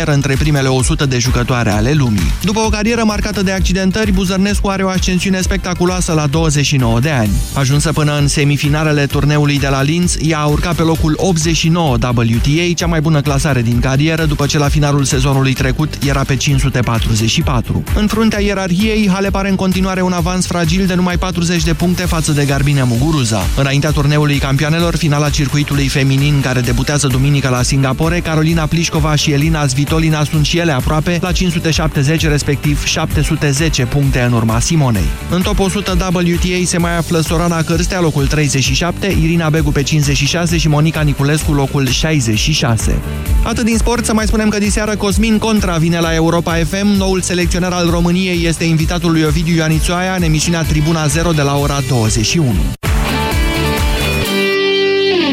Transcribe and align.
premieră 0.00 0.28
între 0.28 0.42
primele 0.42 0.68
100 0.68 1.06
de 1.06 1.18
jucătoare 1.18 1.70
ale 1.70 1.92
lumii. 1.92 2.32
După 2.42 2.60
o 2.60 2.68
carieră 2.68 3.04
marcată 3.04 3.42
de 3.42 3.50
accidentări, 3.50 4.12
Buzărnescu 4.12 4.68
are 4.68 4.82
o 4.82 4.88
ascensiune 4.88 5.40
spectaculoasă 5.40 6.12
la 6.12 6.26
29 6.26 7.00
de 7.00 7.10
ani. 7.10 7.30
Ajunsă 7.54 7.92
până 7.92 8.18
în 8.18 8.28
semifinalele 8.28 9.06
turneului 9.06 9.58
de 9.58 9.68
la 9.68 9.82
Linz, 9.82 10.16
ea 10.20 10.38
a 10.38 10.46
urcat 10.46 10.74
pe 10.74 10.82
locul 10.82 11.14
89 11.16 11.92
WTA, 11.92 12.74
cea 12.74 12.86
mai 12.86 13.00
bună 13.00 13.20
clasare 13.20 13.62
din 13.62 13.80
carieră, 13.80 14.24
după 14.24 14.46
ce 14.46 14.58
la 14.58 14.68
finalul 14.68 15.04
sezonului 15.04 15.52
trecut 15.52 15.94
era 16.06 16.22
pe 16.22 16.36
544. 16.36 17.82
În 17.94 18.06
fruntea 18.06 18.40
ierarhiei, 18.40 19.08
Hale 19.08 19.30
pare 19.30 19.48
în 19.48 19.56
continuare 19.56 20.02
un 20.02 20.12
avans 20.12 20.46
fragil 20.46 20.86
de 20.86 20.94
numai 20.94 21.18
40 21.18 21.62
de 21.62 21.74
puncte 21.74 22.02
față 22.02 22.32
de 22.32 22.44
Garbine 22.44 22.82
Muguruza. 22.82 23.40
Înaintea 23.56 23.90
turneului 23.90 24.38
campioanelor, 24.38 24.96
finala 24.96 25.30
circuitului 25.30 25.88
feminin 25.88 26.40
care 26.40 26.60
debutează 26.60 27.06
duminică 27.06 27.48
la 27.48 27.62
Singapore, 27.62 28.20
Carolina 28.20 28.66
Plișcova 28.66 29.14
și 29.14 29.32
Elina 29.32 29.60
Svitolina 29.90 30.24
sunt 30.24 30.44
și 30.44 30.58
ele 30.58 30.72
aproape 30.72 31.18
la 31.20 31.32
570 31.32 32.26
respectiv 32.26 32.84
710 32.84 33.86
puncte 33.86 34.20
în 34.20 34.32
urma 34.32 34.60
Simonei. 34.60 35.04
În 35.30 35.42
top 35.42 35.58
100 35.58 35.96
WTA 36.14 36.64
se 36.64 36.78
mai 36.78 36.96
află 36.96 37.20
Sorana 37.20 37.62
Cârstea, 37.62 38.00
locul 38.00 38.26
37, 38.26 39.16
Irina 39.22 39.48
Begu 39.48 39.70
pe 39.70 39.82
56 39.82 40.56
și 40.56 40.68
Monica 40.68 41.00
Niculescu, 41.00 41.52
locul 41.52 41.88
66. 41.88 42.98
Atât 43.42 43.64
din 43.64 43.76
sport, 43.76 44.04
să 44.04 44.14
mai 44.14 44.26
spunem 44.26 44.48
că 44.48 44.58
diseară 44.58 44.96
Cosmin 44.96 45.38
Contra 45.38 45.76
vine 45.76 46.00
la 46.00 46.14
Europa 46.14 46.54
FM. 46.54 46.86
Noul 46.86 47.20
selecționer 47.20 47.72
al 47.72 47.90
României 47.90 48.46
este 48.46 48.64
invitatul 48.64 49.10
lui 49.10 49.22
Ovidiu 49.22 49.54
Ioanițoaia 49.54 50.14
în 50.14 50.22
emisiunea 50.22 50.62
Tribuna 50.62 51.06
0 51.06 51.32
de 51.32 51.42
la 51.42 51.56
ora 51.56 51.78
21. 51.88 52.54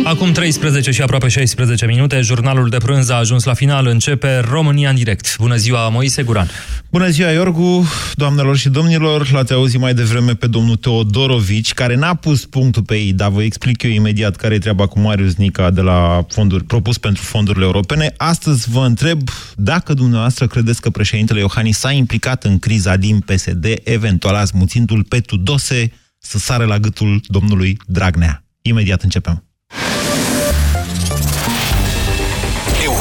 Acum 0.07 0.31
13 0.31 0.91
și 0.91 1.01
aproape 1.01 1.27
16 1.27 1.85
minute, 1.85 2.21
jurnalul 2.21 2.69
de 2.69 2.77
prânz 2.77 3.09
a 3.09 3.15
ajuns 3.15 3.43
la 3.43 3.53
final, 3.53 3.87
începe 3.87 4.37
România 4.37 4.89
în 4.89 4.95
direct. 4.95 5.37
Bună 5.37 5.55
ziua, 5.55 5.89
Moise 5.89 6.23
Guran! 6.23 6.49
Bună 6.89 7.07
ziua, 7.07 7.29
Iorgu, 7.29 7.87
doamnelor 8.13 8.57
și 8.57 8.69
domnilor, 8.69 9.31
l-ați 9.31 9.53
auzit 9.53 9.79
mai 9.79 9.93
devreme 9.93 10.35
pe 10.35 10.47
domnul 10.47 10.75
Teodorovici, 10.75 11.73
care 11.73 11.95
n-a 11.95 12.13
pus 12.13 12.45
punctul 12.45 12.83
pe 12.83 12.95
ei, 12.95 13.13
dar 13.13 13.29
vă 13.29 13.43
explic 13.43 13.83
eu 13.83 13.91
imediat 13.91 14.35
care 14.35 14.53
e 14.55 14.59
treaba 14.59 14.87
cu 14.87 14.99
Marius 14.99 15.35
Nica 15.35 15.69
de 15.69 15.81
la 15.81 16.25
fonduri, 16.29 16.63
propus 16.63 16.97
pentru 16.97 17.23
fondurile 17.23 17.65
europene. 17.65 18.13
Astăzi 18.17 18.69
vă 18.69 18.85
întreb 18.85 19.21
dacă 19.55 19.93
dumneavoastră 19.93 20.47
credeți 20.47 20.81
că 20.81 20.89
președintele 20.89 21.39
Iohannis 21.39 21.77
s-a 21.77 21.91
implicat 21.91 22.43
în 22.43 22.59
criza 22.59 22.95
din 22.95 23.19
PSD, 23.19 23.65
eventual 23.83 24.35
azmuțindu-l 24.35 25.03
pe 25.03 25.19
Tudose 25.19 25.91
să 26.19 26.37
sară 26.37 26.65
la 26.65 26.77
gâtul 26.77 27.21
domnului 27.25 27.77
Dragnea. 27.85 28.43
Imediat 28.61 29.01
începem. 29.01 29.46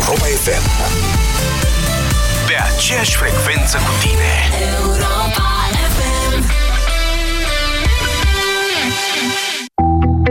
Europa 0.07 0.25
FM 0.25 0.67
Pe 2.47 2.55
aceeași 2.75 3.17
frecvență 3.17 3.77
cu 3.77 3.93
tine 4.05 4.33
Europa 4.75 5.49
FM 5.97 6.51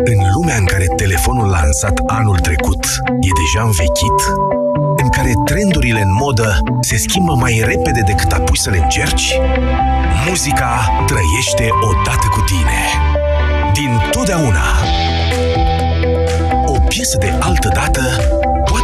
În 0.04 0.18
lumea 0.34 0.56
în 0.56 0.66
care 0.66 0.86
telefonul 0.96 1.50
lansat 1.50 2.00
anul 2.08 2.40
trecut 2.40 2.86
e 3.08 3.30
deja 3.44 3.66
învechit, 3.66 4.20
în 4.98 5.10
care 5.10 5.32
trendurile 5.46 6.02
în 6.02 6.14
modă 6.14 6.60
se 6.82 6.98
schimbă 6.98 7.34
mai 7.34 7.64
repede 7.66 8.02
decât 8.06 8.32
apuci 8.32 8.58
să 8.58 8.70
le 8.70 8.78
încerci, 8.78 9.40
muzica 10.28 11.04
trăiește 11.06 11.70
odată 11.82 12.28
cu 12.32 12.42
tine. 12.42 12.82
Din 13.74 14.02
totdeauna. 14.12 14.66
O 16.66 16.80
piesă 16.80 17.18
de 17.18 17.34
altă 17.40 17.70
dată 17.74 18.02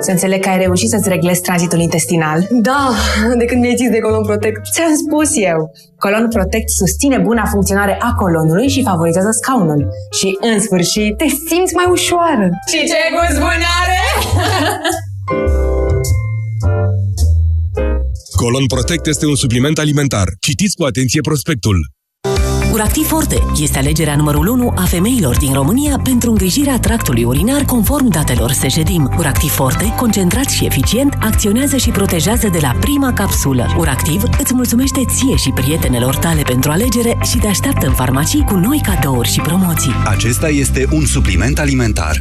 Să 0.00 0.10
înțeleg 0.10 0.40
că 0.42 0.48
ai 0.48 0.58
reușit 0.58 0.88
să-ți 0.88 1.08
reglezi 1.08 1.40
tranzitul 1.40 1.80
intestinal. 1.80 2.46
Da, 2.50 2.90
de 3.38 3.44
când 3.44 3.60
mi-ai 3.60 3.76
zis 3.76 3.90
de 3.90 3.98
Colon 3.98 4.22
Protect. 4.22 4.60
Ți-am 4.72 4.94
spus 5.04 5.30
eu. 5.50 5.70
Colon 5.98 6.28
Protect 6.28 6.68
susține 6.70 7.18
buna 7.18 7.44
funcționare 7.44 7.96
a 8.00 8.14
colonului 8.14 8.68
și 8.68 8.82
favorizează 8.82 9.28
scaunul. 9.30 9.88
Și, 10.18 10.38
în 10.40 10.60
sfârșit, 10.60 11.16
te 11.16 11.26
simți 11.48 11.74
mai 11.74 11.86
ușoară. 11.90 12.48
Și 12.70 12.78
ce 12.90 13.00
gust 13.16 13.38
bun 13.38 13.60
are! 13.80 13.98
Colon 18.36 18.66
Protect 18.66 19.06
este 19.06 19.26
un 19.26 19.36
supliment 19.36 19.78
alimentar. 19.78 20.28
Citiți 20.40 20.76
cu 20.76 20.84
atenție 20.84 21.20
prospectul. 21.20 21.76
Uractiv 22.72 23.06
Forte 23.06 23.42
este 23.60 23.78
alegerea 23.78 24.16
numărul 24.16 24.46
1 24.46 24.72
a 24.76 24.82
femeilor 24.84 25.36
din 25.36 25.52
România 25.52 26.00
pentru 26.02 26.30
îngrijirea 26.30 26.78
tractului 26.78 27.24
urinar 27.24 27.64
conform 27.64 28.08
datelor 28.08 28.50
Sejedim. 28.52 29.14
Uractiv 29.18 29.50
Forte, 29.50 29.94
concentrat 29.96 30.48
și 30.48 30.64
eficient, 30.64 31.16
acționează 31.20 31.76
și 31.76 31.90
protejează 31.90 32.48
de 32.48 32.58
la 32.60 32.76
prima 32.80 33.12
capsulă. 33.12 33.74
Uractiv 33.78 34.22
îți 34.38 34.54
mulțumește 34.54 35.00
ție 35.14 35.36
și 35.36 35.50
prietenelor 35.50 36.16
tale 36.16 36.42
pentru 36.42 36.70
alegere 36.70 37.18
și 37.30 37.38
te 37.38 37.46
așteaptă 37.46 37.86
în 37.86 37.92
farmacii 37.94 38.44
cu 38.44 38.54
noi 38.54 38.80
cadouri 38.82 39.28
și 39.28 39.40
promoții. 39.40 39.94
Acesta 40.04 40.48
este 40.48 40.86
un 40.90 41.06
supliment 41.06 41.58
alimentar. 41.58 42.20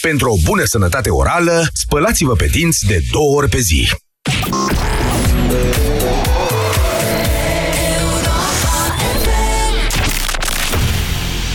Pentru 0.00 0.30
o 0.30 0.36
bună 0.44 0.64
sănătate 0.64 1.10
orală, 1.10 1.68
spălați-vă 1.72 2.32
pe 2.32 2.46
dinți 2.46 2.86
de 2.86 3.02
două 3.10 3.36
ori 3.36 3.48
pe 3.48 3.58
zi. 3.60 3.88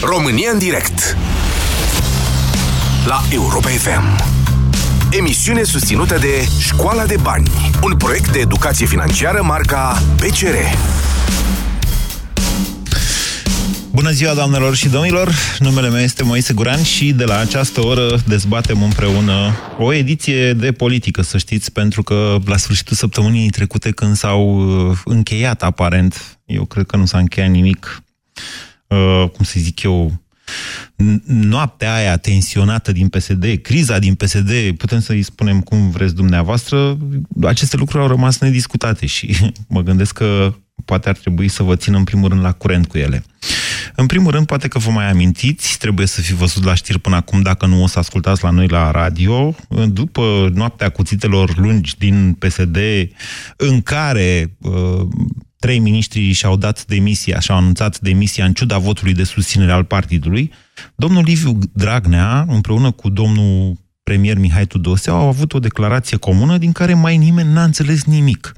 România 0.06 0.52
în 0.52 0.58
direct. 0.58 1.18
La 3.06 3.22
Europa 3.30 3.68
FM 3.70 4.24
Emisiune 5.12 5.64
susținută 5.64 6.18
de 6.18 6.48
Școala 6.60 7.06
de 7.06 7.16
Bani 7.22 7.52
Un 7.84 7.98
proiect 7.98 8.32
de 8.32 8.40
educație 8.40 8.86
financiară 8.86 9.42
marca 9.44 10.02
PCR 10.16 10.56
Bună 13.92 14.12
ziua, 14.12 14.34
doamnelor 14.34 14.76
și 14.76 14.90
domnilor! 14.90 15.30
Numele 15.60 15.90
meu 15.90 16.02
este 16.02 16.24
Moise 16.24 16.54
Guran 16.54 16.84
și 16.84 17.12
de 17.12 17.24
la 17.24 17.38
această 17.38 17.86
oră 17.86 18.22
dezbatem 18.28 18.84
împreună 18.84 19.52
o 19.78 19.94
ediție 19.94 20.54
de 20.54 20.72
politică, 20.72 21.22
să 21.22 21.38
știți, 21.38 21.72
pentru 21.72 22.04
că 22.04 22.38
la 22.46 22.58
sfârșitul 22.58 22.96
săptămânii 22.96 23.50
trecute, 23.50 23.92
când 23.92 24.16
s-au 24.16 24.58
uh, 24.90 24.98
încheiat, 25.06 25.64
aparent, 25.64 26.38
eu 26.46 26.66
cred 26.66 26.86
că 26.86 26.98
nu 26.98 27.06
s-a 27.06 27.18
încheiat 27.18 27.50
nimic, 27.50 28.04
uh, 28.36 28.73
cum 29.34 29.46
să 29.46 29.54
zic 29.56 29.84
eu, 29.84 30.24
noaptea 31.26 31.94
aia 31.94 32.18
tensionată 32.18 32.92
din 32.92 33.10
PSD, 33.10 33.46
criza 33.62 34.00
din 34.00 34.16
PSD, 34.16 34.52
putem 34.78 35.00
să-i 35.00 35.22
spunem 35.22 35.62
cum 35.62 35.90
vreți 35.90 36.16
dumneavoastră, 36.16 36.98
aceste 37.42 37.78
lucruri 37.78 38.04
au 38.04 38.10
rămas 38.10 38.40
nediscutate 38.40 39.06
și 39.06 39.36
mă 39.68 39.82
gândesc 39.82 40.14
că 40.14 40.54
poate 40.86 41.10
ar 41.10 41.18
trebui 41.18 41.48
să 41.48 41.64
vă 41.64 41.76
țin 41.76 41.94
în 41.94 42.04
primul 42.04 42.30
rând 42.30 42.42
la 42.42 42.52
curent 42.52 42.88
cu 42.88 42.98
ele. 42.98 43.24
În 43.96 44.06
primul 44.06 44.32
rând, 44.32 44.46
poate 44.46 44.68
că 44.68 44.80
vă 44.80 44.90
mai 44.90 45.10
amintiți, 45.10 45.78
trebuie 45.78 46.08
să 46.08 46.22
fi 46.22 46.34
văzut 46.34 46.64
la 46.64 46.74
știri 46.74 47.00
până 47.00 47.16
acum, 47.16 47.42
dacă 47.42 47.66
nu 47.66 47.84
o 47.84 47.88
să 47.88 48.00
ascultați 48.00 48.44
la 48.44 48.50
noi 48.50 48.68
la 48.68 48.92
radio, 48.92 49.56
după 49.88 50.52
noaptea 50.54 50.90
cuțitelor 50.90 51.58
lungi 51.58 51.98
din 51.98 52.34
PSD, 52.40 52.78
în 53.58 53.82
care 53.82 54.58
uh, 54.60 55.08
trei 55.60 55.80
miniștri 55.80 56.32
și-au 56.32 56.58
dat 56.58 56.86
demisia, 56.86 57.40
și-au 57.40 57.58
anunțat 57.58 58.00
demisia 58.00 58.46
în 58.46 58.54
ciuda 58.54 58.78
votului 58.78 59.14
de 59.14 59.24
susținere 59.24 59.72
al 59.72 59.84
partidului, 59.84 60.52
domnul 60.96 61.24
Liviu 61.24 61.60
Dragnea, 61.74 62.46
împreună 62.48 62.92
cu 62.92 63.10
domnul 63.10 63.82
premier 64.04 64.38
Mihai 64.38 64.66
Tudose 64.66 65.10
au 65.10 65.28
avut 65.28 65.54
o 65.54 65.60
declarație 65.60 66.18
comună 66.18 66.58
din 66.58 66.72
care 66.72 66.94
mai 66.94 67.18
nimeni 67.18 67.54
n-a 67.54 67.64
înțeles 67.64 68.04
nimic. 68.04 68.54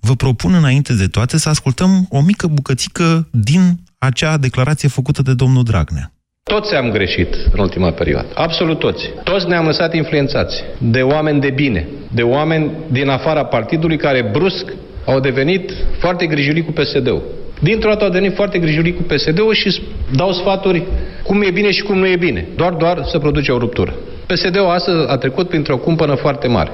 Vă 0.00 0.14
propun 0.14 0.54
înainte 0.54 0.92
de 0.94 1.06
toate 1.06 1.38
să 1.38 1.48
ascultăm 1.48 2.06
o 2.08 2.20
mică 2.20 2.46
bucățică 2.46 3.28
din 3.30 3.80
acea 4.08 4.36
declarație 4.36 4.88
făcută 4.88 5.22
de 5.22 5.34
domnul 5.34 5.62
Dragnea. 5.62 6.12
Toți 6.42 6.74
am 6.74 6.90
greșit 6.90 7.34
în 7.52 7.58
ultima 7.58 7.90
perioadă. 7.90 8.28
Absolut 8.34 8.78
toți. 8.78 9.04
Toți 9.24 9.48
ne-am 9.48 9.66
lăsat 9.66 9.94
influențați 9.94 10.62
de 10.78 11.02
oameni 11.02 11.40
de 11.40 11.50
bine, 11.50 11.88
de 12.12 12.22
oameni 12.22 12.70
din 12.90 13.08
afara 13.08 13.44
partidului 13.44 13.96
care 13.96 14.30
brusc 14.32 14.64
au 15.06 15.20
devenit 15.20 15.70
foarte 15.98 16.26
grijuli 16.26 16.64
cu 16.64 16.72
PSD-ul. 16.72 17.22
Dintr-o 17.60 17.88
dată 17.88 18.04
au 18.04 18.10
devenit 18.10 18.34
foarte 18.34 18.58
grijuli 18.58 18.94
cu 18.94 19.02
PSD-ul 19.02 19.54
și 19.54 19.82
dau 20.14 20.32
sfaturi 20.32 20.86
cum 21.26 21.42
e 21.42 21.50
bine 21.50 21.70
și 21.70 21.82
cum 21.82 21.98
nu 21.98 22.06
e 22.06 22.16
bine. 22.16 22.48
Doar, 22.56 22.72
doar 22.72 23.04
să 23.10 23.18
produce 23.18 23.52
o 23.52 23.58
ruptură. 23.58 23.94
PSD-ul 24.26 24.70
astăzi 24.70 25.10
a 25.10 25.16
trecut 25.16 25.48
printr-o 25.48 25.76
cumpănă 25.76 26.14
foarte 26.14 26.46
mare. 26.46 26.70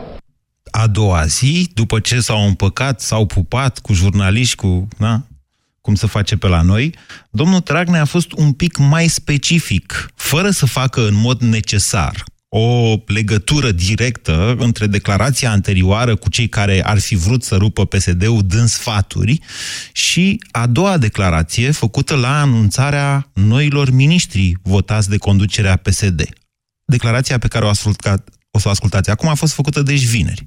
A 0.70 0.86
doua 0.86 1.22
zi, 1.24 1.68
după 1.74 2.00
ce 2.00 2.20
s-au 2.20 2.46
împăcat, 2.46 3.00
s-au 3.00 3.26
pupat 3.26 3.78
cu 3.78 3.92
jurnaliști, 3.92 4.56
cu 4.56 4.88
na, 4.98 5.22
cum 5.80 5.94
se 5.94 6.06
face 6.06 6.36
pe 6.36 6.48
la 6.48 6.62
noi, 6.62 6.94
domnul 7.30 7.60
Dragnea 7.60 8.00
a 8.00 8.04
fost 8.04 8.32
un 8.32 8.52
pic 8.52 8.76
mai 8.76 9.08
specific, 9.08 10.10
fără 10.14 10.50
să 10.50 10.66
facă 10.66 11.06
în 11.06 11.14
mod 11.14 11.40
necesar 11.40 12.24
o 12.48 12.96
legătură 13.06 13.72
directă 13.72 14.56
între 14.58 14.86
declarația 14.86 15.50
anterioară 15.50 16.16
cu 16.16 16.30
cei 16.30 16.48
care 16.48 16.84
ar 16.84 16.98
fi 16.98 17.14
vrut 17.14 17.42
să 17.42 17.56
rupă 17.56 17.86
PSD-ul 17.86 18.42
dând 18.46 18.68
sfaturi 18.68 19.40
și 19.92 20.40
a 20.50 20.66
doua 20.66 20.98
declarație 20.98 21.70
făcută 21.70 22.14
la 22.14 22.40
anunțarea 22.40 23.30
noilor 23.32 23.90
miniștri 23.90 24.52
votați 24.62 25.08
de 25.08 25.16
conducerea 25.16 25.76
PSD. 25.76 26.28
Declarația 26.84 27.38
pe 27.38 27.48
care 27.48 27.64
o, 27.64 27.68
ascultat, 27.68 28.28
o 28.50 28.58
să 28.58 28.68
o 28.68 28.70
ascultați 28.70 29.10
acum 29.10 29.28
a 29.28 29.34
fost 29.34 29.52
făcută 29.52 29.82
deci 29.82 30.04
vineri. 30.04 30.44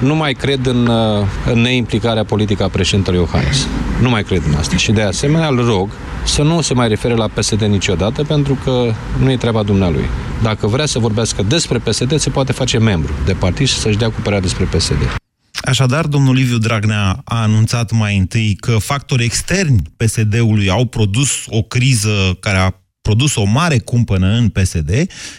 Nu 0.00 0.14
mai 0.14 0.32
cred 0.32 0.66
în, 0.66 0.86
uh, 0.86 1.26
în 1.52 1.60
neimplicarea 1.60 2.24
politică 2.24 2.62
a 2.62 2.68
președintelui 2.68 3.20
Iohannis. 3.20 3.66
Nu 4.00 4.08
mai 4.10 4.22
cred 4.24 4.42
în 4.46 4.54
asta. 4.54 4.76
Și 4.76 4.92
de 4.92 5.02
asemenea 5.02 5.48
îl 5.48 5.64
rog 5.64 5.90
să 6.24 6.42
nu 6.42 6.60
se 6.60 6.74
mai 6.74 6.88
refere 6.88 7.14
la 7.14 7.28
PSD 7.28 7.62
niciodată, 7.62 8.24
pentru 8.24 8.58
că 8.64 8.92
nu 9.18 9.30
e 9.30 9.36
treaba 9.36 9.62
dumnealui. 9.62 10.04
Dacă 10.42 10.66
vrea 10.66 10.86
să 10.86 10.98
vorbească 10.98 11.42
despre 11.42 11.78
PSD, 11.78 12.18
se 12.18 12.30
poate 12.30 12.52
face 12.52 12.78
membru 12.78 13.12
de 13.24 13.32
partid 13.32 13.66
și 13.66 13.74
să-și 13.74 13.98
dea 13.98 14.08
cu 14.08 14.20
părerea 14.22 14.40
despre 14.40 14.64
PSD. 14.64 15.16
Așadar, 15.62 16.06
domnul 16.06 16.34
Liviu 16.34 16.58
Dragnea 16.58 17.20
a 17.24 17.42
anunțat 17.42 17.90
mai 17.90 18.16
întâi 18.16 18.56
că 18.60 18.76
factori 18.78 19.24
externi 19.24 19.82
PSD-ului 19.96 20.70
au 20.70 20.84
produs 20.84 21.30
o 21.46 21.62
criză 21.62 22.36
care 22.40 22.56
a 22.56 22.70
produs 23.04 23.34
o 23.34 23.44
mare 23.44 23.78
cumpănă 23.78 24.26
în 24.26 24.48
PSD, 24.48 24.90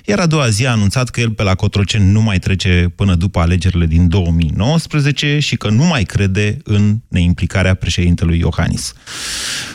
iar 0.05 0.19
a 0.19 0.25
doua 0.25 0.49
zi 0.49 0.65
a 0.65 0.71
anunțat 0.71 1.09
că 1.09 1.19
el 1.19 1.31
pe 1.31 1.43
la 1.43 1.55
Cotroceni 1.55 2.11
nu 2.11 2.21
mai 2.21 2.39
trece 2.39 2.93
până 2.95 3.15
după 3.15 3.39
alegerile 3.39 3.85
din 3.85 4.07
2019 4.07 5.39
și 5.39 5.55
că 5.55 5.69
nu 5.69 5.83
mai 5.83 6.03
crede 6.03 6.57
în 6.63 6.97
neimplicarea 7.07 7.73
președintelui 7.73 8.39
Iohannis. 8.39 8.93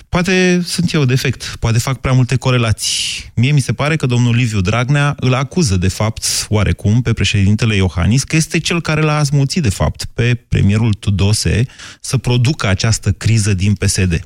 Poate 0.08 0.62
sunt 0.64 0.92
eu 0.92 1.04
defect, 1.04 1.56
poate 1.60 1.78
fac 1.78 2.00
prea 2.00 2.12
multe 2.12 2.36
corelații. 2.36 3.30
Mie 3.34 3.52
mi 3.52 3.60
se 3.60 3.72
pare 3.72 3.96
că 3.96 4.06
domnul 4.06 4.34
Liviu 4.34 4.60
Dragnea 4.60 5.14
îl 5.20 5.34
acuză, 5.34 5.76
de 5.76 5.88
fapt, 5.88 6.46
oarecum, 6.48 7.02
pe 7.02 7.12
președintele 7.12 7.74
Iohannis, 7.74 8.24
că 8.24 8.36
este 8.36 8.58
cel 8.58 8.80
care 8.80 9.00
l-a 9.00 9.18
asmuțit, 9.18 9.62
de 9.62 9.70
fapt, 9.70 10.04
pe 10.14 10.34
premierul 10.34 10.92
Tudose 10.92 11.66
să 12.00 12.16
producă 12.16 12.66
această 12.66 13.10
criză 13.12 13.54
din 13.54 13.74
PSD. 13.74 14.20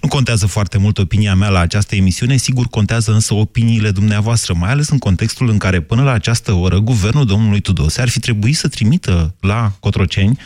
Nu 0.00 0.08
contează 0.08 0.46
foarte 0.46 0.78
mult 0.78 0.98
opinia 0.98 1.34
mea 1.34 1.48
la 1.48 1.58
această 1.58 1.94
emisiune, 1.94 2.36
sigur 2.36 2.66
contează 2.66 3.12
însă 3.12 3.34
opiniile 3.34 3.90
dumneavoastră, 3.90 4.54
mai 4.54 4.70
ales 4.70 4.88
în 4.88 4.98
contextul 4.98 5.48
în 5.48 5.58
care 5.58 5.80
până 5.80 6.02
la 6.02 6.12
această 6.12 6.52
oră 6.52 6.78
guvernul 6.78 7.26
domnului 7.26 7.60
Tudose 7.60 8.00
ar 8.00 8.08
fi 8.08 8.20
trebuit 8.20 8.56
să 8.56 8.68
trimită 8.68 9.34
la 9.40 9.72
Cotroceni 9.80 10.38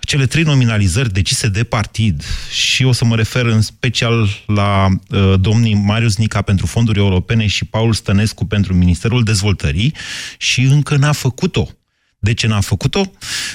cele 0.00 0.26
trei 0.26 0.42
nominalizări 0.42 1.12
decise 1.12 1.48
de 1.48 1.64
partid 1.64 2.24
și 2.50 2.84
o 2.84 2.92
să 2.92 3.04
mă 3.04 3.16
refer 3.16 3.46
în 3.46 3.60
special 3.60 4.28
la 4.46 4.86
uh, 4.86 5.34
domnii 5.40 5.74
Marius 5.74 6.16
Nica 6.16 6.42
pentru 6.42 6.66
fonduri 6.66 6.98
europene 6.98 7.46
și 7.46 7.64
Paul 7.64 7.92
Stănescu 7.92 8.44
pentru 8.44 8.74
Ministerul 8.74 9.22
Dezvoltării 9.22 9.94
și 10.38 10.60
încă 10.60 10.96
n-a 10.96 11.12
făcut-o. 11.12 11.68
De 12.18 12.34
ce 12.34 12.46
n-a 12.46 12.60
făcut-o? 12.60 13.10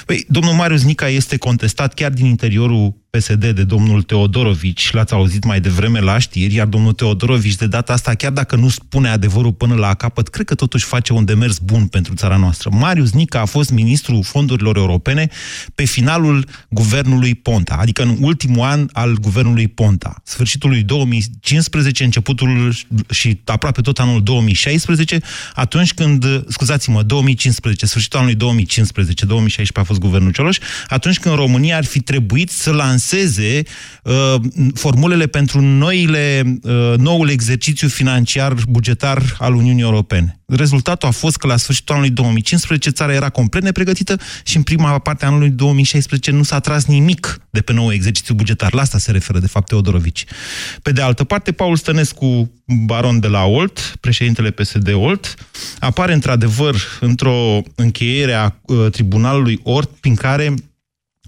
Păi, 0.06 0.24
domnul 0.28 0.52
Marius 0.52 0.82
Nica 0.82 1.08
este 1.08 1.36
contestat 1.36 1.94
chiar 1.94 2.10
din 2.10 2.26
interiorul 2.26 2.94
PSD 3.10 3.44
de 3.50 3.64
domnul 3.64 4.02
Teodorovici, 4.02 4.92
l-ați 4.92 5.12
auzit 5.12 5.44
mai 5.44 5.60
devreme 5.60 6.00
la 6.00 6.18
știri, 6.18 6.54
iar 6.54 6.66
domnul 6.66 6.92
Teodorovici 6.92 7.54
de 7.54 7.66
data 7.66 7.92
asta, 7.92 8.14
chiar 8.14 8.32
dacă 8.32 8.56
nu 8.56 8.68
spune 8.68 9.08
adevărul 9.08 9.52
până 9.52 9.74
la 9.74 9.94
capăt, 9.94 10.28
cred 10.28 10.46
că 10.46 10.54
totuși 10.54 10.84
face 10.84 11.12
un 11.12 11.24
demers 11.24 11.58
bun 11.58 11.86
pentru 11.86 12.14
țara 12.14 12.36
noastră. 12.36 12.70
Marius 12.72 13.12
Nica 13.12 13.40
a 13.40 13.44
fost 13.44 13.70
ministrul 13.70 14.22
fondurilor 14.22 14.76
europene 14.76 15.28
pe 15.74 15.84
finalul 15.84 16.46
guvernului 16.68 17.34
Ponta, 17.34 17.76
adică 17.80 18.02
în 18.02 18.16
ultimul 18.20 18.64
an 18.64 18.88
al 18.92 19.14
guvernului 19.14 19.68
Ponta, 19.68 20.20
sfârșitul 20.24 20.70
lui 20.70 20.82
2015, 20.82 22.04
începutul 22.04 22.74
și 23.10 23.40
aproape 23.44 23.80
tot 23.80 23.98
anul 23.98 24.22
2016, 24.22 25.18
atunci 25.54 25.94
când, 25.94 26.44
scuzați-mă, 26.48 27.02
2015, 27.02 27.86
sfârșitul 27.86 28.18
anului 28.18 28.36
2015, 28.36 29.24
2016 29.26 29.78
a 29.80 29.92
fost 29.92 30.08
guvernul 30.08 30.32
Cioloș, 30.32 30.58
atunci 30.88 31.18
când 31.18 31.34
România 31.34 31.76
ar 31.76 31.84
fi 31.84 32.00
trebuit 32.00 32.50
să 32.50 32.70
lanseze 32.70 33.06
lanseze 33.08 33.62
uh, 34.02 34.34
formulele 34.74 35.26
pentru 35.26 35.60
noile, 35.60 36.42
uh, 36.62 36.94
noul 36.96 37.28
exercițiu 37.28 37.88
financiar 37.88 38.54
bugetar 38.68 39.36
al 39.38 39.54
Uniunii 39.54 39.82
Europene. 39.82 40.40
Rezultatul 40.46 41.08
a 41.08 41.10
fost 41.10 41.36
că 41.36 41.46
la 41.46 41.56
sfârșitul 41.56 41.94
anului 41.94 42.12
2015 42.12 42.90
țara 42.90 43.14
era 43.14 43.28
complet 43.28 43.62
nepregătită 43.62 44.16
și 44.44 44.56
în 44.56 44.62
prima 44.62 44.98
parte 44.98 45.24
a 45.24 45.28
anului 45.28 45.50
2016 45.50 46.30
nu 46.30 46.42
s-a 46.42 46.60
tras 46.60 46.84
nimic 46.84 47.40
de 47.50 47.60
pe 47.60 47.72
nou 47.72 47.92
exercițiu 47.92 48.34
bugetar. 48.34 48.72
La 48.74 48.80
asta 48.80 48.98
se 48.98 49.10
referă, 49.10 49.38
de 49.38 49.46
fapt, 49.46 49.68
Teodorovici. 49.68 50.24
Pe 50.82 50.92
de 50.92 51.02
altă 51.02 51.24
parte, 51.24 51.52
Paul 51.52 51.76
Stănescu, 51.76 52.50
baron 52.64 53.20
de 53.20 53.26
la 53.26 53.44
Olt, 53.44 53.96
președintele 54.00 54.50
PSD 54.50 54.92
Olt, 54.94 55.34
apare 55.78 56.12
într-adevăr 56.12 56.76
într-o 57.00 57.60
încheiere 57.74 58.32
a 58.32 58.52
uh, 58.62 58.90
tribunalului 58.90 59.60
Ort, 59.62 59.90
prin 60.00 60.14
care 60.14 60.54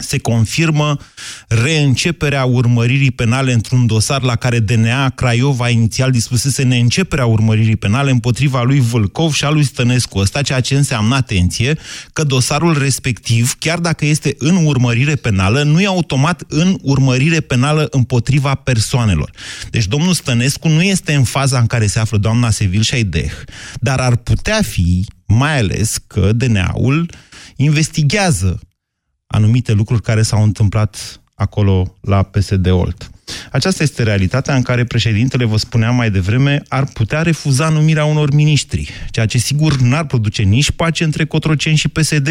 se 0.00 0.18
confirmă 0.18 0.96
reînceperea 1.48 2.44
urmăririi 2.44 3.10
penale 3.10 3.52
într-un 3.52 3.86
dosar 3.86 4.22
la 4.22 4.36
care 4.36 4.58
DNA 4.58 5.10
Craiova 5.10 5.68
inițial 5.68 6.10
dispusese 6.10 6.62
neînceperea 6.62 7.26
urmăririi 7.26 7.76
penale 7.76 8.10
împotriva 8.10 8.62
lui 8.62 8.80
Vâlcov 8.80 9.32
și 9.32 9.44
a 9.44 9.50
lui 9.50 9.64
Stănescu. 9.64 10.18
Ăsta 10.18 10.42
ceea 10.42 10.60
ce 10.60 10.76
înseamnă, 10.76 11.14
atenție, 11.14 11.78
că 12.12 12.24
dosarul 12.24 12.78
respectiv, 12.78 13.54
chiar 13.58 13.78
dacă 13.78 14.04
este 14.04 14.34
în 14.38 14.66
urmărire 14.66 15.14
penală, 15.14 15.62
nu 15.62 15.80
e 15.80 15.86
automat 15.86 16.42
în 16.48 16.78
urmărire 16.82 17.40
penală 17.40 17.86
împotriva 17.90 18.54
persoanelor. 18.54 19.30
Deci 19.70 19.86
domnul 19.86 20.12
Stănescu 20.12 20.68
nu 20.68 20.82
este 20.82 21.14
în 21.14 21.24
faza 21.24 21.58
în 21.58 21.66
care 21.66 21.86
se 21.86 21.98
află 21.98 22.18
doamna 22.18 22.50
Sevil 22.50 22.82
și 22.82 22.88
Șaideh, 22.90 23.32
dar 23.80 24.00
ar 24.00 24.16
putea 24.16 24.62
fi, 24.62 25.06
mai 25.26 25.58
ales 25.58 25.96
că 26.06 26.32
DNA-ul 26.32 27.10
investigează 27.56 28.60
anumite 29.30 29.72
lucruri 29.72 30.02
care 30.02 30.22
s-au 30.22 30.42
întâmplat 30.42 31.20
acolo 31.34 31.94
la 32.00 32.22
PSD 32.22 32.70
Olt. 32.70 33.10
Aceasta 33.50 33.82
este 33.82 34.02
realitatea 34.02 34.54
în 34.54 34.62
care 34.62 34.84
președintele, 34.84 35.44
vă 35.44 35.56
spuneam 35.56 35.94
mai 35.94 36.10
devreme, 36.10 36.62
ar 36.68 36.84
putea 36.84 37.22
refuza 37.22 37.68
numirea 37.68 38.04
unor 38.04 38.32
miniștri, 38.34 38.90
ceea 39.10 39.26
ce 39.26 39.38
sigur 39.38 39.76
n-ar 39.76 40.06
produce 40.06 40.42
nici 40.42 40.70
pace 40.70 41.04
între 41.04 41.24
Cotroceni 41.24 41.76
și 41.76 41.88
PSD, 41.88 42.28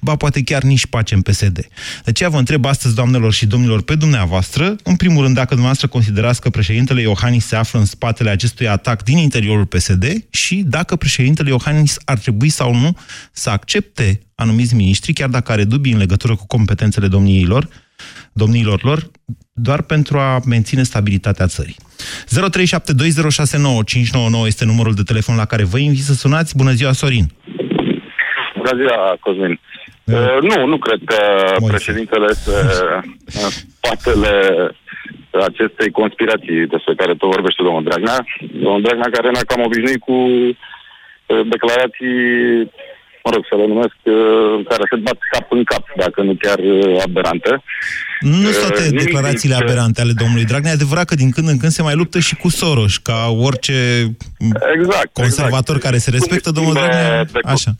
ba 0.00 0.16
poate 0.16 0.42
chiar 0.42 0.62
nici 0.62 0.86
pace 0.86 1.14
în 1.14 1.22
PSD. 1.22 1.54
De 1.54 1.68
aceea 2.04 2.28
vă 2.28 2.38
întreb 2.38 2.64
astăzi, 2.64 2.94
doamnelor 2.94 3.32
și 3.32 3.46
domnilor, 3.46 3.82
pe 3.82 3.94
dumneavoastră, 3.94 4.76
în 4.82 4.96
primul 4.96 5.22
rând, 5.22 5.34
dacă 5.34 5.48
dumneavoastră 5.48 5.88
considerați 5.88 6.40
că 6.40 6.50
președintele 6.50 7.00
Iohannis 7.00 7.46
se 7.46 7.56
află 7.56 7.78
în 7.78 7.84
spatele 7.84 8.30
acestui 8.30 8.68
atac 8.68 9.02
din 9.02 9.16
interiorul 9.16 9.66
PSD 9.66 10.24
și 10.30 10.56
dacă 10.66 10.96
președintele 10.96 11.48
Iohannis 11.48 11.96
ar 12.04 12.18
trebui 12.18 12.48
sau 12.48 12.74
nu 12.74 12.96
să 13.32 13.50
accepte 13.50 14.20
anumiți 14.34 14.74
miniștri, 14.74 15.12
chiar 15.12 15.28
dacă 15.28 15.52
are 15.52 15.64
dubii 15.64 15.92
în 15.92 15.98
legătură 15.98 16.36
cu 16.36 16.46
competențele 16.46 17.08
domniilor, 17.08 17.68
domniilor 18.32 18.82
lor, 18.82 19.10
doar 19.52 19.82
pentru 19.82 20.18
a 20.18 20.40
menține 20.46 20.82
stabilitatea 20.82 21.46
țării. 21.46 21.76
0372069599 22.26 24.46
este 24.46 24.64
numărul 24.64 24.94
de 24.94 25.02
telefon 25.02 25.36
la 25.36 25.44
care 25.44 25.64
vă 25.64 25.78
invit 25.78 26.02
să 26.02 26.14
sunați. 26.14 26.56
Bună 26.56 26.70
ziua, 26.70 26.92
Sorin! 26.92 27.24
Bună 28.56 28.70
ziua, 28.76 29.16
Cosmin! 29.20 29.60
Uh, 30.04 30.38
nu, 30.40 30.66
nu 30.66 30.78
cred 30.78 30.98
că 31.04 31.16
Moise. 31.58 31.74
președintele 31.74 32.26
este 32.28 32.50
în 33.42 33.48
spatele 33.76 34.30
acestei 35.48 35.90
conspirații 35.90 36.66
despre 36.66 36.94
care 36.94 37.14
tot 37.14 37.30
vorbește 37.30 37.62
domnul 37.62 37.82
Dragnea. 37.82 38.24
Domnul 38.52 38.82
Dragnea 38.82 39.10
care 39.16 39.30
ne-a 39.30 39.44
cam 39.46 39.62
obișnuit 39.64 40.00
cu 40.08 40.12
uh, 40.12 40.54
declarații 41.54 42.14
mă 43.26 43.32
rog, 43.34 43.42
să 43.50 43.54
le 43.60 43.66
numesc, 43.72 43.98
uh, 44.02 44.54
care 44.70 44.84
se 44.90 44.96
bat 45.06 45.18
cap 45.32 45.46
în 45.56 45.64
cap, 45.72 45.84
dacă 46.02 46.18
nu 46.28 46.34
chiar 46.44 46.58
uh, 46.58 47.02
aberante. 47.06 47.52
Nu 48.20 48.50
sunt 48.56 48.66
toate 48.66 48.82
uh, 48.92 48.98
declarațiile 49.04 49.54
nimic, 49.54 49.68
aberante 49.68 50.00
ale 50.00 50.14
domnului 50.22 50.48
Dragnea. 50.50 50.72
E 50.72 50.80
adevărat 50.80 51.06
că 51.10 51.14
din 51.22 51.30
când 51.34 51.48
în 51.52 51.58
când 51.62 51.72
se 51.76 51.86
mai 51.88 51.96
luptă 52.00 52.18
și 52.28 52.34
cu 52.42 52.48
Soros, 52.48 52.94
ca 53.08 53.18
orice 53.48 53.76
exact, 54.76 55.10
conservator 55.22 55.76
exact. 55.76 55.84
care 55.86 56.04
se 56.04 56.10
respectă, 56.16 56.48
domnul 56.50 56.74
Dragnea, 56.74 57.24
așa. 57.54 57.70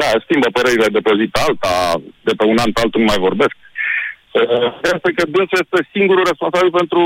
da, 0.00 0.08
schimbă 0.24 0.48
părerile 0.58 0.88
de 0.96 1.00
pe 1.06 1.12
zi 1.18 1.26
pe 1.34 1.40
alta, 1.46 1.74
de 2.28 2.32
pe 2.38 2.44
un 2.52 2.58
an 2.64 2.70
pe 2.72 2.80
altul 2.82 3.00
nu 3.00 3.10
mai 3.12 3.24
vorbesc. 3.28 3.56
Uh, 4.40 4.68
Este 4.94 5.10
că 5.16 5.22
dânsul 5.34 5.62
este 5.64 5.88
singurul 5.94 6.24
responsabil 6.30 6.70
pentru 6.80 7.02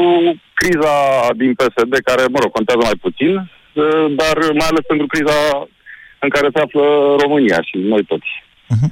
criza 0.60 0.94
din 1.40 1.50
PSD, 1.58 1.92
care, 2.08 2.22
mă 2.34 2.38
rog, 2.42 2.50
contează 2.58 2.82
mai 2.84 2.98
puțin, 3.06 3.32
uh, 3.36 4.06
dar 4.20 4.36
mai 4.60 4.68
ales 4.70 4.84
pentru 4.92 5.06
criza 5.12 5.38
în 6.18 6.28
care 6.28 6.48
se 6.54 6.60
află 6.60 6.84
România 7.22 7.60
și 7.68 7.76
noi 7.92 8.04
toți. 8.04 8.30
Uh-huh. 8.74 8.90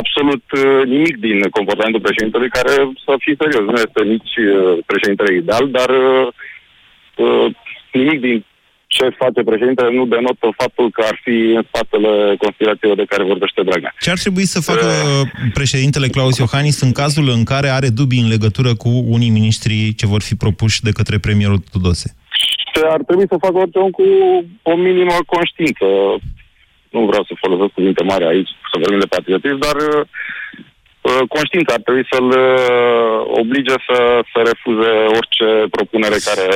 Absolut 0.00 0.44
uh, 0.52 0.86
nimic 0.94 1.16
din 1.16 1.38
comportamentul 1.50 2.06
președintelui 2.06 2.48
care, 2.48 2.72
să 3.04 3.12
fie 3.18 3.36
serios, 3.38 3.64
nu 3.70 3.80
este 3.86 4.02
nici 4.14 4.34
uh, 4.36 4.78
președintele 4.86 5.36
ideal, 5.36 5.64
dar 5.78 5.90
uh, 7.24 7.46
nimic 7.92 8.20
din 8.20 8.44
ce 8.86 9.04
face 9.22 9.40
președintele 9.42 9.90
nu 9.98 10.06
denotă 10.06 10.46
faptul 10.56 10.90
că 10.90 11.02
ar 11.10 11.20
fi 11.24 11.36
în 11.58 11.64
spatele 11.68 12.36
conspirațiilor 12.44 12.96
de 12.96 13.10
care 13.12 13.24
vorbește 13.32 13.62
Dragnea. 13.62 13.94
Ce 14.00 14.10
ar 14.10 14.18
trebui 14.18 14.46
să 14.54 14.60
facă 14.60 14.86
președintele 15.54 16.08
Claus 16.08 16.38
Iohannis 16.38 16.80
în 16.80 16.92
cazul 16.92 17.28
în 17.36 17.44
care 17.44 17.68
are 17.68 17.88
dubii 17.88 18.20
în 18.20 18.28
legătură 18.28 18.74
cu 18.74 18.90
unii 19.06 19.28
miniștri 19.38 19.94
ce 19.94 20.06
vor 20.06 20.22
fi 20.22 20.34
propuși 20.34 20.82
de 20.82 20.90
către 20.90 21.18
premierul 21.18 21.60
Tudose? 21.72 22.14
Ar 22.82 23.02
trebui 23.06 23.26
să 23.28 23.44
facă 23.44 23.56
orice 23.58 23.78
om 23.78 23.90
cu 23.90 24.06
o 24.62 24.74
minimă 24.76 25.16
conștiință. 25.26 25.86
Nu 26.90 27.00
vreau 27.10 27.24
să 27.24 27.42
folosesc 27.44 27.72
cuvinte 27.74 28.02
mari 28.02 28.24
aici, 28.24 28.52
să 28.70 28.78
vorbim 28.82 28.98
de 28.98 29.14
patriotism, 29.16 29.58
dar 29.66 29.76
uh, 29.76 31.22
conștiința 31.28 31.72
ar 31.74 31.82
trebui 31.84 32.06
să-l 32.12 32.28
uh, 32.46 33.18
oblige 33.40 33.76
să, 33.88 33.98
să 34.32 34.38
refuze 34.50 34.90
orice 35.18 35.48
propunere 35.70 36.18
care... 36.28 36.46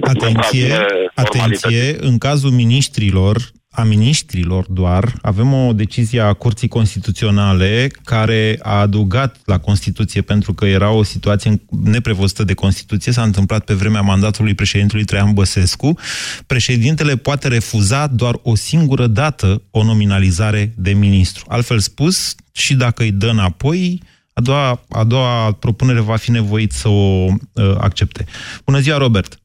Atenție, 0.00 0.74
atenție, 1.14 1.84
în 2.08 2.18
cazul 2.18 2.50
ministrilor, 2.50 3.36
a 3.74 3.82
ministrilor 3.82 4.64
doar, 4.68 5.04
avem 5.22 5.52
o 5.52 5.72
decizie 5.72 6.20
a 6.20 6.32
Curții 6.32 6.68
Constituționale 6.68 7.90
care 8.04 8.58
a 8.62 8.80
adăugat 8.80 9.36
la 9.44 9.58
Constituție, 9.58 10.22
pentru 10.22 10.52
că 10.52 10.66
era 10.66 10.90
o 10.90 11.02
situație 11.02 11.62
neprevăzută 11.84 12.44
de 12.44 12.54
Constituție, 12.54 13.12
s-a 13.12 13.22
întâmplat 13.22 13.64
pe 13.64 13.74
vremea 13.74 14.00
mandatului 14.00 14.54
președintelui 14.54 15.04
Traian 15.04 15.32
Băsescu, 15.32 15.98
președintele 16.46 17.16
poate 17.16 17.48
refuza 17.48 18.06
doar 18.06 18.34
o 18.42 18.54
singură 18.54 19.06
dată 19.06 19.62
o 19.70 19.84
nominalizare 19.84 20.72
de 20.76 20.92
ministru. 20.92 21.44
Altfel 21.48 21.78
spus, 21.78 22.34
și 22.52 22.74
dacă 22.74 23.02
îi 23.02 23.12
dă 23.12 23.28
înapoi, 23.28 24.02
a 24.32 24.40
doua, 24.40 24.80
a 24.90 25.04
doua 25.04 25.52
propunere 25.52 26.00
va 26.00 26.16
fi 26.16 26.30
nevoit 26.30 26.72
să 26.72 26.88
o 26.88 27.24
uh, 27.24 27.30
accepte. 27.78 28.24
Bună 28.64 28.78
ziua, 28.78 28.98
Robert! 28.98 29.38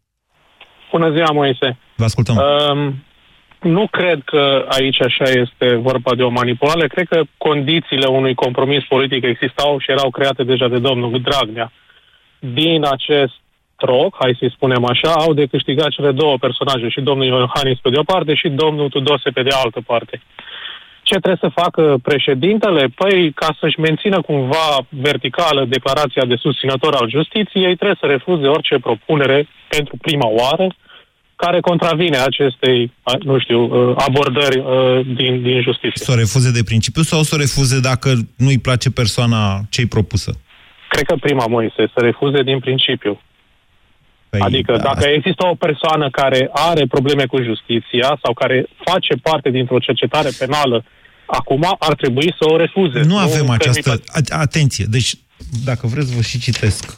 Bună 0.91 1.11
ziua, 1.11 1.31
Moise! 1.31 1.77
Vă 1.95 2.03
ascultăm! 2.03 2.35
Um, 2.35 3.03
nu 3.61 3.87
cred 3.87 4.21
că 4.25 4.65
aici 4.69 5.01
așa 5.01 5.23
este 5.23 5.75
vorba 5.75 6.15
de 6.15 6.23
o 6.23 6.29
manipulare. 6.29 6.87
Cred 6.87 7.07
că 7.07 7.21
condițiile 7.37 8.05
unui 8.05 8.33
compromis 8.33 8.83
politic 8.83 9.23
existau 9.23 9.79
și 9.79 9.91
erau 9.91 10.09
create 10.09 10.43
deja 10.43 10.67
de 10.67 10.79
domnul 10.79 11.21
Dragnea. 11.21 11.71
Din 12.39 12.85
acest 12.91 13.33
troc, 13.75 14.15
hai 14.19 14.35
să-i 14.39 14.55
spunem 14.55 14.85
așa, 14.85 15.11
au 15.11 15.33
de 15.33 15.45
câștigat 15.45 15.89
cele 15.89 16.11
două 16.11 16.37
personaje, 16.37 16.89
și 16.89 17.01
domnul 17.01 17.25
Iohannis 17.25 17.79
pe 17.79 17.89
de 17.89 17.97
o 17.97 18.03
parte 18.03 18.33
și 18.33 18.49
domnul 18.49 18.89
Tudose 18.89 19.29
pe 19.29 19.43
de 19.43 19.53
altă 19.63 19.81
parte. 19.85 20.21
Ce 21.03 21.15
trebuie 21.19 21.45
să 21.49 21.61
facă 21.61 21.97
președintele? 22.03 22.87
Păi, 22.95 23.31
ca 23.31 23.47
să-și 23.59 23.79
mențină 23.79 24.21
cumva 24.21 24.67
verticală 24.89 25.65
declarația 25.65 26.25
de 26.25 26.35
susținător 26.35 26.93
al 26.95 27.09
justiției, 27.09 27.75
trebuie 27.75 27.97
să 27.99 28.05
refuze 28.05 28.47
orice 28.47 28.75
propunere 28.79 29.47
pentru 29.67 29.97
prima 30.01 30.27
oară, 30.27 30.67
care 31.43 31.59
contravine 31.59 32.17
acestei, 32.17 32.91
nu 33.23 33.39
știu, 33.39 33.61
uh, 33.61 33.95
abordări 34.07 34.59
uh, 34.59 34.65
din, 35.15 35.41
din 35.41 35.61
justiție. 35.61 36.05
Să 36.05 36.11
o 36.11 36.15
refuze 36.15 36.51
de 36.51 36.63
principiu 36.63 37.01
sau 37.01 37.21
să 37.23 37.35
o 37.35 37.37
refuze 37.37 37.79
dacă 37.79 38.09
nu-i 38.37 38.59
place 38.67 38.89
persoana 38.91 39.61
cei 39.69 39.85
propusă? 39.85 40.31
Cred 40.89 41.05
că 41.05 41.15
prima, 41.15 41.45
Moise, 41.47 41.83
să 41.93 41.99
refuze 42.09 42.41
din 42.43 42.59
principiu. 42.59 43.21
Păi, 44.29 44.39
adică 44.39 44.71
da, 44.71 44.83
dacă 44.83 45.05
există 45.17 45.47
o 45.47 45.55
persoană 45.55 46.09
care 46.09 46.49
are 46.51 46.85
probleme 46.85 47.25
cu 47.25 47.41
justiția 47.41 48.19
sau 48.23 48.33
care 48.33 48.65
face 48.85 49.13
parte 49.15 49.49
dintr-o 49.49 49.79
cercetare 49.79 50.29
penală 50.39 50.83
acum, 51.25 51.75
ar 51.79 51.93
trebui 51.93 52.35
să 52.39 52.45
o 52.53 52.57
refuze. 52.57 52.99
Nu, 52.99 53.05
nu 53.05 53.17
avem 53.17 53.49
această... 53.49 54.01
Atenție, 54.29 54.85
deci 54.89 55.11
dacă 55.63 55.87
vreți, 55.87 56.15
vă 56.15 56.21
și 56.21 56.39
citesc. 56.39 56.97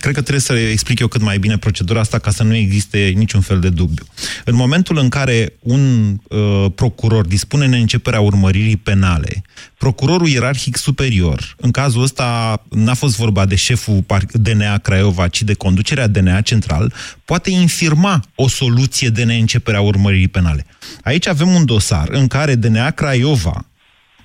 Cred 0.00 0.14
că 0.14 0.20
trebuie 0.20 0.40
să 0.40 0.52
explic 0.52 0.98
eu 0.98 1.06
cât 1.06 1.22
mai 1.22 1.38
bine 1.38 1.58
procedura 1.58 2.00
asta 2.00 2.18
ca 2.18 2.30
să 2.30 2.42
nu 2.42 2.54
existe 2.54 3.12
niciun 3.16 3.40
fel 3.40 3.60
de 3.60 3.68
dubiu. 3.68 4.04
În 4.44 4.54
momentul 4.54 4.98
în 4.98 5.08
care 5.08 5.52
un 5.60 6.16
uh, 6.28 6.66
procuror 6.74 7.26
dispune 7.26 7.64
în 7.64 7.72
începerea 7.72 8.20
urmăririi 8.20 8.76
penale, 8.76 9.42
procurorul 9.78 10.28
ierarhic 10.28 10.76
superior, 10.76 11.54
în 11.56 11.70
cazul 11.70 12.02
ăsta 12.02 12.62
n-a 12.70 12.94
fost 12.94 13.16
vorba 13.16 13.46
de 13.46 13.54
șeful 13.54 14.04
DNA 14.32 14.78
Craiova, 14.78 15.28
ci 15.28 15.42
de 15.42 15.54
conducerea 15.54 16.06
DNA 16.06 16.40
central, 16.40 16.92
poate 17.24 17.50
infirma 17.50 18.24
o 18.34 18.48
soluție 18.48 19.08
de 19.08 19.24
neînceperea 19.24 19.80
urmăririi 19.80 20.28
penale. 20.28 20.66
Aici 21.02 21.26
avem 21.26 21.48
un 21.48 21.64
dosar 21.64 22.08
în 22.10 22.26
care 22.26 22.54
DNA 22.54 22.90
Craiova 22.90 23.64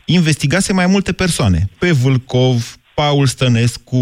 investigase 0.06 0.74
mai 0.74 0.88
multe 0.88 1.12
persoane, 1.12 1.70
pe 1.80 1.92
Vâlcov, 1.92 2.78
Paul 2.96 3.28
Stănescu, 3.28 3.96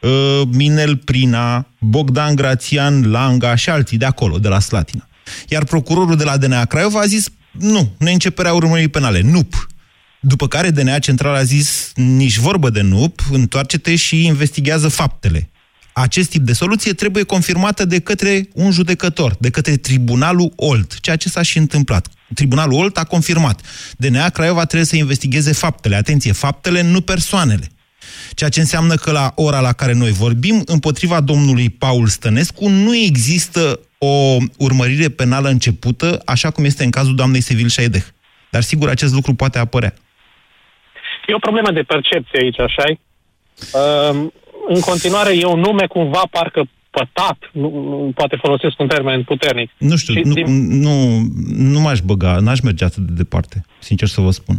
uh, 0.00 0.42
Minel 0.50 0.96
Prina, 0.96 1.66
Bogdan 1.78 2.34
Grațian 2.34 3.10
Langa 3.10 3.54
și 3.54 3.70
alții 3.70 3.98
de 3.98 4.04
acolo, 4.04 4.38
de 4.38 4.48
la 4.48 4.60
Slatina. 4.60 5.08
Iar 5.48 5.64
procurorul 5.64 6.16
de 6.16 6.24
la 6.24 6.36
DNA 6.36 6.64
Craiova 6.64 7.00
a 7.00 7.06
zis, 7.06 7.28
nu, 7.50 7.92
neînceperea 7.98 8.52
urmării 8.52 8.88
penale, 8.88 9.20
NUP. 9.20 9.68
După 10.20 10.48
care 10.48 10.70
DNA 10.70 10.98
Central 10.98 11.34
a 11.34 11.42
zis, 11.42 11.92
nici 11.94 12.36
vorbă 12.36 12.70
de 12.70 12.80
NUP, 12.80 13.20
întoarce-te 13.30 13.96
și 13.96 14.24
investigează 14.24 14.88
faptele. 14.88 15.48
Acest 15.92 16.30
tip 16.30 16.42
de 16.42 16.52
soluție 16.52 16.92
trebuie 16.92 17.22
confirmată 17.22 17.84
de 17.84 17.98
către 17.98 18.48
un 18.52 18.70
judecător, 18.70 19.36
de 19.38 19.50
către 19.50 19.76
Tribunalul 19.76 20.52
Olt, 20.56 21.00
ceea 21.00 21.16
ce 21.16 21.28
s-a 21.28 21.42
și 21.42 21.58
întâmplat. 21.58 22.08
Tribunalul 22.34 22.78
Olt 22.78 22.96
a 22.96 23.04
confirmat. 23.04 23.60
DNA 23.96 24.28
Craiova 24.28 24.64
trebuie 24.64 24.88
să 24.88 24.96
investigheze 24.96 25.52
faptele. 25.52 25.96
Atenție, 25.96 26.32
faptele, 26.32 26.82
nu 26.82 27.00
persoanele. 27.00 27.68
Ceea 28.34 28.50
ce 28.50 28.60
înseamnă 28.60 28.94
că 28.94 29.10
la 29.10 29.32
ora 29.34 29.60
la 29.60 29.72
care 29.72 29.92
noi 29.94 30.10
vorbim, 30.10 30.62
împotriva 30.66 31.20
domnului 31.20 31.70
Paul 31.70 32.06
Stănescu, 32.06 32.68
nu 32.68 32.96
există 32.96 33.80
o 33.98 34.36
urmărire 34.58 35.08
penală 35.08 35.48
începută, 35.48 36.22
așa 36.24 36.50
cum 36.50 36.64
este 36.64 36.84
în 36.84 36.90
cazul 36.90 37.14
doamnei 37.14 37.40
Sevil 37.40 37.68
Șaideh. 37.68 38.04
Dar 38.50 38.62
sigur, 38.62 38.88
acest 38.88 39.14
lucru 39.14 39.34
poate 39.34 39.58
apărea. 39.58 39.94
E 41.26 41.34
o 41.34 41.38
problemă 41.38 41.70
de 41.72 41.82
percepție 41.82 42.38
aici, 42.42 42.58
așa 42.58 42.84
uh, 42.88 44.26
În 44.68 44.80
continuare, 44.80 45.36
e 45.36 45.44
un 45.44 45.60
nume 45.60 45.86
cumva 45.86 46.22
parcă 46.30 46.68
pătat, 46.90 47.38
nu, 47.52 47.68
nu 47.70 48.12
poate 48.14 48.36
folosesc 48.36 48.78
un 48.78 48.88
termen 48.88 49.22
puternic. 49.22 49.70
Nu 49.78 49.96
știu, 49.96 50.14
nu, 50.24 50.32
din... 50.32 50.80
nu, 50.80 50.94
nu 51.72 51.80
m-aș 51.80 52.00
băga, 52.00 52.38
n-aș 52.40 52.60
merge 52.60 52.84
atât 52.84 53.02
de 53.02 53.12
departe, 53.12 53.64
sincer 53.78 54.08
să 54.08 54.20
vă 54.20 54.30
spun. 54.30 54.56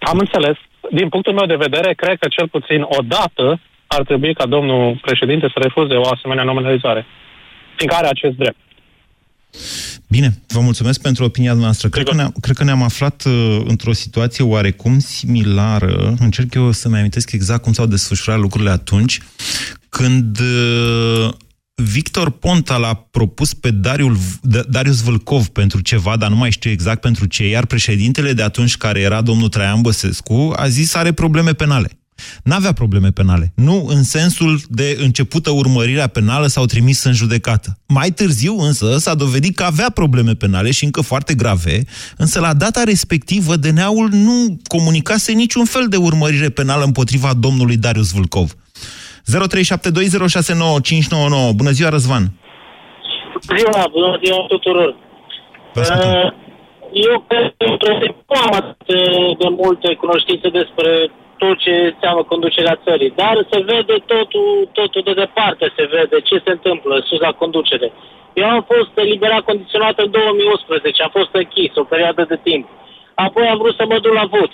Am 0.00 0.18
înțeles 0.18 0.56
din 0.90 1.08
punctul 1.08 1.32
meu 1.32 1.46
de 1.46 1.64
vedere, 1.66 1.94
cred 1.94 2.18
că 2.18 2.28
cel 2.28 2.48
puțin 2.48 2.82
o 2.82 3.00
dată 3.02 3.60
ar 3.86 4.02
trebui 4.02 4.34
ca 4.34 4.46
domnul 4.46 4.98
președinte 5.02 5.46
să 5.46 5.58
refuze 5.62 5.94
o 5.94 6.08
asemenea 6.08 6.44
nominalizare, 6.44 7.06
fiindcă 7.76 7.96
are 7.96 8.08
acest 8.08 8.36
drept. 8.36 8.58
Bine, 10.08 10.30
vă 10.46 10.60
mulțumesc 10.60 11.02
pentru 11.02 11.24
opinia 11.24 11.52
noastră. 11.52 11.88
Cred 11.88 12.08
că, 12.08 12.14
ne 12.14 12.26
cred 12.40 12.56
că 12.56 12.64
ne-am 12.64 12.82
aflat 12.82 13.24
uh, 13.26 13.60
într-o 13.64 13.92
situație 13.92 14.44
oarecum 14.44 14.98
similară. 14.98 16.14
Încerc 16.18 16.54
eu 16.54 16.72
să-mi 16.72 16.96
amintesc 16.96 17.32
exact 17.32 17.62
cum 17.62 17.72
s-au 17.72 17.86
desfășurat 17.86 18.38
lucrurile 18.38 18.70
atunci, 18.70 19.20
când 19.88 20.38
uh, 20.40 21.28
Victor 21.82 22.30
Ponta 22.30 22.76
l-a 22.76 22.94
propus 22.94 23.54
pe 23.54 23.70
Darius 24.68 25.00
Vâlcov 25.02 25.46
pentru 25.46 25.80
ceva, 25.80 26.16
dar 26.16 26.30
nu 26.30 26.36
mai 26.36 26.50
știu 26.50 26.70
exact 26.70 27.00
pentru 27.00 27.26
ce, 27.26 27.48
iar 27.48 27.66
președintele 27.66 28.32
de 28.32 28.42
atunci, 28.42 28.76
care 28.76 29.00
era 29.00 29.20
domnul 29.20 29.48
Traian 29.48 29.80
Băsescu, 29.80 30.52
a 30.56 30.68
zis 30.68 30.94
are 30.94 31.12
probleme 31.12 31.52
penale. 31.52 31.90
N-avea 32.42 32.72
probleme 32.72 33.10
penale. 33.10 33.52
Nu 33.54 33.86
în 33.86 34.02
sensul 34.02 34.60
de 34.68 34.96
începută 35.00 35.50
urmărirea 35.50 36.06
penală 36.06 36.46
sau 36.46 36.64
trimis 36.64 37.04
în 37.04 37.12
judecată. 37.12 37.78
Mai 37.86 38.10
târziu 38.10 38.58
însă 38.58 38.98
s-a 38.98 39.14
dovedit 39.14 39.56
că 39.56 39.62
avea 39.62 39.90
probleme 39.90 40.34
penale 40.34 40.70
și 40.70 40.84
încă 40.84 41.00
foarte 41.00 41.34
grave, 41.34 41.84
însă 42.16 42.40
la 42.40 42.54
data 42.54 42.82
respectivă 42.82 43.56
DNA-ul 43.56 44.08
nu 44.12 44.60
comunicase 44.66 45.32
niciun 45.32 45.64
fel 45.64 45.86
de 45.88 45.96
urmărire 45.96 46.48
penală 46.48 46.84
împotriva 46.84 47.34
domnului 47.34 47.76
Darius 47.76 48.10
Vâlcov. 48.10 48.54
0372069599. 49.28 49.34
Bună 51.60 51.70
ziua, 51.70 51.90
Răzvan! 51.96 52.24
Ziua, 53.56 53.82
bună 53.90 54.18
ziua 54.22 54.40
tuturor! 54.48 54.90
Uh, 55.76 56.28
eu 56.92 57.24
cred 57.28 57.54
că 57.58 57.64
nu 58.28 58.36
am 58.46 58.52
atât 58.60 58.86
de 59.38 59.48
multe 59.62 59.94
cunoștințe 59.94 60.48
despre 60.48 61.10
tot 61.42 61.56
ce 61.64 61.72
înseamnă 61.92 62.22
conducerea 62.22 62.80
țării, 62.84 63.12
dar 63.22 63.36
se 63.50 63.58
vede 63.70 63.96
totul, 64.12 64.68
totul 64.72 65.02
de 65.08 65.14
departe, 65.24 65.72
se 65.76 65.84
vede 65.94 66.16
ce 66.28 66.36
se 66.44 66.50
întâmplă 66.56 67.04
sus 67.08 67.20
la 67.20 67.32
conducere. 67.32 67.92
Eu 68.40 68.48
am 68.56 68.62
fost 68.72 68.92
eliberat 68.94 69.42
condiționat 69.50 69.98
în 70.04 70.10
2011, 70.10 71.02
am 71.02 71.12
fost 71.18 71.32
închis 71.32 71.72
o 71.74 71.84
perioadă 71.92 72.22
de 72.28 72.38
timp. 72.48 72.66
apoi 73.14 73.46
am 73.46 73.58
vrut 73.58 73.74
să 73.76 73.84
mă 73.88 73.98
duc 73.98 74.14
la 74.20 74.26
vot. 74.36 74.52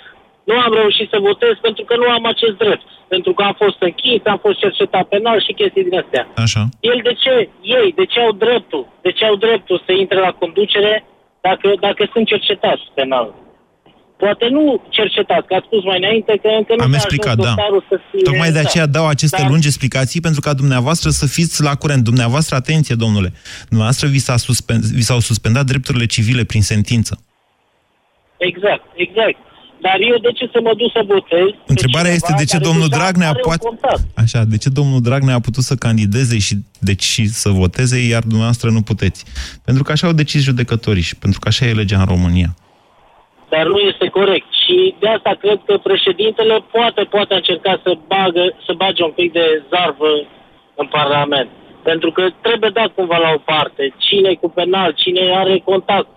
Nu 0.49 0.55
am 0.65 0.73
reușit 0.81 1.07
să 1.13 1.17
votez 1.29 1.53
pentru 1.67 1.83
că 1.89 1.95
nu 2.01 2.07
am 2.17 2.25
acest 2.33 2.55
drept. 2.63 2.85
Pentru 3.13 3.31
că 3.33 3.41
am 3.43 3.55
fost 3.63 3.79
închis, 3.89 4.21
am 4.33 4.39
fost 4.45 4.57
cercetat 4.63 5.05
penal 5.13 5.37
și 5.45 5.57
chestii 5.59 5.87
din 5.87 5.99
astea. 6.03 6.23
Așa. 6.45 6.63
El 6.91 6.99
de 7.07 7.13
ce? 7.23 7.35
Ei, 7.79 7.87
de 7.99 8.05
ce 8.11 8.19
au 8.19 8.31
dreptul? 8.45 8.83
De 9.05 9.11
ce 9.17 9.23
au 9.25 9.35
dreptul 9.45 9.83
să 9.85 9.91
intre 9.91 10.19
la 10.27 10.31
conducere 10.41 10.93
dacă, 11.47 11.67
dacă 11.79 12.09
sunt 12.13 12.25
cercetați 12.27 12.83
penal? 12.93 13.27
Poate 14.17 14.47
nu 14.47 14.81
cercetați, 14.89 15.47
că 15.47 15.53
ați 15.55 15.65
spus 15.65 15.83
mai 15.83 15.97
înainte 15.97 16.39
că 16.41 16.47
încă 16.47 16.73
nu 16.75 16.83
Am 16.83 16.89
s-a 16.89 16.95
explicat, 16.95 17.37
ajuns 17.37 17.47
da. 17.47 17.53
dosarul 17.53 17.83
să 17.89 17.99
fie... 18.09 18.21
Tocmai 18.21 18.51
de 18.51 18.59
aceea 18.59 18.85
dau 18.85 19.07
aceste 19.07 19.41
Dar- 19.41 19.49
lungi 19.49 19.67
explicații 19.67 20.21
pentru 20.21 20.41
ca 20.41 20.53
dumneavoastră 20.53 21.09
să 21.09 21.25
fiți 21.27 21.63
la 21.63 21.75
curent. 21.75 22.03
Dumneavoastră, 22.03 22.55
atenție, 22.55 22.95
domnule, 22.95 23.33
dumneavoastră 23.67 24.07
vi, 24.07 24.17
s-a 24.27 24.37
suspen, 24.37 24.79
vi 24.93 25.01
s-au 25.01 25.19
suspendat 25.19 25.65
drepturile 25.65 26.05
civile 26.05 26.43
prin 26.43 26.61
sentință. 26.61 27.13
Exact, 28.37 28.85
exact. 28.95 29.37
Dar 29.81 29.97
eu 29.99 30.17
de 30.17 30.31
ce 30.31 30.49
să 30.53 30.59
mă 30.61 30.73
duc 30.77 30.91
să 30.91 31.01
votez? 31.05 31.47
pe 31.49 31.71
Întrebarea 31.73 32.11
cineva 32.11 32.21
este 32.21 32.33
de 32.37 32.45
ce 32.51 32.57
care 32.57 32.67
domnul 32.69 32.87
deja 32.87 33.01
Dragnea 33.01 33.29
are 33.29 33.41
un 33.43 33.47
poate... 33.49 33.65
contact? 33.67 34.03
Așa, 34.23 34.43
de 34.53 34.57
ce 34.57 34.69
domnul 34.69 35.01
Dragnea 35.01 35.35
a 35.35 35.47
putut 35.47 35.63
să 35.63 35.75
candideze 35.75 36.37
și 36.39 36.55
deci 36.79 37.03
și 37.13 37.23
să 37.27 37.49
voteze, 37.49 37.97
iar 38.13 38.21
dumneavoastră 38.21 38.69
nu 38.69 38.81
puteți? 38.81 39.25
Pentru 39.65 39.83
că 39.83 39.91
așa 39.91 40.07
au 40.07 40.13
decis 40.13 40.41
judecătorii 40.41 41.09
și 41.09 41.15
pentru 41.15 41.39
că 41.39 41.47
așa 41.47 41.65
e 41.65 41.81
legea 41.81 41.99
în 41.99 42.05
România. 42.05 42.49
Dar 43.49 43.65
nu 43.73 43.79
este 43.91 44.07
corect. 44.19 44.47
Și 44.63 44.95
de 44.99 45.07
asta 45.07 45.31
cred 45.43 45.59
că 45.67 45.73
președintele 45.89 46.55
poate, 46.71 47.01
poate 47.15 47.33
încerca 47.33 47.79
să, 47.83 47.97
bagă, 48.07 48.43
să 48.65 48.73
bage 48.81 49.03
un 49.03 49.13
pic 49.19 49.31
de 49.31 49.63
zarvă 49.71 50.11
în 50.75 50.87
Parlament. 50.87 51.49
Pentru 51.83 52.11
că 52.11 52.23
trebuie 52.41 52.71
dat 52.73 52.89
cumva 52.97 53.17
la 53.17 53.31
o 53.37 53.41
parte. 53.53 53.93
Cine 53.97 54.29
e 54.29 54.43
cu 54.43 54.49
penal, 54.49 54.89
cine 55.03 55.21
are 55.41 55.61
contact. 55.71 56.14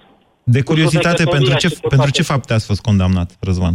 De 0.57 0.63
curiozitate, 0.63 1.23
judecătoria 1.23 1.39
pentru 1.39 1.61
ce, 1.63 1.69
și 1.69 1.81
cu 1.81 1.89
pentru 1.95 2.11
toate. 2.11 2.19
ce 2.19 2.23
fapte 2.33 2.53
ați 2.53 2.67
fost 2.67 2.83
condamnat, 2.89 3.29
Răzvan? 3.41 3.75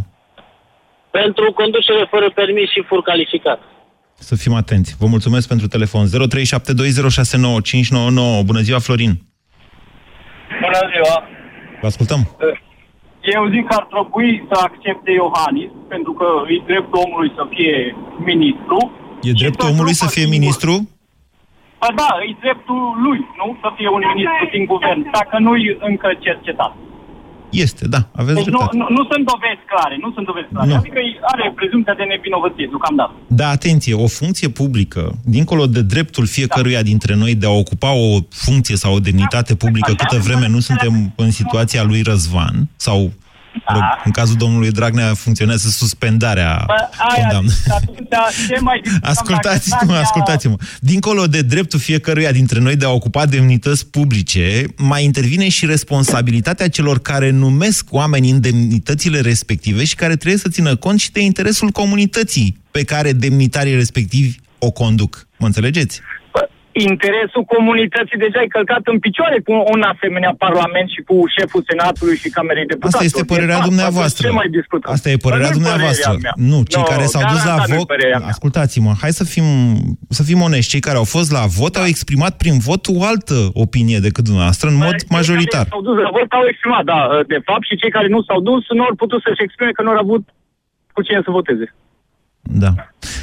Pentru 1.19 1.45
conducere 1.51 2.07
fără 2.09 2.27
permis 2.41 2.67
și 2.69 2.81
fur 2.89 3.01
calificat. 3.01 3.59
Să 4.29 4.35
fim 4.35 4.53
atenți. 4.53 4.95
Vă 4.99 5.05
mulțumesc 5.05 5.47
pentru 5.47 5.67
telefon. 5.67 6.03
0372069599. 6.07 6.11
Bună 8.49 8.61
ziua, 8.67 8.79
Florin. 8.79 9.13
Bună 10.65 10.81
ziua! 10.93 11.15
Vă 11.81 11.87
ascultăm. 11.87 12.21
Eu 13.35 13.41
zic 13.53 13.63
că 13.67 13.75
ar 13.79 13.85
trebui 13.93 14.45
să 14.49 14.55
accepte 14.67 15.11
Iohannis, 15.11 15.71
pentru 15.87 16.11
că 16.19 16.27
îi 16.47 16.63
dreptul 16.65 17.01
omului 17.05 17.31
să 17.35 17.43
fie 17.49 17.95
ministru. 18.31 18.91
E 19.21 19.31
dreptul 19.31 19.69
omului 19.69 19.93
să 19.93 20.07
fie 20.07 20.25
ministru? 20.25 20.89
Ba 21.83 21.89
da, 22.01 22.09
e 22.29 22.35
dreptul 22.45 22.81
lui, 23.05 23.19
nu? 23.39 23.47
Să 23.63 23.69
fie 23.77 23.89
un 23.97 24.03
ministru 24.11 24.45
din 24.55 24.63
guvern, 24.71 25.01
dacă 25.17 25.35
nu-i 25.45 25.65
încă 25.89 26.09
cercetat. 26.25 26.73
Este, 27.65 27.87
da, 27.87 28.01
aveți 28.21 28.37
Deci 28.39 28.45
nu, 28.45 28.57
dreptate. 28.57 28.77
nu, 28.77 28.85
nu 28.97 29.03
sunt 29.11 29.23
dovezi 29.33 29.63
clare, 29.71 29.95
nu 30.03 30.11
sunt 30.15 30.25
dovezi 30.25 30.47
clare. 30.53 30.69
Nu. 30.69 30.75
Adică 30.75 30.99
are 31.21 31.53
prezumția 31.55 31.93
de 31.93 32.03
nevinovăție, 32.03 32.65
deocamdată. 32.69 33.13
Da, 33.27 33.47
atenție, 33.47 33.93
o 34.05 34.07
funcție 34.07 34.49
publică, 34.49 35.11
dincolo 35.25 35.65
de 35.65 35.81
dreptul 35.81 36.25
fiecăruia 36.25 36.81
dintre 36.81 37.15
noi 37.15 37.35
de 37.35 37.45
a 37.45 37.49
ocupa 37.63 37.91
o 37.93 38.17
funcție 38.29 38.75
sau 38.75 38.91
o 38.95 38.99
demnitate 38.99 39.55
publică 39.55 39.91
câtă 40.01 40.17
vreme 40.27 40.47
nu 40.47 40.59
suntem 40.59 41.13
în 41.15 41.31
situația 41.31 41.83
lui 41.83 42.01
Răzvan, 42.01 42.55
sau 42.75 43.11
mă 43.67 43.73
rog, 43.73 43.83
în 44.05 44.11
cazul 44.11 44.35
domnului 44.35 44.71
Dragnea 44.71 45.13
funcționează 45.13 45.69
suspendarea 45.69 46.63
Bă, 46.67 46.73
aia, 46.97 47.21
condamnării. 47.23 47.59
zic, 47.63 47.71
atunci, 47.73 47.97
ce 48.47 48.59
mai 48.59 48.79
discutăm 48.83 49.09
Ascultați-mă, 49.09 49.75
dacă 49.79 49.85
Dragnea- 49.85 50.01
ascultați-mă. 50.01 50.55
Dincolo 50.79 51.27
de 51.27 51.41
dreptul 51.41 51.79
fiecăruia 51.79 52.31
dintre 52.31 52.59
noi 52.59 52.75
de 52.75 52.85
a 52.85 52.89
ocupa 52.89 53.25
demnități 53.25 53.87
publice, 53.87 54.63
mai 54.77 55.03
intervine 55.03 55.49
și 55.49 55.65
responsabilitatea 55.65 56.69
celor 56.69 56.99
care 57.01 57.29
numesc 57.29 57.85
oameni 57.89 58.29
în 58.29 58.41
demnitățile 58.41 59.19
respective 59.19 59.83
și 59.83 59.95
care 59.95 60.15
trebuie 60.15 60.39
să 60.39 60.49
țină 60.49 60.75
cont 60.75 60.99
și 60.99 61.11
de 61.11 61.21
interesul 61.21 61.69
comunității 61.69 62.57
pe 62.71 62.83
care 62.83 63.11
demnitarii 63.13 63.75
respectivi 63.75 64.35
o 64.59 64.71
conduc. 64.71 65.27
Mă 65.37 65.45
înțelegeți? 65.45 66.01
Interesul 66.89 67.43
comunității 67.55 68.17
deja 68.25 68.39
e 68.41 68.55
călcat 68.57 68.83
în 68.93 68.99
picioare 69.05 69.37
cu 69.47 69.53
un 69.73 69.81
asemenea 69.93 70.33
parlament 70.45 70.87
și 70.95 71.01
cu 71.07 71.15
șeful 71.35 71.63
Senatului 71.69 72.17
și 72.21 72.29
Camerei 72.29 72.65
Deputaților. 72.65 73.03
Asta 73.03 73.09
este 73.11 73.23
părerea 73.33 73.59
Deci, 73.59 73.69
dumneavoastră. 73.69 74.23
Ce 74.27 74.33
mai 74.41 74.49
discutăm? 74.59 74.91
Asta 74.95 75.07
e 75.09 75.25
părerea 75.27 75.49
Bă, 75.49 75.53
nu-i 75.53 75.59
dumneavoastră. 75.59 76.09
părerea 76.09 76.33
mea. 76.37 76.47
Nu, 76.51 76.57
cei 76.71 76.83
No, 76.83 76.91
care 76.93 77.05
s-au 77.13 77.23
dus 77.33 77.41
la 77.43 77.45
garantat 77.45 77.67
nu-i 77.69 77.81
vot... 77.81 77.87
părerea 77.93 78.19
mea. 78.21 78.31
Ascultați-mă, 78.33 78.91
hai 79.03 79.11
să 79.19 79.23
fim, 79.33 79.47
să 80.17 80.21
fim 80.29 80.39
onești. 80.47 80.71
Cei 80.73 80.83
care 80.87 80.97
au 81.03 81.07
fost 81.15 81.29
la 81.37 81.43
vot 81.59 81.73
au 81.81 81.87
exprimat 81.93 82.33
prin 82.41 82.55
vot 82.67 82.83
o 82.95 82.99
altă 83.11 83.37
opinie 83.65 83.99
decât 84.07 84.23
dumneavoastră, 84.29 84.65
în 84.69 84.77
mod 84.85 84.97
majoritar. 85.17 85.65
S-au 85.69 85.85
dus 85.89 85.97
la 86.07 86.11
vot, 86.17 86.29
au 86.39 86.45
exprimat, 86.51 86.83
da, 86.93 86.99
de 87.33 87.39
fapt, 87.47 87.65
și 87.69 87.79
cei 87.81 87.91
care 87.97 88.07
nu 88.15 88.21
s-au 88.27 88.39
dus 88.49 88.63
nu 88.77 88.83
au 88.83 88.95
putut 89.03 89.19
să-și 89.25 89.43
exprime 89.45 89.71
că 89.77 89.81
nu 89.83 89.89
au 89.89 89.97
avut 90.05 90.23
cu 90.95 91.01
cine 91.01 91.21
să 91.25 91.31
voteze. 91.39 91.67
Da. 92.43 92.71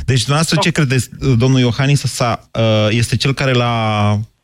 Deci, 0.06 0.24
dumneavoastră, 0.24 0.56
ce 0.60 0.70
credeți? 0.70 1.10
Domnul 1.38 1.60
Iohannis 1.60 2.00
s-a, 2.00 2.40
uh, 2.58 2.88
este 2.90 3.16
cel 3.16 3.32
care 3.32 3.52
l-a 3.52 3.76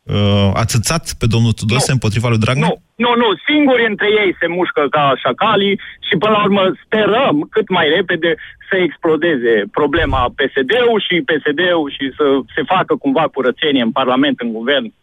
uh, 0.03 0.49
ațățat 0.53 1.13
pe 1.19 1.25
domnul 1.25 1.51
Tudose 1.51 1.91
împotriva 1.91 2.27
lui 2.29 2.37
Dragnea? 2.37 2.67
Nu, 2.67 2.75
nu, 3.05 3.11
nu, 3.21 3.29
singuri 3.47 3.85
între 3.91 4.07
ei 4.21 4.35
se 4.39 4.47
mușcă 4.47 4.87
ca 4.89 5.13
șacalii 5.23 5.79
și 6.07 6.17
până 6.17 6.31
la 6.31 6.43
urmă 6.43 6.63
sperăm 6.85 7.47
cât 7.51 7.69
mai 7.69 7.87
repede 7.95 8.35
să 8.69 8.75
explodeze 8.77 9.53
problema 9.71 10.33
PSD-ul 10.37 10.99
și 11.07 11.25
PSD-ul 11.29 11.89
și 11.97 12.05
să 12.17 12.25
se 12.55 12.61
facă 12.73 12.95
cumva 12.95 13.25
curățenie 13.33 13.81
în 13.81 13.91
Parlament, 13.91 14.39
în 14.39 14.51
Guvern. 14.51 14.93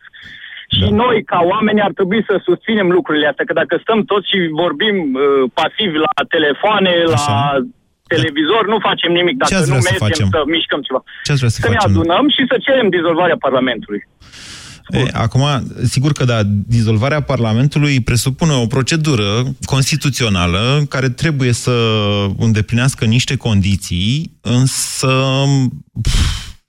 Și 0.76 0.90
noi, 0.90 1.24
ca 1.24 1.40
oameni, 1.42 1.80
ar 1.80 1.92
trebui 1.92 2.24
să 2.28 2.40
susținem 2.44 2.90
lucrurile 2.90 3.26
astea, 3.26 3.44
că 3.44 3.52
dacă 3.52 3.78
stăm 3.82 4.04
toți 4.04 4.28
și 4.28 4.38
vorbim 4.62 4.96
uh, 5.14 5.50
pasiv 5.54 5.90
la 6.06 6.24
telefoane, 6.28 6.92
la 7.16 7.26
televizor, 8.12 8.62
nu 8.72 8.78
facem 8.88 9.10
nimic. 9.20 9.36
Dacă 9.42 9.54
ați 9.54 9.70
nu 9.70 9.76
vrea 9.76 9.80
să 9.80 9.88
mergem 9.90 10.08
facem? 10.08 10.28
să 10.34 10.40
mișcăm 10.56 10.80
ceva. 10.86 11.00
Ce 11.26 11.30
ați 11.32 11.40
vrea 11.42 11.52
să 11.54 11.60
să 11.60 11.68
ne 11.68 11.76
facem? 11.76 11.90
adunăm 11.90 12.24
și 12.36 12.42
să 12.50 12.56
cerem 12.66 12.88
dizolvarea 12.96 13.38
Parlamentului. 13.46 14.02
E, 14.88 15.02
acum, 15.12 15.44
sigur 15.82 16.12
că 16.12 16.24
da, 16.24 16.40
dizolvarea 16.76 17.20
Parlamentului 17.20 18.00
presupune 18.00 18.52
o 18.52 18.66
procedură 18.66 19.42
constituțională 19.64 20.84
care 20.88 21.08
trebuie 21.08 21.52
să 21.52 21.74
îndeplinească 22.38 23.04
niște 23.04 23.36
condiții, 23.36 24.38
însă 24.40 25.12
pf, 26.02 26.13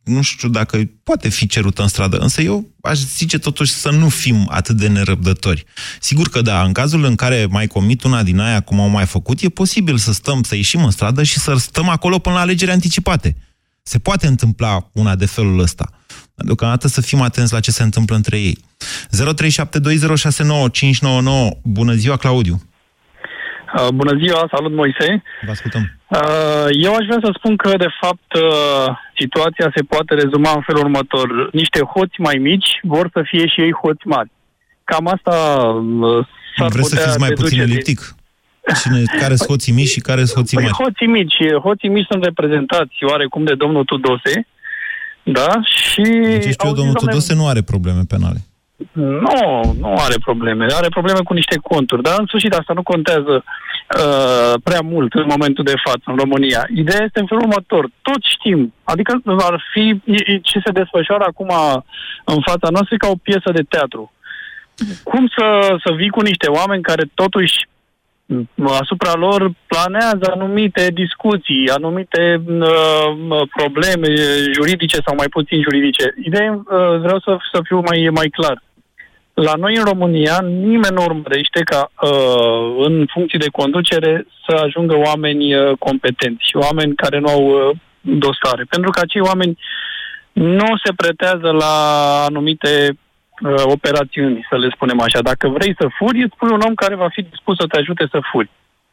nu 0.06 0.22
știu 0.22 0.50
dacă 0.50 0.78
poate 1.04 1.30
fi 1.30 1.48
cerută 1.48 1.82
în 1.82 1.88
stradă, 1.88 2.18
însă 2.18 2.42
eu 2.42 2.70
aș 2.82 2.98
zice 2.98 3.40
totuși 3.40 3.72
să 3.72 3.92
nu 3.92 4.10
fim 4.10 4.48
atât 4.50 4.76
de 4.76 4.88
nerăbdători. 4.88 5.64
Sigur 6.00 6.30
că 6.30 6.42
da, 6.42 6.64
în 6.64 6.74
cazul 6.74 7.04
în 7.04 7.16
care 7.16 7.48
mai 7.50 7.68
comit 7.68 8.04
una 8.04 8.24
din 8.24 8.40
aia 8.40 8.60
cum 8.60 8.80
au 8.80 8.88
mai 8.88 9.06
făcut, 9.06 9.42
e 9.42 9.50
posibil 9.50 9.98
să 9.98 10.14
stăm, 10.14 10.44
să 10.44 10.56
ieșim 10.56 10.84
în 10.84 10.92
stradă 10.92 11.24
și 11.24 11.40
să 11.40 11.56
stăm 11.56 11.90
acolo 11.90 12.20
până 12.20 12.36
la 12.36 12.42
alegeri 12.42 12.72
anticipate. 12.72 13.36
Se 13.84 14.00
poate 14.00 14.28
întâmpla 14.28 14.90
una 14.92 15.16
de 15.16 15.26
felul 15.26 15.60
ăsta. 15.60 15.90
Deocamdată 16.36 16.88
să 16.88 17.02
fim 17.02 17.22
atenți 17.22 17.54
la 17.54 17.60
ce 17.60 17.72
se 17.72 17.84
întâmplă 17.84 18.16
între 18.16 18.40
ei. 18.40 18.58
0372069599. 18.58 18.62
Bună 21.64 21.94
ziua, 21.94 22.18
Claudiu! 22.18 22.62
Uh, 23.76 23.88
bună 23.94 24.18
ziua, 24.18 24.48
salut 24.52 24.72
Moise. 24.72 25.24
Vă 25.46 25.52
ascultăm. 25.52 26.00
Uh, 26.16 26.68
eu 26.86 26.94
aș 26.96 27.06
vrea 27.06 27.20
să 27.24 27.30
spun 27.38 27.56
că, 27.56 27.70
de 27.78 27.92
fapt, 28.02 28.30
uh, 28.34 28.88
situația 29.22 29.72
se 29.76 29.82
poate 29.84 30.14
rezuma 30.14 30.52
în 30.56 30.62
felul 30.62 30.82
următor. 30.84 31.50
Niște 31.52 31.80
hoți 31.94 32.18
mai 32.28 32.36
mici 32.36 32.70
vor 32.84 33.10
să 33.14 33.22
fie 33.26 33.48
și 33.48 33.62
ei 33.62 33.74
hoți 33.74 34.08
mari. 34.08 34.32
Cam 34.84 35.08
asta 35.08 35.36
uh, 36.02 36.26
s-ar 36.58 36.70
Vreți 36.70 36.90
să 36.90 36.96
putea 36.96 37.08
fiți 37.08 37.20
mai 37.20 37.28
deduce 37.30 37.44
puțin 37.48 37.60
din- 37.64 37.72
elliptic? 37.72 38.16
Cine, 38.82 39.02
care 39.20 39.36
sunt 39.36 39.50
hoții 39.50 39.74
mici 39.74 39.88
și 39.88 40.00
care 40.00 40.24
sunt 40.24 40.36
hoții 40.38 40.58
Păi 40.58 40.66
mari? 40.66 40.78
hoții 40.84 41.08
mici, 41.08 41.38
hoții 41.62 41.90
mici 41.90 42.08
sunt 42.10 42.24
reprezentați 42.24 42.96
oarecum 43.12 43.44
de 43.44 43.56
domnul 43.56 43.84
Tudose, 43.86 44.48
da? 45.24 45.50
Și 45.64 46.04
Ce 46.42 46.50
știu 46.52 46.68
eu, 46.68 46.70
au 46.70 46.76
domnul 46.76 46.94
zis, 46.94 47.02
domne, 47.02 47.12
Tudose 47.12 47.34
nu 47.34 47.48
are 47.48 47.62
probleme 47.62 48.02
penale. 48.08 48.45
Nu, 48.92 49.74
nu 49.80 49.94
are 49.94 50.16
probleme. 50.24 50.66
Are 50.70 50.90
probleme 50.90 51.20
cu 51.24 51.34
niște 51.34 51.58
conturi, 51.62 52.02
dar 52.02 52.20
în 52.20 52.26
sfârșit 52.26 52.54
asta 52.54 52.74
nu 52.74 52.84
contează 52.84 53.44
uh, 53.44 54.54
prea 54.64 54.82
mult 54.84 55.14
în 55.14 55.26
momentul 55.28 55.64
de 55.64 55.82
față 55.84 56.04
în 56.06 56.16
România. 56.16 56.68
Ideea 56.76 57.04
este 57.04 57.20
în 57.20 57.26
felul 57.26 57.44
următor. 57.44 57.90
Toți 58.02 58.32
știm, 58.38 58.74
adică 58.84 59.22
ar 59.38 59.64
fi 59.74 60.02
e- 60.06 60.32
e- 60.32 60.38
ce 60.38 60.60
se 60.66 60.72
desfășoară 60.72 61.24
acum 61.28 61.50
în 62.26 62.42
fața 62.42 62.68
noastră 62.70 62.96
e 62.96 63.06
ca 63.06 63.08
o 63.08 63.24
piesă 63.24 63.50
de 63.54 63.64
teatru. 63.70 64.12
Cum 65.04 65.28
să, 65.38 65.76
să 65.84 65.94
vii 65.94 66.10
cu 66.10 66.22
niște 66.22 66.48
oameni 66.48 66.84
care 66.84 67.04
totuși 67.14 67.56
m, 67.68 67.75
asupra 68.82 69.14
lor 69.16 69.52
planează 69.68 70.32
anumite 70.34 70.88
discuții, 70.94 71.70
anumite 71.70 72.42
uh, 72.48 73.42
probleme 73.56 74.08
juridice 74.54 74.98
sau 75.06 75.16
mai 75.16 75.28
puțin 75.28 75.62
juridice. 75.62 76.14
Ideea, 76.24 76.52
uh, 76.54 77.00
vreau 77.00 77.20
să, 77.20 77.38
să 77.52 77.60
fiu 77.64 77.80
mai, 77.80 78.10
mai 78.14 78.30
clar. 78.30 78.64
La 79.34 79.54
noi 79.54 79.76
în 79.76 79.84
România 79.84 80.40
nimeni 80.42 80.96
nu 80.96 81.04
urmărește 81.04 81.60
ca 81.64 81.92
uh, 82.02 82.86
în 82.88 83.06
funcții 83.14 83.40
de 83.40 83.50
conducere 83.52 84.28
să 84.48 84.56
ajungă 84.56 84.96
oameni 84.98 85.56
uh, 85.56 85.78
competenți 85.80 86.48
și 86.48 86.56
oameni 86.56 86.96
care 86.96 87.20
nu 87.20 87.28
au 87.28 87.44
uh, 87.46 87.76
dosare. 88.02 88.64
Pentru 88.70 88.90
că 88.92 89.00
acei 89.00 89.22
oameni 89.22 89.58
nu 90.32 90.66
se 90.84 90.94
pretează 90.96 91.52
la 91.52 91.74
anumite 92.28 92.98
uh, 93.42 93.64
operațiuni, 93.64 94.46
să 94.50 94.56
le 94.58 94.70
spunem 94.76 95.00
așa. 95.00 95.22
Dacă 95.22 95.48
vrei 95.48 95.76
să 95.80 95.88
furi, 95.98 96.24
îți 96.24 96.36
pui 96.38 96.52
un 96.52 96.62
om 96.68 96.74
care 96.74 96.96
va 96.96 97.10
fi 97.16 97.22
dispus 97.22 97.56
să 97.58 97.66
te 97.68 97.78
ajute 97.78 98.08
să 98.12 98.20
furi. 98.32 98.50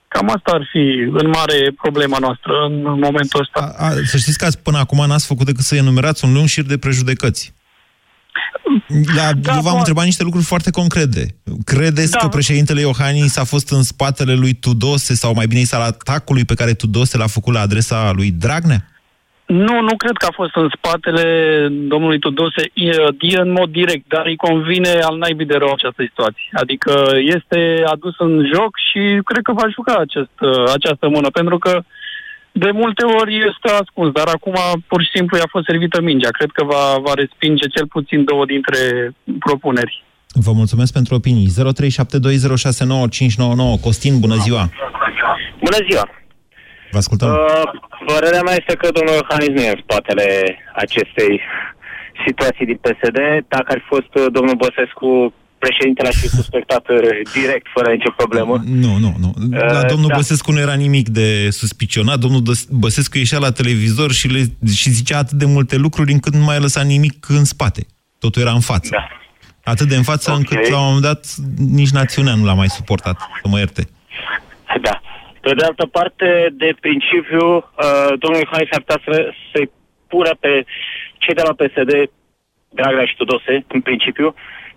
Cam 0.08 0.28
asta 0.28 0.50
ar 0.52 0.68
fi 0.72 0.84
în 1.20 1.28
mare 1.28 1.58
problema 1.82 2.18
noastră 2.18 2.52
în 2.68 2.82
momentul 2.82 3.40
ăsta. 3.40 3.74
A, 3.78 3.86
a, 3.86 3.90
să 4.04 4.16
știți 4.16 4.38
că 4.38 4.44
ați, 4.44 4.58
până 4.62 4.78
acum 4.78 5.06
n-ați 5.06 5.26
făcut 5.26 5.46
decât 5.46 5.64
să 5.64 5.74
enumerați 5.76 6.24
un 6.24 6.32
lung 6.32 6.48
șir 6.48 6.64
de 6.64 6.78
prejudecăți. 6.78 7.54
La, 9.16 9.32
da, 9.32 9.54
eu 9.54 9.60
v-am 9.60 9.78
întrebat 9.78 10.04
niște 10.04 10.22
lucruri 10.22 10.44
foarte 10.44 10.70
concrete. 10.70 11.34
Credeți 11.64 12.10
da. 12.10 12.18
că 12.18 12.28
președintele 12.28 12.80
Iohannis 12.80 13.36
a 13.36 13.44
fost 13.44 13.70
în 13.70 13.82
spatele 13.82 14.34
lui 14.34 14.52
Tudose, 14.52 15.14
sau 15.14 15.34
mai 15.34 15.46
bine 15.46 15.60
zis 15.60 15.72
al 15.72 15.80
atacului 15.80 16.44
pe 16.44 16.54
care 16.54 16.72
Tudose 16.72 17.16
l-a 17.16 17.26
făcut 17.26 17.54
la 17.54 17.60
adresa 17.60 18.12
lui 18.14 18.30
Dragnea? 18.30 18.91
Nu, 19.52 19.80
nu 19.88 19.94
cred 19.96 20.16
că 20.16 20.26
a 20.28 20.38
fost 20.40 20.54
în 20.56 20.68
spatele 20.76 21.26
domnului 21.70 22.18
Tudose 22.18 22.62
e, 22.74 22.90
în 23.46 23.52
mod 23.52 23.70
direct, 23.70 24.04
dar 24.08 24.26
îi 24.26 24.36
convine 24.36 24.88
al 24.88 25.16
naibii 25.16 25.52
de 25.52 25.56
rău 25.56 25.72
această 25.72 26.02
situație. 26.08 26.48
Adică 26.52 26.92
este 27.36 27.82
adus 27.94 28.14
în 28.18 28.32
joc 28.54 28.72
și 28.88 29.20
cred 29.24 29.42
că 29.42 29.52
va 29.52 29.74
juca 29.76 29.94
acest, 30.06 30.36
această 30.76 31.08
mână, 31.08 31.28
pentru 31.30 31.58
că 31.58 31.82
de 32.52 32.70
multe 32.70 33.04
ori 33.20 33.34
este 33.50 33.68
ascuns, 33.82 34.12
dar 34.12 34.28
acum 34.36 34.56
pur 34.86 35.02
și 35.02 35.10
simplu 35.14 35.36
i-a 35.36 35.54
fost 35.54 35.64
servită 35.64 36.00
mingea. 36.00 36.38
Cred 36.38 36.50
că 36.50 36.64
va, 36.64 36.84
va 37.06 37.14
respinge 37.14 37.66
cel 37.66 37.86
puțin 37.86 38.24
două 38.24 38.44
dintre 38.44 38.78
propuneri. 39.38 40.04
Vă 40.46 40.52
mulțumesc 40.52 40.92
pentru 40.92 41.14
opinii. 41.14 41.48
0372069599. 41.48 41.52
Costin, 43.86 44.20
bună 44.20 44.34
ziua! 44.34 44.70
Bună 45.64 45.76
ziua! 45.90 46.21
Vă 46.92 46.98
ascultăm. 46.98 47.28
Uh, 47.28 47.62
părerea 48.06 48.42
mea 48.42 48.56
este 48.60 48.74
că 48.80 48.88
domnul 48.96 49.14
Iohannis 49.20 49.48
nu 49.56 49.60
e 49.66 49.74
în 49.76 49.80
spatele 49.86 50.26
acestei 50.84 51.40
situații 52.26 52.66
din 52.70 52.78
PSD. 52.84 53.18
Dacă 53.48 53.68
ar 53.72 53.78
fi 53.82 53.86
fost 53.94 54.12
uh, 54.14 54.26
domnul 54.32 54.54
Băsescu, 54.64 55.34
președintele 55.58 56.08
aș 56.08 56.14
fi 56.16 56.28
suspectat 56.28 56.88
uh, 56.88 56.98
direct, 57.38 57.66
fără 57.76 57.88
nicio 57.92 58.10
problemă. 58.16 58.54
Nu, 58.84 58.92
nu, 59.04 59.10
nu. 59.24 59.30
La 59.50 59.80
Uh, 59.82 59.86
domnul 59.92 60.08
da. 60.08 60.14
Băsescu 60.16 60.52
nu 60.52 60.58
era 60.60 60.74
nimic 60.74 61.08
de 61.08 61.50
suspicionat. 61.50 62.18
Domnul 62.18 62.42
Dăs- 62.42 62.68
Băsescu 62.70 63.18
ieșea 63.18 63.38
la 63.38 63.52
televizor 63.52 64.12
și, 64.12 64.26
le, 64.28 64.42
și 64.74 64.90
zicea 64.90 65.18
atât 65.18 65.38
de 65.38 65.44
multe 65.44 65.76
lucruri 65.76 66.12
încât 66.12 66.34
nu 66.34 66.44
mai 66.44 66.60
lăsa 66.60 66.82
nimic 66.82 67.28
în 67.28 67.44
spate. 67.44 67.86
Totul 68.18 68.42
era 68.42 68.52
în 68.52 68.60
față. 68.60 68.88
Da. 68.92 69.08
Atât 69.72 69.88
de 69.88 69.96
în 69.96 70.02
față 70.02 70.30
Ok. 70.30 70.36
încât 70.38 70.68
la 70.68 70.78
un 70.78 70.84
moment 70.84 71.02
dat 71.02 71.26
nici 71.56 71.90
națiunea 71.90 72.34
nu 72.34 72.44
l-a 72.44 72.54
mai 72.54 72.68
suportat, 72.68 73.16
să 73.42 73.48
mă 73.48 73.58
ierte. 73.58 73.88
Da. 74.82 75.00
Pe 75.44 75.54
de 75.54 75.64
altă 75.64 75.86
parte, 75.86 76.28
de 76.52 76.70
principiu, 76.80 77.46
uh, 77.56 78.12
domnul 78.22 78.42
Iohannis 78.42 78.72
ar 78.72 78.82
putea 78.84 79.00
să, 79.06 79.32
să-i 79.52 79.70
pună 80.08 80.32
pe 80.40 80.64
cei 81.18 81.34
de 81.34 81.42
la 81.48 81.58
PSD, 81.60 81.92
Dragnea 82.78 83.04
și 83.04 83.16
Tudose, 83.16 83.64
în 83.68 83.80
principiu, 83.80 84.34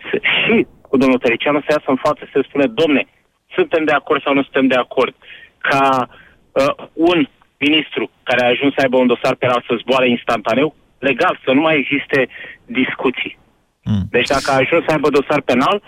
să, 0.08 0.16
și 0.22 0.68
cu 0.90 0.98
domnul 0.98 1.18
Tăricianu 1.18 1.60
să 1.60 1.70
iasă 1.70 1.90
în 1.96 2.02
față 2.08 2.30
să 2.32 2.40
spune, 2.48 2.66
domne, 2.66 3.08
suntem 3.56 3.84
de 3.84 3.92
acord 3.92 4.22
sau 4.24 4.34
nu 4.34 4.44
suntem 4.44 4.68
de 4.68 4.76
acord 4.76 5.16
ca 5.58 6.08
uh, 6.52 6.88
un 6.94 7.28
ministru 7.58 8.12
care 8.24 8.42
a 8.44 8.50
ajuns 8.50 8.74
să 8.74 8.82
aibă 8.82 8.98
un 8.98 9.08
dosar 9.08 9.36
penal 9.36 9.64
să 9.68 9.80
zboare 9.82 10.10
instantaneu, 10.10 10.76
legal, 11.00 11.40
să 11.46 11.52
nu 11.52 11.62
mai 11.62 11.78
existe 11.78 12.28
discuții. 12.66 13.38
Mm. 13.84 14.04
Deci 14.10 14.28
dacă 14.28 14.48
a 14.52 14.62
ajuns 14.64 14.84
să 14.86 14.92
aibă 14.92 15.10
dosar 15.10 15.42
penal, 15.42 15.82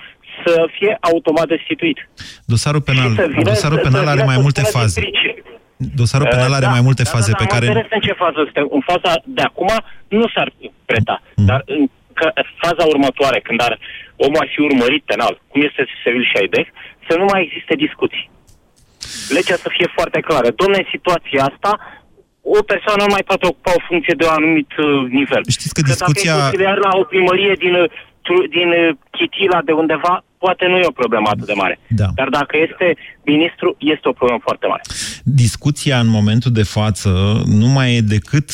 să 0.45 0.65
fie 0.77 0.97
automat 1.11 1.47
destituit. 1.55 1.97
Dosarul 2.53 2.81
penal, 2.89 3.09
Și 3.09 3.15
să 3.15 3.25
vină- 3.35 3.43
dosarul 3.51 3.77
să- 3.81 3.85
penal 3.87 4.03
să 4.03 4.09
are 4.09 4.19
vină 4.21 4.29
mai 4.31 4.39
să 4.39 4.45
multe 4.47 4.61
spună 4.63 4.77
faze. 4.83 4.99
din 5.01 5.09
pricină. 5.09 5.41
Dosarul 6.01 6.27
penal 6.35 6.51
are 6.59 6.65
Uh, 6.69 6.73
mai 6.75 6.83
multe 6.87 7.03
da, 7.07 7.09
faze 7.15 7.31
da, 7.31 7.37
pe 7.41 7.45
da, 7.47 7.53
care... 7.53 7.65
Am 7.67 7.71
înțeles 7.75 7.91
în 7.99 8.03
ce 8.07 8.13
fază 8.23 8.39
suntem. 8.47 8.65
În 8.77 8.81
faza 8.91 9.11
de 9.37 9.43
acum 9.49 9.71
nu 10.19 10.25
s-ar 10.33 10.49
preta. 10.89 11.15
Mm. 11.39 11.45
Dar 11.49 11.59
în 11.75 11.81
că, 12.19 12.27
faza 12.63 12.83
următoare, 12.93 13.39
când 13.47 13.59
ar, 13.67 13.73
omul 14.25 14.39
ar 14.43 14.49
fi 14.53 14.59
urmărit 14.69 15.03
penal, 15.11 15.33
cum 15.51 15.59
este 15.67 15.81
Sevil 16.03 16.25
și 16.29 16.37
Aidec, 16.41 16.67
să 17.07 17.13
nu 17.19 17.25
mai 17.31 17.41
existe 17.47 17.73
discuții. 17.85 18.25
Legea 19.37 19.55
să 19.65 19.69
fie 19.75 19.87
foarte 19.97 20.19
clară. 20.27 20.49
Domne, 20.61 20.77
în 20.83 20.89
situația 20.95 21.41
asta, 21.51 21.71
o 22.59 22.61
persoană 22.71 23.01
nu 23.05 23.13
mai 23.15 23.23
poate 23.29 23.45
ocupa 23.51 23.71
o 23.79 23.85
funcție 23.89 24.15
de 24.17 24.23
un 24.29 24.35
anumit 24.39 24.71
uh, 24.77 25.09
nivel. 25.19 25.43
Știți 25.57 25.73
că 25.77 25.81
discuția... 25.91 26.31
Dacă 26.33 26.39
e 26.39 26.43
consiliar 26.49 26.77
la 26.87 26.91
o 27.01 27.03
primărie 27.13 27.53
din, 27.63 27.73
uh, 27.73 27.89
tru- 27.89 28.06
din 28.55 28.69
uh, 28.69 28.95
Chitila 29.11 29.61
de 29.61 29.71
undeva, 29.71 30.23
poate 30.37 30.65
nu 30.67 30.77
e 30.77 30.85
o 30.85 30.99
problemă 31.01 31.27
atât 31.29 31.45
de 31.45 31.53
mare. 31.53 31.79
Da. 31.87 32.07
Dar 32.15 32.29
dacă 32.29 32.57
este 32.67 32.97
ministru, 33.23 33.75
este 33.79 34.07
o 34.07 34.11
problemă 34.11 34.39
foarte 34.43 34.67
mare. 34.67 34.81
discuția 35.23 35.99
în 35.99 36.07
momentul 36.07 36.51
de 36.51 36.63
față 36.63 37.09
nu 37.45 37.67
mai 37.67 37.95
e 37.95 38.01
decât 38.01 38.49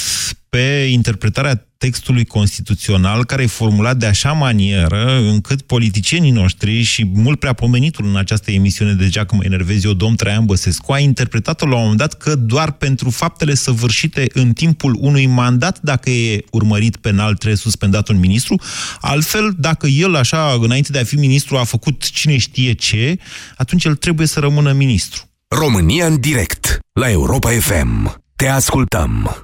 pe 0.49 0.87
interpretarea 0.89 1.55
textului 1.83 2.25
constituțional 2.25 3.25
care 3.25 3.43
e 3.43 3.47
formulat 3.47 3.97
de 3.97 4.05
așa 4.05 4.31
manieră 4.31 5.19
încât 5.19 5.61
politicienii 5.61 6.31
noștri 6.31 6.81
și 6.81 7.05
mult 7.13 7.39
prea 7.39 7.53
pomenitul 7.53 8.05
în 8.05 8.15
această 8.15 8.51
emisiune, 8.51 8.93
deja 8.93 9.25
că 9.25 9.35
mă 9.35 9.43
enervez 9.43 9.83
eu, 9.83 9.93
domn 9.93 10.15
Traian 10.15 10.45
Băsescu, 10.45 10.91
a 10.91 10.99
interpretat-o 10.99 11.65
la 11.65 11.75
un 11.75 11.81
moment 11.81 11.97
dat 11.97 12.13
că 12.13 12.35
doar 12.35 12.71
pentru 12.71 13.09
faptele 13.09 13.53
săvârșite 13.53 14.25
în 14.33 14.53
timpul 14.53 14.97
unui 14.99 15.25
mandat, 15.25 15.79
dacă 15.81 16.09
e 16.09 16.43
urmărit 16.51 16.95
penal, 16.95 17.35
trebuie 17.35 17.57
suspendat 17.57 18.07
un 18.07 18.19
ministru. 18.19 18.61
Altfel, 19.01 19.53
dacă 19.57 19.87
el, 19.87 20.15
așa, 20.15 20.57
înainte 20.61 20.91
de 20.91 20.99
a 20.99 21.03
fi 21.03 21.15
ministru, 21.15 21.57
a 21.57 21.63
făcut 21.63 22.09
cine 22.09 22.37
știe 22.37 22.73
ce, 22.73 23.17
atunci 23.57 23.83
el 23.83 23.95
trebuie 23.95 24.27
să 24.27 24.39
rămână 24.39 24.71
ministru. 24.71 25.29
România 25.47 26.05
în 26.05 26.19
direct 26.19 26.79
la 26.93 27.09
Europa 27.09 27.49
FM. 27.49 28.22
Te 28.35 28.47
ascultăm. 28.47 29.29
0372069599. 29.31 29.35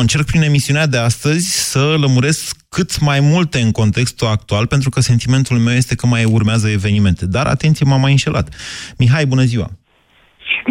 Încerc 0.00 0.24
prin 0.24 0.42
emisiunea 0.42 0.86
de 0.86 0.98
astăzi 0.98 1.70
să 1.72 1.96
lămuresc 2.00 2.56
cât 2.68 3.00
mai 3.00 3.20
multe 3.20 3.58
în 3.58 3.70
contextul 3.70 4.26
actual, 4.26 4.66
pentru 4.66 4.90
că 4.90 5.00
sentimentul 5.00 5.56
meu 5.56 5.74
este 5.74 5.94
că 5.94 6.06
mai 6.06 6.24
urmează 6.24 6.68
evenimente. 6.68 7.26
Dar, 7.26 7.46
atenție, 7.46 7.86
m-am 7.88 8.00
mai 8.00 8.10
înșelat. 8.10 8.48
Mihai, 8.98 9.26
bună 9.26 9.42
ziua! 9.42 9.68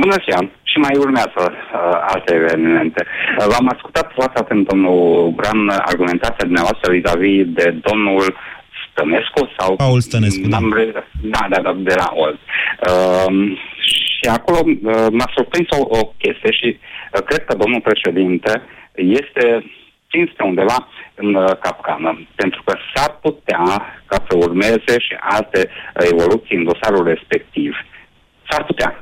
Bună 0.04 0.16
ziua! 0.26 0.42
Și 0.72 0.78
mai 0.78 0.96
urmează 0.98 1.44
uh, 1.52 1.98
alte 2.14 2.34
evenimente. 2.34 3.06
Uh, 3.06 3.46
v-am 3.52 3.68
ascultat 3.74 4.12
foarte 4.16 4.40
atent, 4.40 4.68
domnul 4.68 5.32
Bran, 5.36 5.70
argumentația 5.70 6.50
dumneavoastră 6.50 6.92
vis-a-vis 6.92 7.46
de 7.60 7.76
domnul 7.88 8.36
Stănescu 8.98 9.42
sau... 9.58 9.76
Paul 9.76 10.00
Stănescu, 10.00 10.48
da. 10.48 10.60
Da, 11.22 11.46
da, 11.50 11.60
da, 11.62 11.72
de 11.90 11.96
la 12.02 12.10
Old. 12.14 12.40
Uh, 12.88 13.30
și 14.18 14.30
acolo 14.38 14.60
uh, 14.66 15.08
m-a 15.12 15.30
surprins 15.36 15.68
o, 15.80 15.82
o 16.00 16.02
chestie 16.18 16.52
și 16.60 16.68
uh, 16.78 17.22
cred 17.30 17.46
că 17.46 17.54
domnul 17.56 17.82
președinte 17.90 18.62
este 18.96 19.46
prins 20.10 20.30
pe 20.38 20.44
undeva 20.44 20.88
în 21.16 21.34
uh, 21.36 21.52
capcană, 21.62 22.28
pentru 22.36 22.62
că 22.66 22.74
s-ar 22.94 23.18
putea 23.22 23.64
ca 24.06 24.18
să 24.30 24.38
urmeze 24.38 24.96
și 25.08 25.14
alte 25.20 25.70
uh, 25.70 26.08
evoluții 26.12 26.56
în 26.56 26.64
dosarul 26.64 27.04
respectiv. 27.08 27.72
S-ar 28.50 28.64
putea. 28.64 29.02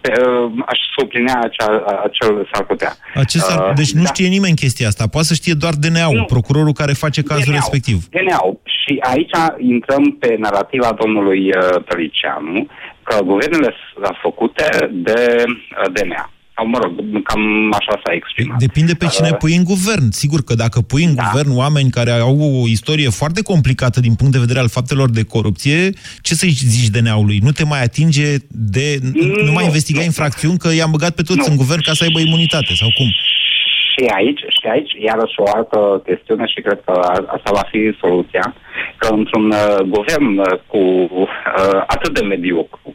Pe, 0.00 0.12
uh, 0.26 0.52
aș 0.66 0.78
sublinea 0.96 1.38
acea, 1.42 1.84
acel 2.04 2.48
s-ar 2.52 2.64
putea. 2.64 2.92
Acesta, 3.14 3.66
Uh, 3.68 3.74
deci 3.74 3.92
nu 3.92 4.02
da. 4.02 4.08
știe 4.08 4.28
nimeni 4.28 4.54
chestia 4.54 4.86
asta. 4.88 5.06
Poate 5.06 5.26
să 5.26 5.34
știe 5.34 5.54
doar 5.54 5.74
DNA-ul, 5.74 6.24
procurorul 6.28 6.72
care 6.72 6.92
face 6.92 7.22
cazul 7.22 7.42
DNA-ul. 7.44 7.60
respectiv. 7.60 7.96
DNA-ul. 8.10 8.60
Și 8.64 8.98
aici 9.00 9.36
intrăm 9.58 10.04
pe 10.20 10.36
narrativa 10.38 10.92
domnului 11.00 11.48
uh, 11.48 11.84
Tăricianu 11.88 12.66
că 13.08 13.22
guvernele 13.24 13.70
sunt 13.92 14.16
făcute 14.22 14.66
de 14.92 15.44
uh, 15.46 15.92
DNA. 15.92 16.30
Sau, 16.60 16.66
mă 16.66 16.78
rog, 16.82 17.22
cam 17.22 17.72
așa 17.72 18.00
s-a 18.04 18.12
exprimat. 18.12 18.58
Depinde 18.58 18.94
pe 18.94 19.06
cine 19.06 19.28
Uh, 19.32 19.36
pui 19.38 19.54
în 19.56 19.64
guvern. 19.64 20.10
Sigur 20.10 20.40
că 20.42 20.54
dacă 20.54 20.80
pui 20.80 21.04
în 21.04 21.14
guvern 21.14 21.56
oameni 21.56 21.90
care 21.90 22.10
au 22.10 22.38
o 22.62 22.68
istorie 22.68 23.08
foarte 23.08 23.42
complicată 23.42 24.00
din 24.00 24.14
punct 24.14 24.32
de 24.32 24.38
vedere 24.38 24.58
al 24.58 24.68
faptelor 24.68 25.10
de 25.10 25.24
corupție, 25.24 25.90
ce 26.22 26.34
să-i 26.34 26.48
zici 26.74 26.88
DNA-ului? 26.88 27.38
Nu 27.42 27.50
te 27.50 27.64
mai 27.64 27.82
atinge 27.82 28.26
de... 28.48 28.98
Nu, 29.12 29.42
nu 29.44 29.52
mai 29.52 29.64
investiga 29.64 30.02
infracțiuni 30.02 30.58
că 30.58 30.68
i-am 30.74 30.90
băgat 30.90 31.14
pe 31.14 31.22
toți 31.22 31.50
în 31.50 31.56
guvern 31.56 31.82
ca 31.82 31.92
să 31.92 32.04
aibă 32.04 32.18
imunitate, 32.20 32.72
sau 32.74 32.88
cum? 32.96 33.06
Și 33.92 34.04
aici, 34.18 34.40
și 34.58 34.66
aici, 34.74 34.92
iarăși 35.08 35.36
o 35.44 35.46
altă 35.56 36.02
chestiune 36.08 36.46
și 36.46 36.60
cred 36.66 36.80
că 36.84 36.92
a- 36.92 37.24
asta 37.36 37.50
va 37.58 37.64
fi 37.70 37.80
soluția, 38.00 38.54
că 38.96 39.08
într-un 39.18 39.46
uh, 39.50 39.78
guvern 39.96 40.38
uh, 40.38 40.46
cu 40.66 40.78
uh, 41.22 41.82
atât 41.86 42.12
de 42.18 42.24
mediocru, 42.34 42.80
uh, 42.84 42.94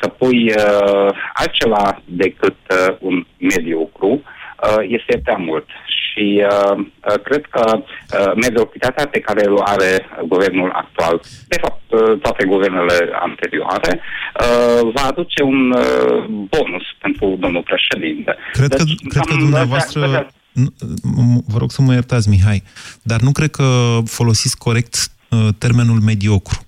să 0.00 0.08
pui 0.08 0.50
uh, 0.50 1.08
altceva 1.34 2.02
decât 2.04 2.56
uh, 2.70 2.96
un 3.00 3.26
mediocru, 3.38 4.10
uh, 4.22 4.76
este 4.88 5.20
prea 5.24 5.36
mult. 5.36 5.66
Și 5.86 6.42
uh, 6.50 6.76
uh, 6.78 7.18
cred 7.22 7.44
că 7.50 7.64
uh, 7.76 8.32
mediocritatea 8.34 9.06
pe 9.06 9.20
care 9.20 9.44
o 9.50 9.62
are 9.64 10.06
guvernul 10.26 10.70
actual, 10.74 11.20
de 11.48 11.58
fapt 11.60 11.82
uh, 11.92 12.18
toate 12.22 12.44
guvernele 12.46 13.10
anterioare, 13.20 14.00
uh, 14.00 14.90
va 14.94 15.02
aduce 15.06 15.42
un 15.42 15.70
uh, 15.70 16.24
bonus 16.28 16.82
pentru 17.00 17.36
domnul 17.40 17.62
președinte. 17.62 18.36
Cred 18.52 18.68
că, 18.74 18.82
Deci, 18.84 18.94
cred 19.08 19.22
că 19.22 19.28
cam 19.28 19.38
dumneavoastră... 19.38 20.04
astea- 20.04 20.26
nu, 20.52 20.68
m- 20.72 21.44
Vă 21.46 21.58
rog 21.58 21.70
să 21.70 21.82
mă 21.82 21.92
iertați, 21.92 22.28
Mihai, 22.28 22.62
dar 23.02 23.20
nu 23.20 23.32
cred 23.32 23.50
că 23.50 23.98
folosiți 24.04 24.58
corect 24.58 24.94
uh, 25.30 25.48
termenul 25.58 26.00
mediocru. 26.00 26.58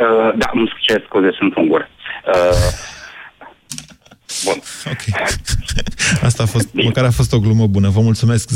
Uh, 0.00 0.38
da, 0.38 0.50
îmi 0.52 0.72
cer 0.80 1.02
scuze, 1.06 1.30
sunt 1.38 1.56
ungur. 1.56 1.88
Uh, 2.26 2.86
bun. 4.44 4.62
Ok. 4.92 5.02
Asta 6.28 6.42
a 6.42 6.46
fost, 6.46 6.68
măcar 6.72 7.04
a 7.04 7.10
fost 7.10 7.32
o 7.32 7.40
glumă 7.40 7.66
bună. 7.66 7.88
Vă 7.88 8.00
mulțumesc. 8.00 8.50
0372069599. 8.50 8.54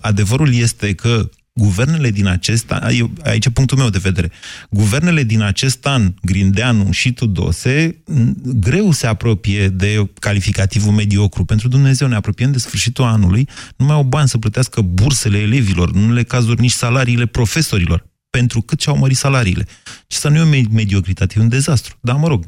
Adevărul 0.00 0.54
este 0.54 0.94
că 0.94 1.28
guvernele 1.52 2.10
din 2.10 2.26
acest 2.26 2.72
an, 2.72 2.82
aici 3.24 3.44
e 3.44 3.50
punctul 3.50 3.78
meu 3.78 3.88
de 3.88 3.98
vedere, 4.02 4.30
guvernele 4.70 5.22
din 5.22 5.42
acest 5.42 5.86
an, 5.86 6.12
Grindeanu 6.22 6.90
și 6.90 7.12
Tudose, 7.12 8.02
greu 8.42 8.90
se 8.90 9.06
apropie 9.06 9.68
de 9.68 10.10
calificativul 10.20 10.92
mediocru. 10.92 11.44
Pentru 11.44 11.68
Dumnezeu 11.68 12.08
ne 12.08 12.14
apropiem 12.14 12.52
de 12.52 12.58
sfârșitul 12.58 13.04
anului, 13.04 13.48
nu 13.76 13.86
mai 13.86 13.94
au 13.94 14.02
bani 14.02 14.28
să 14.28 14.38
plătească 14.38 14.80
bursele 14.80 15.38
elevilor, 15.38 15.90
în 15.94 16.02
unele 16.02 16.22
cazuri 16.22 16.60
nici 16.60 16.70
salariile 16.70 17.26
profesorilor, 17.26 18.04
pentru 18.38 18.58
cât 18.68 18.78
și-au 18.80 18.96
mărit 19.02 19.16
salariile. 19.26 19.64
Și 20.12 20.18
să 20.22 20.28
nu 20.28 20.36
e 20.36 20.48
o 20.48 20.54
mediocritate, 20.80 21.32
e 21.36 21.46
un 21.46 21.54
dezastru. 21.58 21.92
Dar 22.08 22.16
mă 22.22 22.28
rog, 22.32 22.42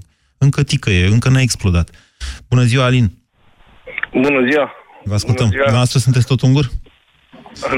încă 0.45 0.61
ticăie, 0.71 1.07
încă 1.17 1.29
n-a 1.29 1.41
explodat. 1.49 1.89
Bună 2.51 2.65
ziua, 2.71 2.85
Alin! 2.85 3.07
Bună 4.27 4.41
ziua! 4.49 4.67
Vă 5.11 5.15
ascultăm. 5.21 5.49
Dumneavoastră 5.49 5.99
sunteți 5.99 6.27
tot 6.33 6.41
ungur? 6.49 6.65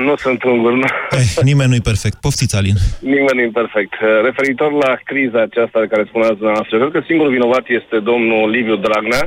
Nu 0.06 0.14
sunt 0.24 0.40
ungur, 0.42 0.72
nu. 0.82 0.88
Eh, 1.10 1.30
nimeni 1.50 1.70
nu-i 1.70 1.88
perfect. 1.90 2.16
Poftiți, 2.26 2.56
Alin. 2.56 2.76
Nimeni 3.14 3.38
nu-i 3.40 3.56
perfect. 3.60 3.94
Referitor 4.28 4.70
la 4.84 4.92
criza 5.08 5.40
aceasta 5.48 5.80
de 5.80 5.90
care 5.92 6.04
spuneați 6.10 6.40
dumneavoastră, 6.40 6.74
cred 6.78 6.92
că 6.96 7.02
singurul 7.06 7.32
vinovat 7.38 7.64
este 7.80 7.96
domnul 8.10 8.50
Liviu 8.54 8.76
Dragnea. 8.86 9.24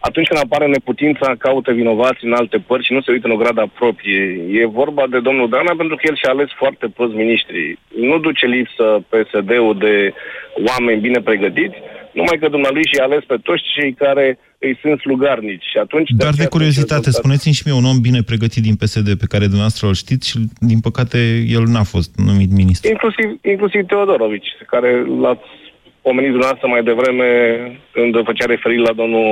Atunci 0.00 0.26
când 0.26 0.40
apare 0.40 0.66
neputința, 0.66 1.34
caută 1.38 1.72
vinovați 1.72 2.24
în 2.24 2.32
alte 2.32 2.58
părți 2.58 2.86
și 2.86 2.92
nu 2.92 3.00
se 3.02 3.10
uită 3.10 3.26
în 3.26 3.32
o 3.32 3.42
grada 3.42 3.66
proprie. 3.80 4.20
E 4.60 4.66
vorba 4.66 5.04
de 5.10 5.20
domnul 5.20 5.48
Dragnea 5.48 5.74
pentru 5.76 5.96
că 5.96 6.02
el 6.06 6.16
și-a 6.16 6.30
ales 6.30 6.50
foarte 6.62 6.86
prost 6.96 7.14
miniștri. 7.14 7.78
Nu 8.08 8.18
duce 8.18 8.46
lipsă 8.46 8.86
PSD-ul 9.10 9.76
de 9.78 10.14
oameni 10.70 11.00
bine 11.00 11.20
pregătiți, 11.20 11.76
numai 12.12 12.36
că 12.40 12.48
dumnealui 12.48 12.90
și-a 12.92 13.04
ales 13.04 13.24
pe 13.24 13.36
toți 13.42 13.62
cei 13.74 13.92
care 13.92 14.38
îi 14.58 14.78
sunt 14.82 15.00
slugarnici. 15.00 15.68
Și 15.72 15.78
atunci, 15.78 16.10
Doar 16.10 16.34
de, 16.34 16.42
de 16.42 16.48
curiozitate, 16.48 17.10
spuneți-mi 17.10 17.54
și 17.54 17.62
mie 17.66 17.74
un 17.74 17.84
om 17.84 18.00
bine 18.00 18.22
pregătit 18.22 18.62
din 18.62 18.76
PSD 18.76 19.08
pe 19.22 19.30
care 19.32 19.44
dumneavoastră 19.44 19.86
îl 19.86 19.94
știți 19.94 20.28
și, 20.30 20.38
din 20.70 20.80
păcate, 20.80 21.18
el 21.56 21.64
n-a 21.74 21.86
fost 21.94 22.10
numit 22.16 22.50
ministru. 22.60 22.90
Inclusiv, 22.90 23.28
inclusiv 23.42 23.86
Teodorovici, 23.86 24.50
care 24.66 24.90
l-ați 25.22 25.48
pomenit 26.02 26.30
dumneavoastră 26.30 26.68
mai 26.68 26.82
devreme 26.82 27.26
când 27.92 28.24
făcea 28.24 28.46
referire 28.46 28.80
la 28.80 28.92
domnul 28.92 29.26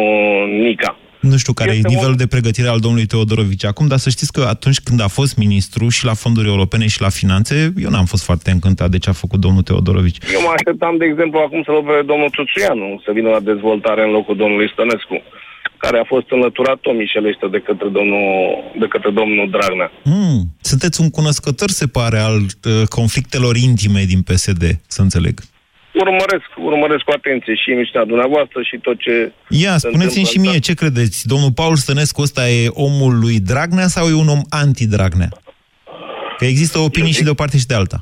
Nica. 0.65 0.93
Nu 1.21 1.37
știu 1.37 1.53
care 1.53 1.71
este 1.71 1.89
e 1.89 1.95
nivelul 1.95 2.19
un... 2.19 2.23
de 2.23 2.33
pregătire 2.35 2.69
al 2.69 2.79
domnului 2.79 3.07
Teodorovici 3.07 3.65
acum, 3.65 3.87
dar 3.87 3.99
să 3.99 4.11
știți 4.11 4.33
că 4.33 4.43
atunci 4.49 4.81
când 4.87 5.01
a 5.01 5.09
fost 5.19 5.37
ministru 5.37 5.89
și 5.89 6.05
la 6.05 6.15
fonduri 6.15 6.49
europene 6.49 6.87
și 6.87 7.01
la 7.01 7.09
finanțe, 7.09 7.73
eu 7.85 7.91
n-am 7.91 8.05
fost 8.05 8.25
foarte 8.25 8.51
încântat 8.51 8.91
de 8.91 8.99
ce 8.99 9.11
a 9.11 9.23
făcut 9.25 9.41
domnul 9.41 9.63
Teodorovici. 9.63 10.19
Eu 10.35 10.41
mă 10.41 10.53
așteptam, 10.57 10.97
de 10.97 11.05
exemplu, 11.05 11.39
acum 11.39 11.63
să-l 11.63 11.83
pe 11.87 12.03
domnul 12.07 12.31
Tuțuianu 12.31 13.03
să 13.05 13.11
vină 13.13 13.29
la 13.31 13.41
dezvoltare 13.41 14.03
în 14.05 14.11
locul 14.11 14.37
domnului 14.37 14.71
Stănescu 14.73 15.23
care 15.79 15.99
a 15.99 16.05
fost 16.05 16.27
înlăturat 16.31 16.79
Tom 16.81 16.97
Mișelește 16.97 17.47
de 17.49 17.61
către 17.61 17.89
domnul, 17.89 18.27
de 18.79 18.87
către 18.87 19.11
domnul 19.11 19.51
Dragnea. 19.51 19.93
Mm, 20.05 20.41
sunteți 20.61 21.01
un 21.01 21.11
cunoscător, 21.11 21.69
se 21.71 21.87
pare, 21.87 22.19
al 22.19 22.37
uh, 22.37 22.87
conflictelor 22.89 23.57
intime 23.57 24.03
din 24.13 24.23
PSD, 24.23 24.63
să 24.87 25.03
înțeleg 25.03 25.35
urmăresc, 26.05 26.49
urmăresc 26.71 27.03
cu 27.09 27.13
atenție 27.19 27.55
și 27.55 27.71
emisiunea 27.71 28.07
dumneavoastră 28.13 28.59
și 28.69 28.77
tot 28.87 28.97
ce... 29.05 29.33
Ia, 29.49 29.77
spuneți-mi 29.77 30.31
și 30.33 30.39
mie, 30.39 30.59
ce 30.59 30.75
credeți? 30.75 31.27
Domnul 31.33 31.53
Paul 31.61 31.77
Stănescu 31.77 32.21
ăsta 32.23 32.49
e 32.49 32.69
omul 32.87 33.13
lui 33.25 33.37
Dragnea 33.51 33.89
sau 33.97 34.05
e 34.09 34.23
un 34.25 34.29
om 34.29 34.43
anti-Dragnea? 34.63 35.31
Că 36.39 36.45
există 36.45 36.79
opinii 36.79 37.11
zic, 37.11 37.19
și 37.19 37.25
de 37.25 37.31
o 37.31 37.41
parte 37.41 37.57
și 37.59 37.67
de 37.67 37.75
alta. 37.75 37.99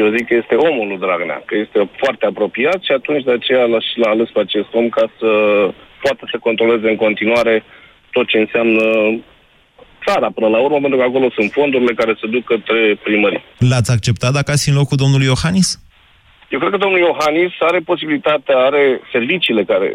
Eu 0.00 0.06
zic 0.16 0.24
că 0.28 0.34
este 0.42 0.54
omul 0.54 0.86
lui 0.90 1.02
Dragnea, 1.04 1.38
că 1.48 1.54
este 1.64 1.78
foarte 2.02 2.24
apropiat 2.26 2.80
și 2.86 2.92
atunci 2.98 3.24
de 3.28 3.32
aceea 3.38 3.64
l-a 4.00 4.10
ales 4.14 4.28
pe 4.34 4.40
acest 4.40 4.70
om 4.80 4.88
ca 4.88 5.04
să 5.18 5.30
poată 6.04 6.22
să 6.30 6.36
controleze 6.46 6.86
în 6.90 6.96
continuare 7.06 7.54
tot 8.10 8.26
ce 8.28 8.38
înseamnă 8.38 8.82
țara 10.06 10.28
până 10.36 10.48
la 10.48 10.60
urmă, 10.66 10.78
pentru 10.80 10.98
că 10.98 11.04
acolo 11.04 11.30
sunt 11.36 11.50
fondurile 11.58 11.94
care 11.94 12.12
se 12.20 12.26
duc 12.34 12.44
către 12.44 12.98
primării. 13.02 13.42
L-ați 13.70 13.90
acceptat 13.90 14.32
dacă 14.32 14.50
ați 14.50 14.68
în 14.68 14.74
locul 14.74 14.96
domnului 14.96 15.26
Iohannis? 15.26 15.68
Eu 16.52 16.58
cred 16.58 16.70
că 16.70 16.84
domnul 16.84 17.00
Iohannis 17.06 17.52
are 17.70 17.80
posibilitatea, 17.90 18.56
are 18.68 18.84
serviciile 19.12 19.64
care 19.72 19.88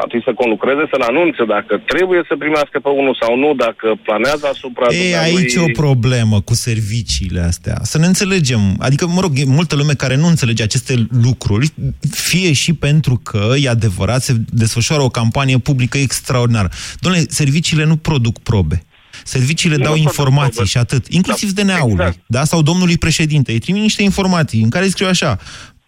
ar 0.00 0.06
trebui 0.08 0.28
să 0.28 0.40
conlucreze, 0.42 0.82
să-l 0.92 1.04
anunțe 1.12 1.42
dacă 1.56 1.74
trebuie 1.92 2.22
să 2.28 2.34
primească 2.42 2.76
pe 2.80 2.88
unul 2.88 3.16
sau 3.20 3.36
nu, 3.36 3.54
dacă 3.54 3.86
planează 4.02 4.46
asupra... 4.46 4.86
E, 4.92 5.18
aici 5.18 5.54
e 5.54 5.60
o 5.60 5.78
problemă 5.86 6.40
cu 6.40 6.54
serviciile 6.54 7.40
astea. 7.40 7.76
Să 7.82 7.98
ne 7.98 8.06
înțelegem. 8.06 8.60
Adică, 8.78 9.06
mă 9.06 9.20
rog, 9.20 9.32
e 9.34 9.44
multă 9.44 9.76
lume 9.76 9.92
care 9.92 10.16
nu 10.16 10.26
înțelege 10.26 10.62
aceste 10.62 10.94
lucruri, 11.22 11.72
fie 12.10 12.52
și 12.52 12.72
pentru 12.74 13.20
că, 13.28 13.42
e 13.62 13.68
adevărat, 13.68 14.22
se 14.22 14.32
desfășoară 14.62 15.02
o 15.02 15.08
campanie 15.08 15.58
publică 15.58 15.98
extraordinară. 15.98 16.68
Domnule, 17.00 17.24
serviciile 17.28 17.84
nu 17.84 17.96
produc 17.96 18.38
probe. 18.38 18.82
Serviciile 19.24 19.76
nu 19.76 19.84
dau 19.84 19.96
informații 19.96 20.66
și 20.66 20.78
atât, 20.78 21.06
inclusiv 21.08 21.50
da, 21.50 21.62
DNA-ului, 21.62 21.92
exact. 21.92 22.18
da? 22.26 22.44
sau 22.44 22.62
domnului 22.62 22.98
președinte. 22.98 23.52
Îi 23.52 23.58
trimit 23.58 23.82
niște 23.82 24.02
informații 24.02 24.62
în 24.62 24.70
care 24.70 24.88
scriu 24.88 25.06
așa, 25.06 25.38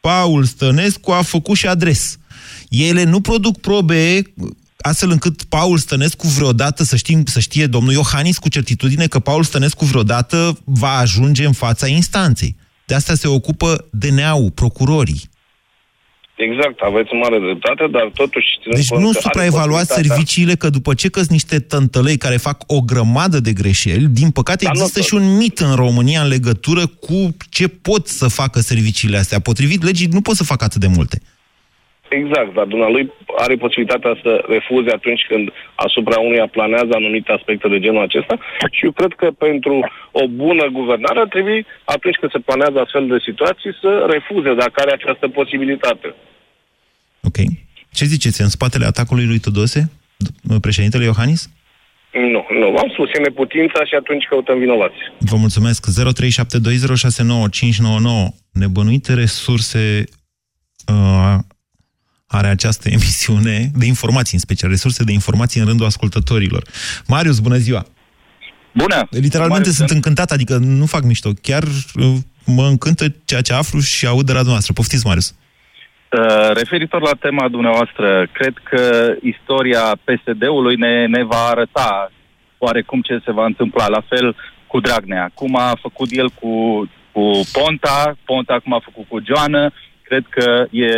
Paul 0.00 0.44
Stănescu 0.44 1.10
a 1.10 1.22
făcut 1.22 1.56
și 1.56 1.66
adres. 1.66 2.18
Ele 2.68 3.02
nu 3.04 3.20
produc 3.20 3.60
probe 3.60 4.22
astfel 4.80 5.10
încât 5.10 5.42
Paul 5.42 5.78
Stănescu 5.78 6.26
vreodată, 6.26 6.84
să, 6.84 6.96
știm, 6.96 7.24
să 7.24 7.40
știe 7.40 7.66
domnul 7.66 7.92
Iohannis 7.92 8.38
cu 8.38 8.48
certitudine 8.48 9.06
că 9.06 9.18
Paul 9.18 9.44
Stănescu 9.44 9.84
vreodată 9.84 10.58
va 10.64 10.96
ajunge 10.96 11.46
în 11.46 11.52
fața 11.52 11.86
instanței. 11.86 12.56
De 12.86 12.94
asta 12.94 13.14
se 13.14 13.26
ocupă 13.26 13.86
DNA-ul, 13.90 14.50
procurorii. 14.50 15.30
Exact, 16.38 16.80
aveți 16.80 17.12
mare 17.14 17.38
dreptate, 17.38 17.86
dar 17.90 18.10
totuși... 18.14 18.46
Deci 18.70 18.90
nu 18.90 19.12
supraevaluați 19.12 19.94
serviciile 19.94 20.54
că 20.54 20.68
după 20.70 20.94
ce 20.94 21.08
că 21.08 21.20
niște 21.28 21.58
tântălei 21.58 22.16
care 22.16 22.36
fac 22.36 22.62
o 22.66 22.80
grămadă 22.80 23.40
de 23.40 23.52
greșeli, 23.52 24.06
din 24.06 24.30
păcate 24.30 24.64
dar 24.64 24.74
există 24.74 25.00
și 25.00 25.14
un 25.14 25.36
mit 25.36 25.58
în 25.58 25.74
România 25.74 26.22
în 26.22 26.28
legătură 26.28 26.86
cu 26.86 27.36
ce 27.50 27.68
pot 27.68 28.06
să 28.06 28.28
facă 28.28 28.60
serviciile 28.60 29.16
astea. 29.16 29.38
Potrivit 29.38 29.82
legii 29.82 30.06
nu 30.06 30.20
pot 30.20 30.36
să 30.36 30.44
facă 30.44 30.64
atât 30.64 30.80
de 30.80 30.86
multe. 30.86 31.20
Exact, 32.08 32.54
dar 32.54 32.66
dumnealui 32.66 33.12
are 33.36 33.56
posibilitatea 33.56 34.18
să 34.22 34.44
refuze 34.48 34.90
atunci 34.90 35.24
când 35.28 35.48
asupra 35.74 36.18
unuia 36.18 36.46
planează 36.46 36.92
anumite 36.94 37.32
aspecte 37.32 37.68
de 37.68 37.80
genul 37.80 38.02
acesta 38.02 38.34
și 38.70 38.84
eu 38.84 38.92
cred 38.92 39.12
că 39.20 39.30
pentru 39.30 39.90
o 40.10 40.26
bună 40.28 40.66
guvernare 40.78 41.18
ar 41.20 41.28
trebui, 41.28 41.66
atunci 41.84 42.16
când 42.20 42.32
se 42.32 42.38
planează 42.38 42.78
astfel 42.80 43.06
de 43.06 43.18
situații, 43.28 43.72
să 43.80 44.06
refuze 44.10 44.54
dacă 44.54 44.76
are 44.80 44.92
această 44.92 45.28
posibilitate. 45.28 46.14
Ok. 47.22 47.36
Ce 47.92 48.04
ziceți, 48.04 48.40
în 48.40 48.48
spatele 48.48 48.84
atacului 48.84 49.26
lui 49.26 49.38
Tudose, 49.38 49.90
președintele 50.60 51.04
Iohannis? 51.04 51.50
Nu, 52.12 52.46
nu. 52.60 52.70
V-am 52.70 52.90
spus, 52.92 53.08
e 53.12 53.18
neputința 53.18 53.84
și 53.84 53.94
atunci 53.94 54.24
căutăm 54.24 54.58
vinovați. 54.58 54.96
Vă 55.18 55.36
mulțumesc. 55.36 55.86
0372069599. 55.86 55.92
Nebănuite 58.52 59.14
resurse 59.14 60.04
uh, 60.86 61.38
are 62.28 62.46
această 62.46 62.88
emisiune 62.96 63.70
de 63.74 63.86
informații, 63.86 64.34
în 64.34 64.40
special 64.40 64.70
resurse 64.70 65.04
de 65.04 65.12
informații 65.12 65.60
în 65.60 65.66
rândul 65.66 65.86
ascultătorilor. 65.86 66.62
Marius, 67.06 67.38
bună 67.38 67.56
ziua! 67.56 67.86
Bună! 68.72 69.06
Literalmente 69.10 69.48
Marius, 69.48 69.74
sunt 69.74 69.90
încântat, 69.90 70.30
adică 70.30 70.56
nu 70.56 70.86
fac 70.86 71.02
mișto. 71.02 71.30
Chiar 71.42 71.62
uh, 71.62 72.14
mă 72.46 72.66
încântă 72.66 73.04
ceea 73.24 73.40
ce 73.40 73.52
aflu 73.52 73.80
și 73.80 74.06
aud 74.06 74.26
de 74.26 74.32
la 74.32 74.44
dumneavoastră. 74.44 74.72
Poftiți, 74.72 75.06
Marius! 75.06 75.34
Uh, 76.12 76.50
referitor 76.54 77.00
la 77.02 77.14
tema 77.20 77.48
dumneavoastră, 77.48 78.26
cred 78.32 78.54
că 78.62 79.14
istoria 79.22 79.82
PSD-ului 80.04 80.76
ne, 80.76 81.06
ne 81.06 81.24
va 81.24 81.44
arăta 81.44 82.12
oarecum 82.58 83.00
ce 83.00 83.20
se 83.24 83.32
va 83.32 83.44
întâmpla. 83.44 83.88
La 83.88 84.02
fel 84.08 84.36
cu 84.66 84.80
Dragnea. 84.80 85.30
Cum 85.34 85.56
a 85.56 85.78
făcut 85.80 86.08
el 86.10 86.30
cu, 86.40 86.84
cu 87.12 87.40
Ponta, 87.52 88.16
Ponta 88.24 88.58
cum 88.58 88.72
a 88.72 88.80
făcut 88.84 89.08
cu 89.08 89.22
Joană, 89.26 89.72
cred 90.02 90.24
că 90.28 90.66
e 90.70 90.90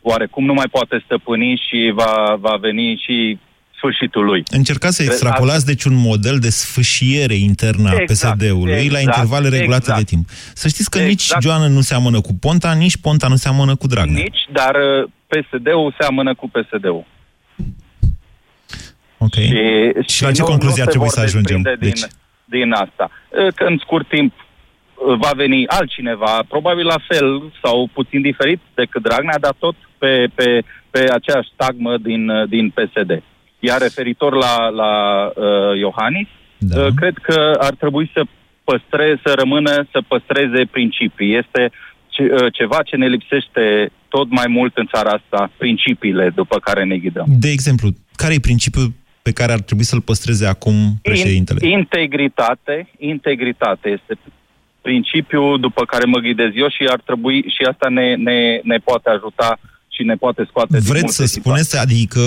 oarecum 0.00 0.44
nu 0.44 0.52
mai 0.52 0.66
poate 0.70 1.02
stăpâni 1.04 1.62
și 1.68 1.92
va, 1.94 2.36
va 2.38 2.56
veni 2.60 3.02
și 3.06 3.38
sfârșitul 3.78 4.24
lui. 4.24 4.42
Încercați 4.50 4.96
să 4.96 5.02
extrapolați, 5.02 5.66
deci, 5.66 5.84
un 5.84 5.94
model 5.94 6.38
de 6.38 6.48
sfâșiere 6.48 7.34
internă 7.34 7.88
a 7.88 7.94
exact, 7.98 8.36
PSD-ului 8.36 8.72
exact, 8.72 8.92
la 8.92 9.00
intervale 9.00 9.48
regulate 9.48 9.86
exact. 9.88 9.98
de 9.98 10.04
timp. 10.04 10.28
Să 10.54 10.68
știți 10.68 10.90
că 10.90 10.98
exact. 10.98 11.14
nici 11.14 11.32
Joană 11.40 11.66
nu 11.66 11.80
seamănă 11.80 12.20
cu 12.20 12.34
Ponta, 12.40 12.72
nici 12.72 12.96
Ponta 12.96 13.28
nu 13.28 13.36
seamănă 13.36 13.76
cu 13.76 13.86
Dragnea. 13.86 14.22
Nici, 14.22 14.44
dar 14.52 14.74
uh, 14.74 15.10
PSD-ul 15.26 15.94
seamănă 15.98 16.34
cu 16.34 16.48
PSD-ul. 16.48 17.04
Ok. 19.18 19.34
Și, 19.34 19.52
și 20.14 20.22
la 20.22 20.32
ce 20.32 20.40
nu, 20.40 20.46
concluzie 20.46 20.82
ar 20.82 20.88
trebui 20.88 21.08
să 21.08 21.20
ajungem? 21.20 21.62
Din, 21.62 21.76
deci... 21.78 22.00
din 22.44 22.72
asta. 22.72 23.10
Uh, 23.10 23.52
că 23.54 23.64
în 23.64 23.78
scurt 23.80 24.08
timp 24.08 24.32
uh, 24.34 25.18
va 25.18 25.30
veni 25.36 25.66
altcineva, 25.66 26.44
probabil 26.48 26.86
la 26.86 26.98
fel 27.08 27.52
sau 27.62 27.88
puțin 27.92 28.20
diferit 28.22 28.60
decât 28.74 29.02
Dragnea, 29.02 29.38
dar 29.38 29.54
tot 29.58 29.74
pe, 29.98 30.26
pe, 30.34 30.62
pe 30.90 30.98
aceeași 31.12 31.48
tagmă 31.56 31.96
din, 31.96 32.30
din 32.48 32.70
PSD. 32.70 33.22
Iar 33.58 33.80
referitor 33.80 34.34
la, 34.34 34.68
la 34.68 34.92
uh, 35.26 35.78
Iohannis, 35.78 36.28
da. 36.58 36.80
uh, 36.80 36.88
cred 36.96 37.16
că 37.22 37.56
ar 37.58 37.74
trebui 37.74 38.10
să 38.14 38.22
păstreze, 38.64 39.20
să 39.24 39.32
rămână, 39.36 39.86
să 39.92 39.98
păstreze 40.08 40.64
principii. 40.70 41.36
Este 41.36 41.70
ce, 42.08 42.22
uh, 42.22 42.52
ceva 42.52 42.82
ce 42.82 42.96
ne 42.96 43.06
lipsește 43.06 43.90
tot 44.08 44.30
mai 44.30 44.46
mult 44.48 44.76
în 44.76 44.86
țara 44.86 45.10
asta, 45.10 45.50
principiile 45.56 46.30
după 46.34 46.58
care 46.58 46.84
ne 46.84 46.96
ghidăm. 46.96 47.26
De 47.28 47.50
exemplu, 47.50 47.88
care 48.16 48.34
e 48.34 48.40
principiul 48.40 48.92
pe 49.22 49.32
care 49.32 49.52
ar 49.52 49.60
trebui 49.60 49.84
să-l 49.84 50.00
păstreze 50.00 50.46
acum 50.46 50.74
președintele? 51.02 51.68
Integritate, 51.68 52.88
integritate 52.98 53.88
este 53.88 54.18
principiu 54.82 55.56
după 55.56 55.84
care 55.84 56.04
mă 56.04 56.18
ghidez 56.18 56.50
eu 56.54 56.68
și 56.68 56.82
ar 56.88 57.00
trebui 57.00 57.38
și 57.54 57.62
asta 57.70 57.88
ne, 57.88 58.14
ne, 58.14 58.60
ne 58.62 58.76
poate 58.76 59.10
ajuta 59.10 59.58
și 59.62 59.77
ne 60.02 60.14
poate 60.14 60.46
scoate 60.48 60.78
Vreți 60.78 61.14
să 61.14 61.24
situații. 61.26 61.40
spuneți, 61.40 61.78
adică 61.78 62.20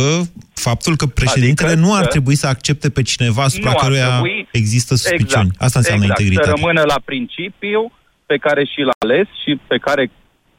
faptul 0.53 0.95
că 0.95 1.05
președintele 1.05 1.69
Adică 1.71 1.85
nu 1.85 1.93
ar 1.95 2.01
că- 2.01 2.07
trebui 2.07 2.35
să 2.35 2.47
accepte 2.47 2.89
pe 2.89 3.01
cineva 3.01 3.43
asupra 3.43 3.69
Nu 3.69 3.75
ar 3.77 3.83
căruia 3.83 4.09
trebui- 4.11 4.47
există 4.51 4.95
suspiciuni. 4.95 5.45
Exact, 5.45 5.61
Asta 5.61 5.79
înseamnă 5.79 6.03
exact, 6.03 6.19
integritate. 6.19 6.49
Să 6.57 6.61
rămână 6.61 6.81
la 6.87 6.99
principiu 7.05 7.91
pe 8.25 8.37
care 8.37 8.63
și 8.65 8.79
l-a 8.81 8.97
ales 9.05 9.27
și 9.43 9.59
pe 9.67 9.77
care 9.77 10.11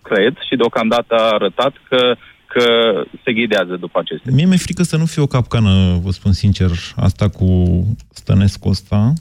cred 0.02 0.34
și 0.48 0.56
deocamdată 0.56 1.14
a 1.14 1.30
arătat 1.34 1.72
că, 1.88 2.14
că 2.46 2.64
se 3.24 3.32
ghidează 3.32 3.76
după 3.80 3.98
acestea. 3.98 4.32
Mie 4.34 4.44
mi-e 4.46 4.56
frică 4.56 4.82
să 4.82 4.96
nu 4.96 5.06
fie 5.06 5.22
o 5.22 5.26
capcană, 5.26 5.98
vă 6.02 6.10
spun 6.10 6.32
sincer, 6.32 6.70
asta 6.96 7.28
cu 7.28 7.48
Stănescu 8.12 8.68
ăsta, 8.68 9.12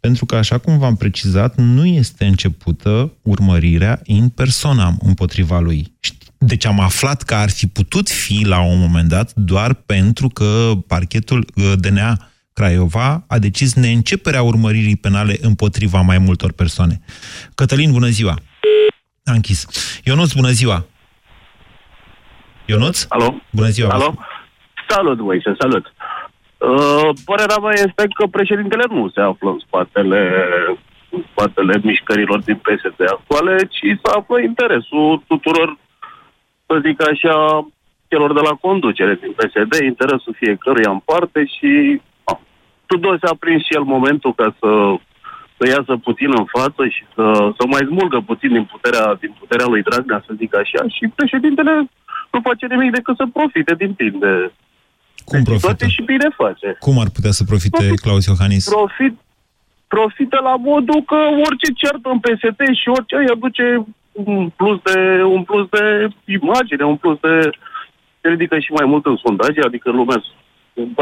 pentru 0.00 0.26
că, 0.26 0.34
așa 0.36 0.58
cum 0.58 0.78
v-am 0.78 0.96
precizat, 0.96 1.56
nu 1.56 1.86
este 1.86 2.24
începută 2.24 3.12
urmărirea 3.22 4.00
in 4.04 4.28
personam 4.28 4.98
împotriva 5.04 5.58
lui. 5.60 5.92
Ști- 6.42 6.48
Deci 6.48 6.66
am 6.66 6.80
aflat 6.80 7.22
că 7.22 7.34
ar 7.34 7.50
fi 7.50 7.66
putut 7.66 8.08
fi 8.08 8.44
la 8.46 8.60
un 8.60 8.78
moment 8.78 9.08
dat 9.08 9.32
doar 9.34 9.74
pentru 9.74 10.28
că 10.28 10.70
parchetul 10.86 11.38
uh, 11.56 11.72
DNA 11.80 12.16
Craiova 12.52 13.24
a 13.28 13.38
decis 13.38 13.74
neînceperea 13.74 14.42
urmăririi 14.42 14.96
penale 14.96 15.36
împotriva 15.40 16.00
mai 16.00 16.18
multor 16.18 16.52
persoane. 16.52 17.00
Cătălin, 17.54 17.92
bună 17.92 18.06
ziua! 18.06 18.34
A 19.24 19.32
închis. 19.32 19.66
Ionuț, 20.04 20.32
bună 20.32 20.48
ziua! 20.50 20.84
Ionuț? 22.66 23.04
Alo? 23.08 23.34
Bună 23.50 23.68
ziua! 23.68 23.88
vă 23.88 23.94
Alo? 23.94 24.14
Salut, 24.88 25.20
Moise, 25.20 25.54
salut. 25.58 25.84
Uh, 26.58 27.08
părerea 27.24 27.56
mea 27.62 27.72
este 27.74 28.02
că 28.16 28.26
președintele 28.30 28.84
nu 28.90 29.10
se 29.14 29.20
află 29.20 29.50
în 29.50 29.60
spatele, 29.66 30.20
în 31.10 31.22
spatele 31.30 31.80
mișcărilor 31.82 32.40
din 32.42 32.56
PSD 32.56 33.00
actuale, 33.16 33.56
ci 33.74 33.82
se 34.02 34.08
află 34.18 34.40
interesul 34.40 35.22
tuturor, 35.26 35.78
să 36.72 36.82
zic 36.86 36.98
așa, 37.10 37.34
celor 38.08 38.30
de 38.38 38.42
la 38.48 38.54
conducere 38.66 39.14
din 39.22 39.32
PSD, 39.38 39.72
interesul 39.92 40.34
fiecăruia 40.42 40.90
în 40.90 41.00
parte 41.10 41.40
și 41.56 42.00
a, 42.30 42.40
Tudor 42.86 43.18
s-a 43.22 43.34
prins 43.42 43.62
și 43.66 43.76
el 43.78 43.84
momentul 43.96 44.32
ca 44.40 44.48
să, 44.60 44.70
să 45.56 45.64
iasă 45.74 45.92
puțin 46.08 46.30
în 46.40 46.46
față 46.56 46.82
și 46.94 47.02
să, 47.14 47.24
să 47.58 47.62
mai 47.66 47.82
smulgă 47.90 48.18
puțin 48.30 48.50
din 48.56 48.66
puterea, 48.72 49.06
din 49.22 49.32
puterea 49.38 49.66
lui 49.72 49.82
Dragnea, 49.88 50.24
să 50.26 50.32
zic 50.42 50.52
așa, 50.62 50.80
și 50.96 51.04
președintele 51.18 51.74
nu 52.32 52.38
face 52.48 52.66
nimic 52.66 52.90
decât 52.98 53.16
să 53.16 53.26
profite 53.32 53.74
din 53.82 53.92
plin 53.98 54.14
de, 54.18 54.32
Cum 55.24 55.42
profită? 55.42 55.66
toate 55.66 55.88
și 55.88 56.02
bine 56.02 56.28
face. 56.42 56.68
Cum 56.86 56.98
ar 56.98 57.08
putea 57.16 57.30
să 57.38 57.44
profite 57.44 57.84
Claus 58.04 58.24
Iohannis? 58.26 58.64
Profit, 58.68 59.14
profită 59.94 60.38
la 60.48 60.54
modul 60.70 61.00
că 61.10 61.18
orice 61.46 61.68
certă 61.82 62.08
în 62.14 62.20
PSD 62.24 62.60
și 62.80 62.88
orice 62.96 63.16
îi 63.16 63.32
aduce 63.36 63.64
un 64.12 64.50
plus 64.56 64.78
de, 64.88 65.22
un 65.22 65.42
plus 65.42 65.68
de 65.68 66.08
imagine, 66.24 66.84
un 66.84 66.96
plus 66.96 67.18
de... 67.20 67.50
Se 68.20 68.28
ridică 68.28 68.58
și 68.58 68.72
mai 68.72 68.86
mult 68.86 69.04
în 69.06 69.16
sondaje, 69.24 69.60
adică 69.64 69.90
lumea, 69.90 70.18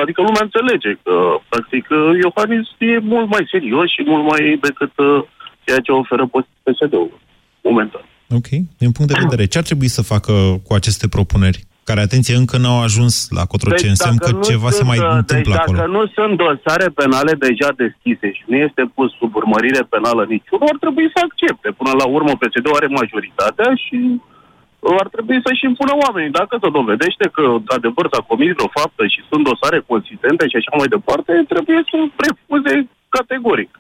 adică 0.03 0.21
lumea 0.23 0.47
înțelege 0.49 0.93
că, 1.03 1.15
practic, 1.49 1.87
Iohannis 2.23 2.67
e 2.79 2.99
mult 2.99 3.29
mai 3.35 3.45
serios 3.51 3.89
și 3.91 4.03
mult 4.07 4.25
mai 4.31 4.59
decât 4.67 4.93
uh, 4.99 5.23
ceea 5.65 5.79
ce 5.79 5.93
oferă 5.93 6.25
PSD-ul 6.63 7.21
momentan. 7.63 8.05
Ok. 8.31 8.49
Din 8.79 8.93
punct 8.93 9.13
de 9.13 9.21
vedere, 9.23 9.47
ce 9.47 9.59
ar 9.59 9.65
trebui 9.65 9.89
să 9.89 10.03
facă 10.03 10.33
cu 10.67 10.75
aceste 10.75 11.09
propuneri? 11.09 11.65
Care, 11.89 12.01
atenție, 12.01 12.35
încă 12.43 12.57
n-au 12.63 12.81
ajuns 12.89 13.15
la 13.39 13.45
Cotroceni. 13.53 13.93
Deci, 13.93 13.95
înseamnă 13.95 14.21
că 14.25 14.31
nu 14.37 14.43
ceva 14.51 14.71
se 14.71 14.81
sunt, 14.81 14.89
mai 14.91 14.99
uh, 14.99 15.09
întâmplă 15.21 15.53
deci 15.53 15.63
acolo. 15.63 15.77
dacă 15.79 15.91
nu 15.97 16.03
sunt 16.17 16.33
dosare 16.45 16.89
penale 17.01 17.33
deja 17.47 17.69
deschise 17.83 18.29
și 18.39 18.45
nu 18.51 18.57
este 18.67 18.83
pus 18.97 19.09
sub 19.21 19.31
urmărire 19.41 19.83
penală 19.95 20.23
niciunul, 20.35 20.71
ar 20.73 20.79
trebui 20.85 21.07
să 21.15 21.19
accepte. 21.27 21.69
Până 21.81 21.93
la 22.01 22.07
urmă, 22.17 22.33
PSD-ul 22.41 22.79
are 22.79 22.89
majoritatea 23.01 23.69
și 23.85 23.99
uh, 24.15 24.95
ar 25.03 25.09
trebui 25.15 25.39
să-și 25.47 25.67
impună 25.71 25.95
oamenii. 26.05 26.39
Dacă 26.41 26.55
se 26.63 26.77
dovedește 26.79 27.25
că, 27.35 27.43
într-adevăr, 27.61 28.05
s-a 28.13 28.23
comis 28.31 28.55
o 28.67 28.69
faptă 28.79 29.03
și 29.13 29.21
sunt 29.31 29.43
dosare 29.51 29.79
consistente 29.91 30.45
și 30.51 30.57
așa 30.59 30.73
mai 30.81 30.89
departe, 30.97 31.33
trebuie 31.53 31.81
să 31.91 31.97
refuze 32.27 32.75
categoric. 33.17 33.73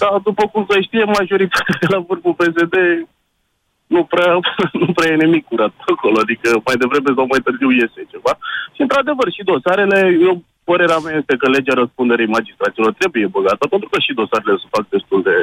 Dar, 0.00 0.14
după 0.28 0.44
cum 0.52 0.62
se 0.70 0.76
știe, 0.86 1.04
majoritatea 1.18 1.76
de 1.82 1.86
la 1.94 2.00
vârful 2.08 2.34
PSD 2.40 2.76
nu 3.94 4.02
prea, 4.12 4.30
nu 4.82 4.88
prea 4.96 5.10
e 5.12 5.24
nimic 5.24 5.44
curat 5.50 5.74
acolo, 5.92 6.16
adică 6.24 6.48
mai 6.66 6.76
devreme 6.82 7.10
sau 7.16 7.26
mai 7.32 7.44
târziu 7.46 7.70
iese 7.70 8.00
ceva. 8.12 8.32
Și 8.74 8.80
într-adevăr, 8.86 9.26
și 9.36 9.48
dosarele, 9.50 9.98
eu, 10.28 10.34
părerea 10.70 11.00
mea 11.04 11.14
este 11.20 11.34
că 11.40 11.46
legea 11.48 11.74
răspunderii 11.82 12.34
magistraților 12.36 12.92
trebuie 13.00 13.34
băgată, 13.36 13.64
pentru 13.72 13.88
că 13.92 13.98
și 14.04 14.18
dosarele 14.20 14.56
se 14.62 14.72
fac 14.74 14.84
destul 14.94 15.20
de, 15.28 15.36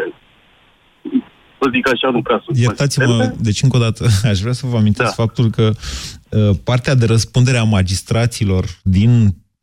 să 1.59 1.65
zic 1.75 1.85
așa, 1.93 2.07
nu 2.15 2.21
prea 2.21 2.41
sunt 2.43 2.57
Iertați-mă, 2.57 3.33
deci 3.47 3.62
încă 3.65 3.77
o 3.77 3.83
dată 3.88 4.01
aș 4.31 4.39
vrea 4.39 4.57
să 4.59 4.65
vă 4.71 4.77
amintesc 4.77 5.15
da. 5.15 5.21
faptul 5.23 5.47
că 5.57 5.65
uh, 5.71 6.55
partea 6.63 6.95
de 6.95 7.05
răspundere 7.05 7.57
a 7.57 7.63
magistraților 7.77 8.65
din 8.83 9.12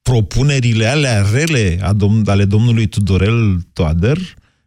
propunerile 0.03 0.87
alea 0.87 1.23
rele 1.33 1.79
a 1.83 1.91
dom- 1.95 2.27
ale 2.27 2.45
domnului 2.45 2.87
Tudorel 2.87 3.39
Toader 3.73 4.19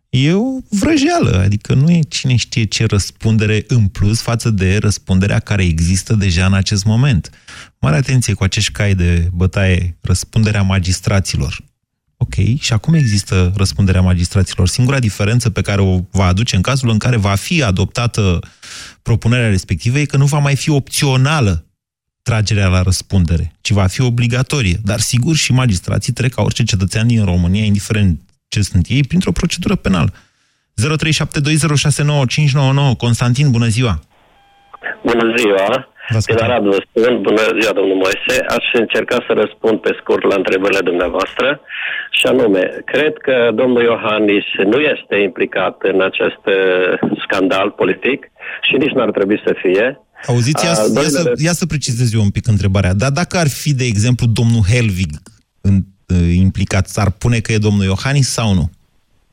e 0.09 0.33
o 0.33 0.59
vrăjeală, 0.69 1.39
adică 1.43 1.73
nu 1.73 1.91
e 1.91 1.99
cine 1.99 2.35
știe 2.35 2.63
ce 2.63 2.85
răspundere 2.85 3.63
în 3.67 3.87
plus 3.87 4.21
față 4.21 4.49
de 4.49 4.77
răspunderea 4.77 5.39
care 5.39 5.63
există 5.63 6.13
deja 6.13 6.45
în 6.45 6.53
acest 6.53 6.85
moment. 6.85 7.29
Mare 7.79 7.95
atenție 7.95 8.33
cu 8.33 8.43
acești 8.43 8.71
cai 8.71 8.95
de 8.95 9.29
bătaie, 9.33 9.97
răspunderea 10.01 10.61
magistraților. 10.61 11.63
Ok, 12.17 12.59
și 12.59 12.73
acum 12.73 12.93
există 12.93 13.53
răspunderea 13.55 14.01
magistraților. 14.01 14.67
Singura 14.67 14.99
diferență 14.99 15.49
pe 15.49 15.61
care 15.61 15.81
o 15.81 15.99
va 16.11 16.25
aduce 16.25 16.55
în 16.55 16.61
cazul 16.61 16.89
în 16.89 16.97
care 16.97 17.17
va 17.17 17.35
fi 17.35 17.63
adoptată 17.63 18.39
propunerea 19.01 19.49
respectivă 19.49 19.99
e 19.99 20.05
că 20.05 20.17
nu 20.17 20.25
va 20.25 20.39
mai 20.39 20.55
fi 20.55 20.69
opțională 20.69 21.65
tragerea 22.21 22.67
la 22.67 22.81
răspundere, 22.81 23.55
ci 23.61 23.71
va 23.71 23.87
fi 23.87 24.01
obligatorie. 24.01 24.79
Dar 24.83 24.99
sigur 24.99 25.35
și 25.35 25.51
magistrații 25.51 26.13
trec 26.13 26.33
ca 26.33 26.41
orice 26.41 26.63
cetățean 26.63 27.07
din 27.07 27.23
România, 27.23 27.63
indiferent 27.63 28.28
ce 28.49 28.61
sunt 28.61 28.85
ei, 28.89 29.03
printr-o 29.03 29.31
procedură 29.31 29.75
penală. 29.75 30.09
0372069599 30.81 32.97
Constantin, 32.97 33.51
bună 33.51 33.67
ziua! 33.67 33.99
Bună 35.03 35.33
ziua! 35.37 35.87
Din 36.25 36.37
Arad 36.45 36.63
vă 36.63 36.83
spun, 36.87 37.21
bună 37.21 37.41
ziua, 37.59 37.73
domnul 37.79 37.95
Moise. 38.03 38.35
Aș 38.57 38.65
încerca 38.83 39.17
să 39.27 39.31
răspund 39.41 39.77
pe 39.85 39.91
scurt 40.01 40.23
la 40.31 40.35
întrebările 40.41 40.81
dumneavoastră. 40.89 41.47
Și 42.17 42.25
anume, 42.31 42.61
cred 42.85 43.13
că 43.27 43.35
domnul 43.61 43.81
Iohannis 43.83 44.45
nu 44.71 44.79
este 44.93 45.15
implicat 45.27 45.75
în 45.91 45.97
acest 46.09 46.43
uh, 46.45 46.55
scandal 47.25 47.67
politic 47.81 48.19
și 48.67 48.73
nici 48.81 48.93
nu 48.95 49.01
ar 49.01 49.11
trebui 49.17 49.39
să 49.45 49.53
fie. 49.63 49.85
Auziți, 50.27 50.65
ia, 50.65 50.71
Al 50.71 50.77
ia, 50.87 50.93
doilea 50.93 51.09
să, 51.19 51.23
rând- 51.27 51.39
ia 51.47 51.53
să 51.61 51.65
precizez 51.65 52.13
eu 52.13 52.21
un 52.21 52.29
pic 52.37 52.47
întrebarea. 52.47 52.93
Dar 52.93 53.11
dacă 53.21 53.37
ar 53.37 53.49
fi, 53.61 53.71
de 53.81 53.85
exemplu, 53.93 54.25
domnul 54.39 54.63
Helvig 54.73 55.11
în, 55.61 55.75
uh, 55.75 55.81
implicat, 56.35 56.87
s-ar 56.87 57.09
pune 57.11 57.39
că 57.39 57.51
e 57.51 57.57
domnul 57.57 57.83
Iohannis 57.85 58.29
sau 58.29 58.53
nu? 58.53 58.69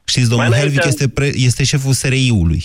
Știți, 0.04 0.28
domnul 0.28 0.48
Mai 0.48 0.58
Helvig 0.58 0.78
înainte- 0.78 1.02
este, 1.02 1.08
pre, 1.14 1.26
este 1.34 1.64
șeful 1.64 1.92
SRI-ului. 1.92 2.62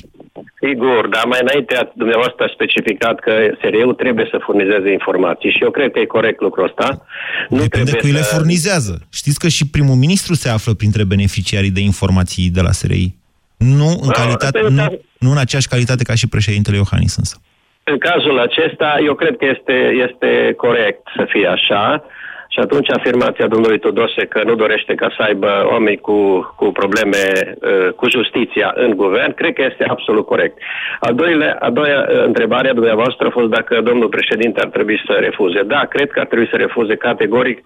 Sigur, 0.68 1.08
dar 1.08 1.26
mai 1.26 1.40
înainte 1.42 1.76
ați- 1.76 1.92
dumneavoastră 1.96 2.44
a 2.44 2.52
specificat 2.54 3.20
că 3.20 3.32
SRE-ul 3.62 3.94
trebuie 3.94 4.28
să 4.32 4.38
furnizeze 4.46 4.92
informații 4.92 5.50
și 5.52 5.64
eu 5.64 5.72
cred 5.72 5.92
că 5.92 6.00
e 6.00 6.06
corect 6.06 6.40
lucrul 6.42 6.66
ăsta. 6.66 7.06
Nu 7.50 7.58
Depinde 7.58 7.92
cui 7.98 8.12
le 8.12 8.20
furnizează. 8.22 9.02
Știți 9.14 9.40
că 9.40 9.48
și 9.48 9.70
primul 9.70 9.96
ministru 9.96 10.34
se 10.34 10.50
află 10.50 10.74
printre 10.74 11.04
beneficiarii 11.04 11.70
de 11.72 11.80
informații 11.80 12.50
de 12.50 12.62
la 12.62 12.72
SRI. 12.72 13.16
Nu 13.58 13.88
în, 13.88 14.08
Da, 14.08 14.12
calitate, 14.12 14.52
pentru 14.60 14.74
nu, 14.74 14.88
că- 14.90 14.98
nu 15.20 15.32
în 15.32 15.38
aceeași 15.38 15.68
calitate 15.68 16.04
ca 16.04 16.16
și 16.16 16.28
președintele 16.28 16.76
Iohannis 16.78 17.16
însă. 17.16 17.36
În 17.84 17.98
cazul 17.98 18.40
acesta, 18.40 18.98
eu 19.06 19.16
cred 19.16 19.36
că 19.38 19.46
este, 19.56 19.76
este 20.08 20.54
corect 20.58 21.02
să 21.18 21.26
fie 21.30 21.48
așa. 21.48 22.04
Și 22.54 22.60
atunci 22.60 22.90
afirmația 22.92 23.48
domnului 23.48 23.80
Tudose 23.80 24.26
că 24.26 24.42
nu 24.46 24.56
dorește 24.56 24.96
ca 24.96 25.14
să 25.16 25.22
aibă 25.24 25.68
oameni 25.70 25.98
cu, 25.98 26.18
cu 26.56 26.72
probleme 26.72 27.24
uh, 27.62 27.90
cu 27.96 28.10
justiția 28.10 28.74
în 28.76 28.96
guvern, 28.96 29.34
cred 29.34 29.54
că 29.54 29.64
este 29.70 29.84
absolut 29.88 30.26
corect. 30.26 30.58
A, 31.00 31.12
doile, 31.12 31.58
a 31.60 31.70
doua 31.70 31.88
uh, 31.88 32.24
întrebare 32.26 32.70
a 32.70 32.74
dumneavoastră 32.74 33.28
a 33.28 33.30
fost 33.40 33.50
dacă 33.50 33.82
domnul 33.82 34.10
președinte 34.10 34.62
ar 34.62 34.70
trebui 34.70 35.02
să 35.06 35.14
refuze. 35.20 35.62
Da, 35.64 35.80
cred 35.90 36.12
că 36.12 36.20
ar 36.20 36.26
trebui 36.26 36.48
să 36.50 36.56
refuze 36.56 36.96
categoric 36.96 37.64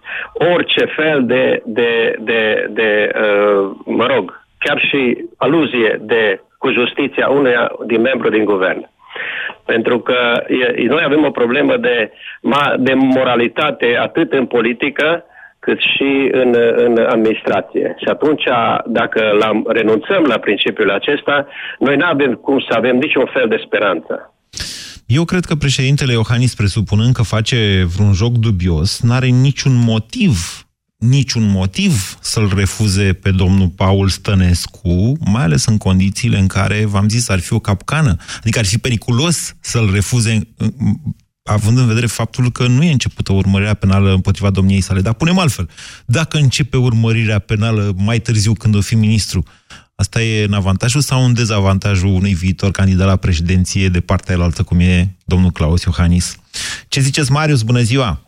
orice 0.54 0.84
fel 0.84 1.24
de, 1.24 1.62
de, 1.64 2.16
de, 2.18 2.66
de 2.70 3.10
uh, 3.14 3.70
mă 3.84 4.06
rog, 4.06 4.44
chiar 4.58 4.78
și 4.80 5.24
aluzie 5.36 6.00
de 6.00 6.40
cu 6.58 6.70
justiția 6.70 7.28
unuia 7.28 7.72
din 7.86 8.00
membru 8.00 8.28
din 8.28 8.44
guvern. 8.44 8.88
Pentru 9.66 9.98
că 10.00 10.44
e, 10.48 10.86
noi 10.86 11.02
avem 11.04 11.24
o 11.24 11.30
problemă 11.30 11.76
de, 11.76 12.10
ma, 12.40 12.74
de 12.78 12.94
moralitate 12.94 13.96
atât 14.00 14.32
în 14.32 14.46
politică 14.46 15.24
cât 15.58 15.78
și 15.78 16.28
în, 16.32 16.54
în 16.76 17.06
administrație. 17.08 17.94
Și 17.98 18.08
atunci, 18.08 18.44
dacă 18.86 19.20
la, 19.40 19.62
renunțăm 19.66 20.22
la 20.24 20.38
principiul 20.38 20.90
acesta, 20.90 21.46
noi 21.78 21.96
nu 21.96 22.04
avem 22.04 22.32
cum 22.34 22.58
să 22.58 22.72
avem 22.76 22.96
niciun 22.96 23.30
fel 23.32 23.48
de 23.48 23.62
speranță. 23.66 24.34
Eu 25.06 25.24
cred 25.24 25.44
că 25.44 25.54
președintele 25.54 26.12
Iohannis, 26.12 26.54
presupunând 26.54 27.14
că 27.14 27.22
face 27.22 27.84
vreun 27.96 28.12
joc 28.12 28.32
dubios, 28.32 29.00
n-are 29.02 29.26
niciun 29.26 29.72
motiv 29.84 30.65
niciun 30.96 31.50
motiv 31.50 32.18
să-l 32.20 32.52
refuze 32.54 33.12
pe 33.12 33.30
domnul 33.30 33.68
Paul 33.68 34.08
Stănescu, 34.08 35.12
mai 35.20 35.42
ales 35.42 35.64
în 35.64 35.78
condițiile 35.78 36.38
în 36.38 36.46
care, 36.46 36.84
v-am 36.84 37.08
zis, 37.08 37.28
ar 37.28 37.38
fi 37.38 37.52
o 37.52 37.58
capcană. 37.58 38.16
Adică 38.38 38.58
ar 38.58 38.64
fi 38.64 38.78
periculos 38.78 39.54
să-l 39.60 39.90
refuze 39.92 40.48
având 41.42 41.78
în 41.78 41.86
vedere 41.86 42.06
faptul 42.06 42.52
că 42.52 42.66
nu 42.66 42.82
e 42.82 42.92
începută 42.92 43.32
urmărirea 43.32 43.74
penală 43.74 44.12
împotriva 44.12 44.50
domniei 44.50 44.80
sale. 44.80 45.00
Dar 45.00 45.12
punem 45.12 45.38
altfel. 45.38 45.68
Dacă 46.06 46.36
începe 46.36 46.76
urmărirea 46.76 47.38
penală 47.38 47.92
mai 47.96 48.18
târziu 48.18 48.52
când 48.52 48.74
o 48.74 48.80
fi 48.80 48.94
ministru, 48.94 49.42
asta 49.94 50.22
e 50.22 50.44
în 50.44 50.52
avantajul 50.52 51.00
sau 51.00 51.24
în 51.24 51.34
dezavantajul 51.34 52.08
unui 52.08 52.34
viitor 52.34 52.70
candidat 52.70 53.06
la 53.06 53.16
președinție 53.16 53.88
de 53.88 54.00
partea 54.00 54.38
altă, 54.38 54.62
cum 54.62 54.80
e 54.80 55.16
domnul 55.24 55.50
Claus 55.50 55.82
Iohannis? 55.82 56.36
Ce 56.88 57.00
ziceți, 57.00 57.32
Marius? 57.32 57.62
Bună 57.62 57.80
ziua! 57.80 58.25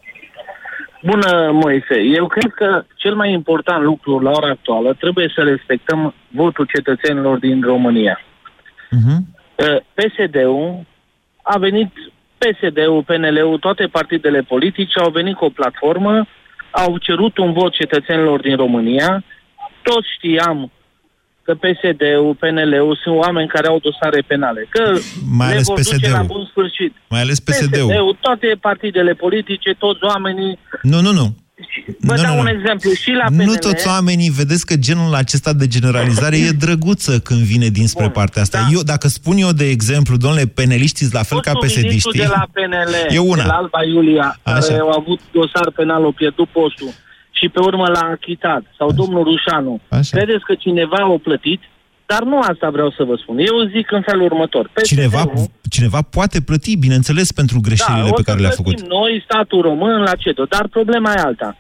Bună, 1.02 1.50
Moise. 1.52 2.00
Eu 2.00 2.26
cred 2.26 2.52
că 2.52 2.84
cel 2.94 3.14
mai 3.14 3.32
important 3.32 3.82
lucru 3.82 4.18
la 4.18 4.30
ora 4.30 4.48
actuală 4.48 4.94
trebuie 4.94 5.32
să 5.34 5.42
respectăm 5.42 6.14
votul 6.28 6.66
cetățenilor 6.74 7.38
din 7.38 7.62
România. 7.62 8.20
Uh-huh. 8.20 9.18
PSD-ul 9.94 10.86
a 11.42 11.58
venit, 11.58 11.92
PSD-ul, 12.38 13.02
PNL-ul, 13.02 13.58
toate 13.58 13.86
partidele 13.86 14.40
politice 14.40 14.98
au 14.98 15.10
venit 15.10 15.36
cu 15.36 15.44
o 15.44 15.48
platformă, 15.48 16.26
au 16.70 16.98
cerut 16.98 17.38
un 17.38 17.52
vot 17.52 17.72
cetățenilor 17.72 18.40
din 18.40 18.56
România. 18.56 19.24
Toți 19.82 20.08
știam 20.16 20.70
că 21.48 21.54
PSD-ul, 21.64 22.34
PNL-ul 22.42 22.98
sunt 23.02 23.16
oameni 23.24 23.48
care 23.48 23.66
au 23.72 23.78
dosare 23.88 24.20
penale. 24.26 24.62
Că 24.74 24.82
mai 25.38 25.46
ales 25.46 25.66
le 25.66 25.72
vor 25.72 25.78
PSD-ul. 25.78 25.98
duce 25.98 26.10
la 26.10 26.22
bun 26.22 26.44
sfârșit. 26.50 26.92
Mai 27.08 27.20
ales 27.20 27.38
PSD-ul. 27.40 27.88
PSD-ul, 27.88 28.16
toate 28.20 28.48
partidele 28.60 29.12
politice, 29.24 29.70
toți 29.78 30.02
oamenii. 30.12 30.58
Nu, 30.82 31.00
nu, 31.00 31.12
nu. 31.12 31.26
Vă 32.08 32.14
Nu, 32.14 32.22
dau 32.22 32.32
nu, 32.34 32.38
un 32.38 32.44
nu. 32.50 32.50
exemplu. 32.58 32.90
Și 33.02 33.10
la 33.10 33.24
PNL... 33.28 33.44
Nu 33.44 33.54
toți 33.54 33.86
oamenii, 33.86 34.30
vedeți 34.30 34.66
că 34.66 34.74
genul 34.76 35.14
acesta 35.14 35.52
de 35.52 35.66
generalizare 35.66 36.36
e 36.36 36.50
drăguță 36.50 37.18
când 37.18 37.40
vine 37.40 37.68
dinspre 37.68 38.04
Bun, 38.04 38.12
partea 38.12 38.42
asta. 38.42 38.58
Da. 38.60 38.66
Eu, 38.72 38.82
dacă 38.82 39.08
spun 39.08 39.36
eu, 39.36 39.52
de 39.52 39.68
exemplu, 39.68 40.16
domnule, 40.16 40.46
peneliștii 40.46 41.08
la 41.12 41.22
fel 41.22 41.40
ca 41.40 41.52
Fostul 41.52 41.82
ministru 41.82 42.10
psd 42.10 42.20
de 42.22 42.26
la 42.36 42.46
PNL, 42.52 42.92
e 43.14 43.18
una. 43.18 43.42
de 43.42 43.48
la 43.48 43.54
Alba 43.54 43.84
Iulia, 43.94 44.38
Așa. 44.42 44.58
care 44.58 44.78
au 44.80 44.90
avut 44.90 45.20
dosar 45.32 45.70
penal, 45.76 46.02
au 46.02 46.12
pierdut 46.12 46.48
postul 46.48 46.90
și 47.38 47.48
pe 47.48 47.60
urmă 47.60 47.86
l-a 47.94 48.06
achitat, 48.16 48.62
sau 48.78 48.92
domnul 48.92 49.22
Rușanu. 49.24 49.80
Așa. 49.88 50.16
Credeți 50.16 50.44
că 50.44 50.54
cineva 50.54 50.96
a 50.96 51.18
plătit? 51.22 51.60
Dar 52.06 52.22
nu 52.22 52.38
asta 52.38 52.70
vreau 52.70 52.90
să 52.90 53.02
vă 53.04 53.14
spun. 53.22 53.38
Eu 53.38 53.56
zic 53.74 53.90
în 53.90 54.02
felul 54.02 54.24
următor. 54.24 54.70
Cineva, 54.84 55.22
PSD-ul 55.24 55.46
cineva 55.70 56.00
poate 56.02 56.40
plăti, 56.40 56.76
bineînțeles, 56.76 57.32
pentru 57.32 57.60
greșelile 57.60 58.08
da, 58.08 58.08
o 58.12 58.14
pe 58.14 58.22
să 58.22 58.28
care 58.28 58.40
le-a 58.40 58.54
plătim 58.54 58.64
făcut. 58.64 58.88
noi, 58.98 59.22
statul 59.28 59.60
român, 59.60 60.00
la 60.00 60.14
CEDO. 60.22 60.44
Dar 60.44 60.66
problema 60.76 61.12
e 61.16 61.20
alta. 61.20 61.56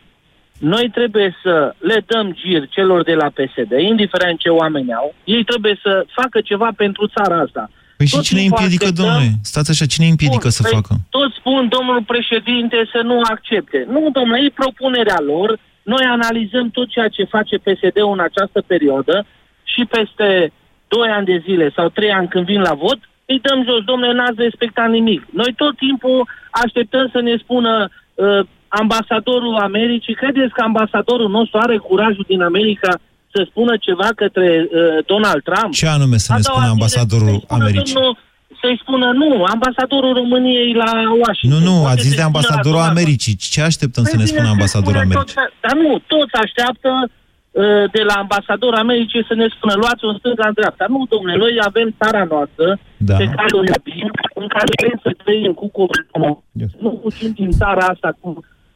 Noi 0.58 0.90
trebuie 0.94 1.36
să 1.42 1.74
le 1.78 2.04
dăm 2.06 2.26
gir 2.40 2.68
celor 2.68 3.02
de 3.02 3.14
la 3.14 3.28
PSD, 3.36 3.72
indiferent 3.92 4.38
ce 4.38 4.48
oameni 4.48 4.92
au. 4.94 5.14
Ei 5.24 5.44
trebuie 5.44 5.78
să 5.82 6.06
facă 6.20 6.40
ceva 6.40 6.68
pentru 6.76 7.10
țara 7.16 7.36
asta. 7.40 7.70
Păi 7.96 8.06
și 8.06 8.14
Tot 8.14 8.24
cine 8.24 8.40
îi 8.40 8.46
timpul 8.46 8.62
împiedică, 8.62 8.88
așteptăm- 8.88 9.04
domnule? 9.04 9.28
Stați 9.52 9.70
așa, 9.70 9.86
cine 9.92 10.04
îi 10.04 10.14
împiedică 10.16 10.48
Bun, 10.48 10.56
să 10.58 10.62
păi 10.62 10.72
facă? 10.78 10.92
Toți 11.16 11.34
spun, 11.40 11.62
domnul 11.76 12.00
președinte, 12.12 12.76
să 12.92 13.00
nu 13.10 13.16
accepte. 13.34 13.78
Nu, 13.94 14.02
domnule, 14.16 14.38
e 14.44 14.60
propunerea 14.62 15.20
lor. 15.30 15.48
Noi 15.92 16.04
analizăm 16.16 16.66
tot 16.70 16.88
ceea 16.94 17.08
ce 17.16 17.32
face 17.34 17.56
PSD-ul 17.66 18.12
în 18.16 18.24
această 18.28 18.60
perioadă 18.72 19.26
și 19.72 19.82
peste 19.96 20.52
2 20.88 21.08
ani 21.16 21.26
de 21.32 21.42
zile 21.46 21.66
sau 21.76 21.88
3 21.88 22.10
ani 22.18 22.28
când 22.28 22.44
vin 22.44 22.60
la 22.60 22.74
vot, 22.74 22.98
îi 23.26 23.40
dăm 23.46 23.58
jos, 23.68 23.80
domnule, 23.84 24.12
n-ați 24.12 24.44
respectat 24.48 24.88
nimic. 24.90 25.20
Noi 25.40 25.52
tot 25.56 25.76
timpul 25.76 26.28
așteptăm 26.50 27.08
să 27.14 27.20
ne 27.20 27.34
spună 27.42 27.72
uh, 27.88 28.40
ambasadorul 28.68 29.54
Americii. 29.68 30.14
Credeți 30.14 30.52
că 30.52 30.62
ambasadorul 30.62 31.30
nostru 31.30 31.58
are 31.58 31.76
curajul 31.76 32.24
din 32.28 32.42
America 32.42 32.92
să 33.34 33.46
spună 33.50 33.76
ceva 33.76 34.08
către 34.16 34.48
uh, 34.66 35.04
Donald 35.06 35.42
Trump? 35.42 35.72
Ce 35.72 35.86
anume 35.86 36.16
să 36.16 36.32
ne 36.32 36.38
A 36.38 36.40
doua 36.42 36.54
spună 36.54 36.66
zi, 36.66 36.72
ambasadorul 36.76 37.28
să-i 37.28 37.42
spună 37.44 37.62
Americii? 37.64 37.94
domnul- 37.94 38.18
Să-i 38.60 38.78
spună 38.82 39.06
nu, 39.22 39.30
ambasadorul 39.54 40.12
României 40.20 40.72
la 40.82 40.92
Washington. 41.24 41.50
Nu, 41.54 41.58
nu, 41.68 41.76
Poate 41.78 41.92
ați 41.92 42.02
zis 42.06 42.12
să-i 42.12 42.18
de 42.18 42.22
spună 42.22 42.26
la 42.26 42.30
ambasadorul 42.32 42.78
Donald 42.78 42.88
Trump. 42.88 42.98
Americii. 42.98 43.34
Ce 43.54 43.60
așteptăm 43.70 44.04
să 44.10 44.14
Păi 44.14 44.20
ne 44.20 44.26
bine, 44.26 44.34
spună 44.34 44.48
se 44.50 44.54
ambasadorul 44.56 44.98
spune 44.98 45.06
Americii? 45.08 45.36
Tot, 45.40 45.52
dar 45.64 45.74
nu, 45.82 45.90
toți 46.14 46.34
așteaptă 46.44 46.90
uh, 47.02 47.84
de 47.96 48.02
la 48.10 48.16
ambasadorul 48.24 48.82
Americii 48.84 49.28
să 49.30 49.34
ne 49.40 49.46
spună 49.54 49.74
luați 49.82 50.02
un 50.08 50.14
stânga 50.20 50.46
în 50.50 50.56
dreapta. 50.60 50.84
Nu, 50.94 51.00
domnule, 51.12 51.36
noi 51.44 51.52
avem 51.70 51.88
țara 52.00 52.22
noastră 52.32 52.66
Da. 53.08 53.16
pe 53.20 53.26
care 53.36 53.52
o 53.60 53.62
iubim, 53.72 54.08
în 54.42 54.46
care 54.54 54.70
vrem 54.80 54.98
să 55.04 55.10
trăim 55.22 55.52
cu 55.60 55.66
comună. 55.76 56.42
Nu 56.84 56.90
puțin 57.04 57.30
din 57.40 57.50
țara 57.60 57.84
asta 57.92 58.10
cum 58.20 58.32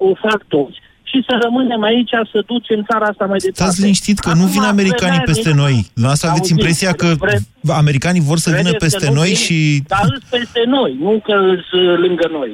o 0.07 0.09
fac 0.25 0.41
toți 0.55 0.79
și 1.13 1.19
să 1.29 1.35
rămânem 1.45 1.83
aici 1.91 2.11
să 2.33 2.39
ducem 2.53 2.81
țara 2.91 3.07
asta 3.13 3.25
mai 3.33 3.39
departe. 3.39 3.63
Stați 3.63 3.81
liniștit 3.81 4.19
că 4.19 4.33
nu 4.41 4.47
vin 4.55 4.63
Acum, 4.65 4.75
americanii 4.77 5.21
vremea- 5.23 5.33
peste 5.33 5.53
noi. 5.63 5.75
Dumneavoastră 5.97 6.29
aveți 6.29 6.49
Auziți, 6.51 6.59
impresia 6.61 6.93
că 7.01 7.09
vre- 7.25 7.45
americanii 7.83 8.29
vor 8.31 8.39
să 8.45 8.51
vină 8.51 8.71
Credeți 8.73 8.85
peste 8.87 9.05
că 9.07 9.13
nu 9.13 9.19
noi 9.21 9.31
vin? 9.35 9.43
și... 9.45 9.59
Dar 9.95 10.05
îs 10.17 10.23
peste 10.37 10.63
noi, 10.77 10.91
nu 11.07 11.13
că 11.27 11.35
îs 11.55 11.65
uh, 11.81 11.99
lângă 12.05 12.27
noi. 12.39 12.51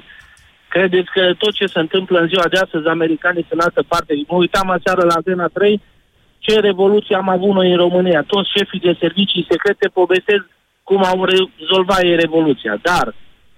Credeți 0.74 1.10
că 1.16 1.22
tot 1.42 1.52
ce 1.58 1.66
se 1.74 1.78
întâmplă 1.78 2.16
în 2.20 2.28
ziua 2.32 2.46
de 2.52 2.58
astăzi, 2.64 2.86
americanii 2.96 3.44
sunt 3.48 3.58
în 3.60 3.66
altă 3.68 3.82
parte? 3.92 4.12
Mă 4.30 4.36
uitam 4.44 4.70
aseară 4.70 5.02
la 5.10 5.14
Antena 5.20 5.46
3, 5.46 5.80
ce 6.38 6.60
revoluție 6.68 7.16
am 7.16 7.28
avut 7.28 7.52
noi 7.58 7.70
în 7.70 7.76
România. 7.86 8.20
Toți 8.32 8.52
șefii 8.56 8.80
de 8.88 8.96
servicii 9.00 9.46
secrete 9.50 9.86
povestesc 10.00 10.44
cum 10.88 11.00
au 11.04 11.18
rezolvat 11.32 12.02
ei 12.02 12.16
revoluția. 12.24 12.74
Dar, 12.82 13.06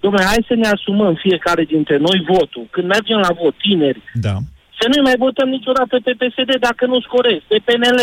domnule, 0.01 0.25
hai 0.25 0.45
să 0.49 0.55
ne 0.55 0.69
asumăm 0.69 1.15
fiecare 1.15 1.65
dintre 1.65 1.97
noi 1.97 2.19
votul. 2.29 2.65
Când 2.71 2.87
mergem 2.87 3.19
la 3.19 3.33
vot, 3.43 3.55
tineri, 3.59 4.03
Da. 4.27 4.35
Să 4.81 4.87
nu 4.95 5.03
mai 5.03 5.17
votăm 5.27 5.49
niciodată 5.49 5.95
pe 6.05 6.13
PSD 6.21 6.51
dacă 6.69 6.87
nu-s 6.87 7.07
corect, 7.17 7.43
pe 7.53 7.59
PNL. 7.67 8.01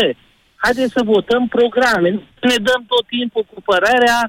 Haideți 0.64 0.92
să 0.96 1.10
votăm 1.14 1.42
programe. 1.56 2.10
Nu 2.10 2.20
Ne 2.50 2.58
dăm 2.68 2.82
tot 2.92 3.04
timpul 3.16 3.44
cu 3.52 3.58
părerea 3.70 4.20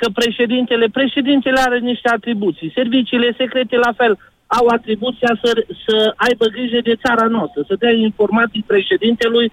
că 0.00 0.06
președintele, 0.20 0.86
președintele 0.98 1.60
are 1.60 1.78
niște 1.78 2.08
atribuții. 2.08 2.72
Serviciile 2.74 3.34
secrete 3.36 3.76
la 3.76 3.92
fel 4.00 4.12
au 4.46 4.66
atribuția 4.66 5.32
să, 5.42 5.50
să 5.86 5.96
aibă 6.16 6.46
grijă 6.46 6.80
de 6.88 6.94
țara 7.04 7.26
noastră, 7.26 7.60
să 7.68 7.74
dea 7.78 7.90
informații 7.90 8.64
președintelui 8.66 9.52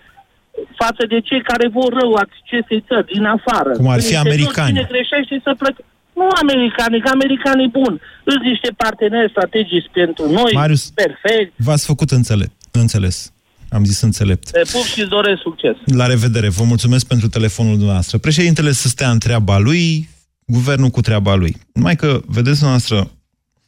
față 0.82 1.06
de 1.06 1.20
cei 1.20 1.42
care 1.42 1.68
vor 1.68 1.94
rău 2.02 2.12
acestei 2.14 2.84
țări 2.88 3.12
din 3.14 3.26
afară. 3.26 3.72
Cum 3.72 3.88
ar 3.88 4.02
fi 4.02 4.14
În 4.14 4.18
interior, 4.18 4.34
americani. 4.34 4.68
Cine 4.68 4.88
greșește 4.92 5.42
să 5.44 5.52
plăcă. 5.58 5.82
Nu 6.16 6.28
americanii, 6.42 7.02
că 7.02 7.10
americanii 7.10 7.70
buni. 7.80 8.00
Sunt 8.28 8.42
niște 8.52 8.70
parteneri 8.78 9.30
strategici 9.30 9.90
pentru 9.94 10.32
noi, 10.32 10.52
Marius, 10.54 10.84
perfect. 11.04 11.54
V-ați 11.58 11.86
făcut 11.86 12.12
înțele- 12.12 12.52
înțeles. 12.72 13.34
Am 13.70 13.84
zis 13.86 14.02
înțelept. 14.02 14.52
Te 14.52 14.62
pup 14.72 14.84
și 14.84 15.00
îți 15.00 15.10
doresc 15.10 15.42
succes. 15.42 15.76
La 15.86 16.06
revedere. 16.06 16.50
Vă 16.50 16.64
mulțumesc 16.64 17.08
pentru 17.08 17.28
telefonul 17.28 17.74
dumneavoastră. 17.74 18.18
Președintele 18.18 18.72
să 18.72 18.88
stea 18.88 19.10
în 19.12 19.20
treaba 19.20 19.58
lui, 19.58 20.10
guvernul 20.46 20.90
cu 20.90 21.02
treaba 21.02 21.36
lui. 21.36 21.56
Numai 21.74 21.96
că, 21.96 22.22
vedeți 22.26 22.60
dumneavoastră, 22.60 23.12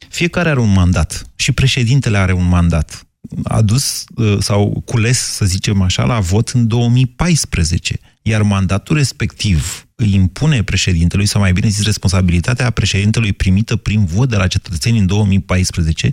fiecare 0.08 0.48
are 0.48 0.60
un 0.60 0.72
mandat 0.72 1.26
și 1.36 1.52
președintele 1.52 2.16
are 2.18 2.32
un 2.32 2.48
mandat. 2.48 3.02
Adus 3.44 4.04
uh, 4.16 4.36
sau 4.40 4.82
cules, 4.84 5.18
să 5.18 5.44
zicem 5.44 5.82
așa, 5.82 6.04
la 6.04 6.18
vot 6.20 6.48
în 6.48 6.66
2014. 6.66 7.98
Iar 8.28 8.42
mandatul 8.42 8.96
respectiv 8.96 9.88
îi 9.94 10.14
impune 10.14 10.62
președintelui, 10.62 11.26
sau 11.26 11.40
mai 11.40 11.52
bine 11.52 11.68
zis, 11.68 11.84
responsabilitatea 11.84 12.70
președintelui 12.70 13.32
primită 13.32 13.76
prin 13.76 14.04
vot 14.04 14.28
de 14.28 14.36
la 14.36 14.46
cetățeni 14.46 14.98
în 14.98 15.06
2014, 15.06 16.10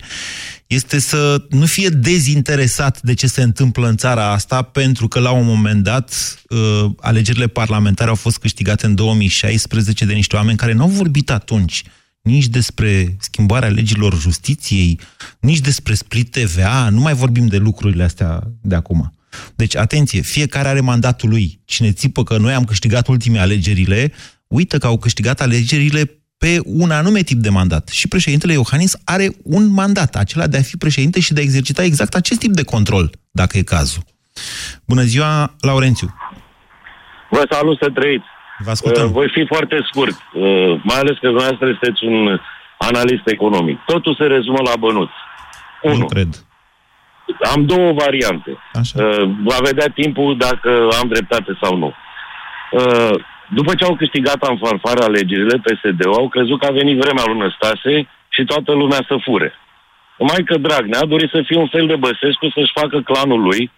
este 0.68 1.00
să 1.00 1.46
nu 1.50 1.66
fie 1.66 1.90
dezinteresat 1.90 3.02
de 3.02 3.14
ce 3.14 3.28
se 3.28 3.42
întâmplă 3.42 3.88
în 3.88 3.98
țara 3.98 4.32
asta, 4.32 4.62
pentru 4.62 5.08
că 5.08 5.20
la 5.20 5.32
un 5.32 5.46
moment 5.46 5.84
dat 5.84 6.38
uh, 6.50 6.86
alegerile 7.00 7.48
parlamentare 7.48 8.10
au 8.10 8.16
fost 8.16 8.38
câștigate 8.38 8.86
în 8.86 8.96
2016 8.96 10.06
de 10.06 10.14
niște 10.14 10.36
oameni 10.36 10.58
care 10.58 10.74
nu 10.74 10.82
au 10.82 10.90
vorbit 10.90 11.30
atunci 11.30 11.84
nici 12.22 12.48
despre 12.48 13.16
schimbarea 13.20 13.70
legilor 13.70 14.20
justiției, 14.20 15.00
nici 15.40 15.60
despre 15.60 15.94
split 15.94 16.32
TVA, 16.32 16.90
nu 16.90 17.00
mai 17.00 17.14
vorbim 17.14 17.48
de 17.48 17.58
lucrurile 17.58 18.04
astea 18.04 18.52
de 18.62 18.76
acum. 18.76 19.14
Deci, 19.56 19.76
atenție, 19.76 20.22
fiecare 20.22 20.68
are 20.68 20.80
mandatul 20.80 21.30
lui. 21.30 21.60
Cine 21.66 21.92
țipă 21.92 22.24
că 22.24 22.38
noi 22.38 22.54
am 22.54 22.64
câștigat 22.64 23.08
ultimele 23.08 23.42
alegerile, 23.42 24.12
uită 24.48 24.78
că 24.78 24.88
au 24.88 24.98
câștigat 24.98 25.42
alegerile 25.42 26.20
pe 26.38 26.60
un 26.64 26.92
anume 26.92 27.22
tip 27.22 27.38
de 27.38 27.50
mandat. 27.50 27.88
Și 27.88 28.08
președintele 28.08 28.54
Iohannis 28.54 28.98
are 29.04 29.28
un 29.44 29.68
mandat, 29.68 30.16
acela 30.16 30.48
de 30.48 30.58
a 30.58 30.62
fi 30.62 30.78
președinte 30.78 31.20
și 31.20 31.34
de 31.34 31.40
a 31.40 31.44
exercita 31.44 31.84
exact 31.84 32.16
acest 32.16 32.40
tip 32.40 32.52
de 32.52 32.64
control, 32.64 33.10
dacă 33.32 33.58
e 33.58 33.62
cazul. 33.62 34.04
Bună 34.86 35.02
ziua, 35.02 35.56
Laurențiu! 35.60 36.16
Vă 37.30 37.48
salut 37.50 37.78
să 37.82 37.90
trăiți. 37.94 38.26
Vă 38.60 38.70
ascultăm. 38.70 39.06
Uh, 39.06 39.12
voi 39.12 39.30
fi 39.34 39.46
foarte 39.46 39.76
scurt, 39.90 40.18
uh, 40.34 40.82
mai 40.84 41.00
ales 41.00 41.16
că 41.20 41.28
dumneavoastră 41.28 41.68
sunteți 41.68 42.04
un 42.04 42.40
analist 42.78 43.26
economic. 43.26 43.80
Totul 43.86 44.16
se 44.16 44.24
rezumă 44.24 44.60
la 44.64 44.76
bănuți. 44.80 45.14
Unu. 45.84 45.98
Nu 45.98 46.06
cred. 46.06 46.45
Am 47.54 47.66
două 47.66 47.92
variante. 47.92 48.58
Așa. 48.74 49.04
Uh, 49.04 49.30
va 49.44 49.58
vedea 49.64 49.88
timpul 49.88 50.38
dacă 50.38 50.88
am 51.02 51.08
dreptate 51.08 51.58
sau 51.62 51.78
nu. 51.78 51.94
Uh, 52.72 53.16
după 53.50 53.76
ce 53.76 53.84
au 53.84 53.96
câștigat 53.96 54.48
în 54.50 54.58
farfară 54.58 55.04
alegerile, 55.04 55.58
PSD-ul 55.58 56.14
au 56.14 56.28
crezut 56.30 56.60
că 56.60 56.66
a 56.66 56.72
venit 56.72 56.98
vremea 56.98 57.24
lui 57.28 57.38
Năstase 57.38 58.08
și 58.30 58.44
toată 58.44 58.72
lumea 58.72 59.02
să 59.08 59.16
fure. 59.24 59.54
Numai 60.18 60.44
că 60.46 60.58
Dragnea 60.58 61.00
a 61.00 61.06
dorit 61.06 61.30
să 61.30 61.42
fie 61.46 61.58
un 61.58 61.68
fel 61.68 61.88
de 61.88 61.96
Băsescu 61.96 62.50
să-și 62.50 62.78
facă 62.80 63.02
clanul 63.02 63.42
lui 63.42 63.72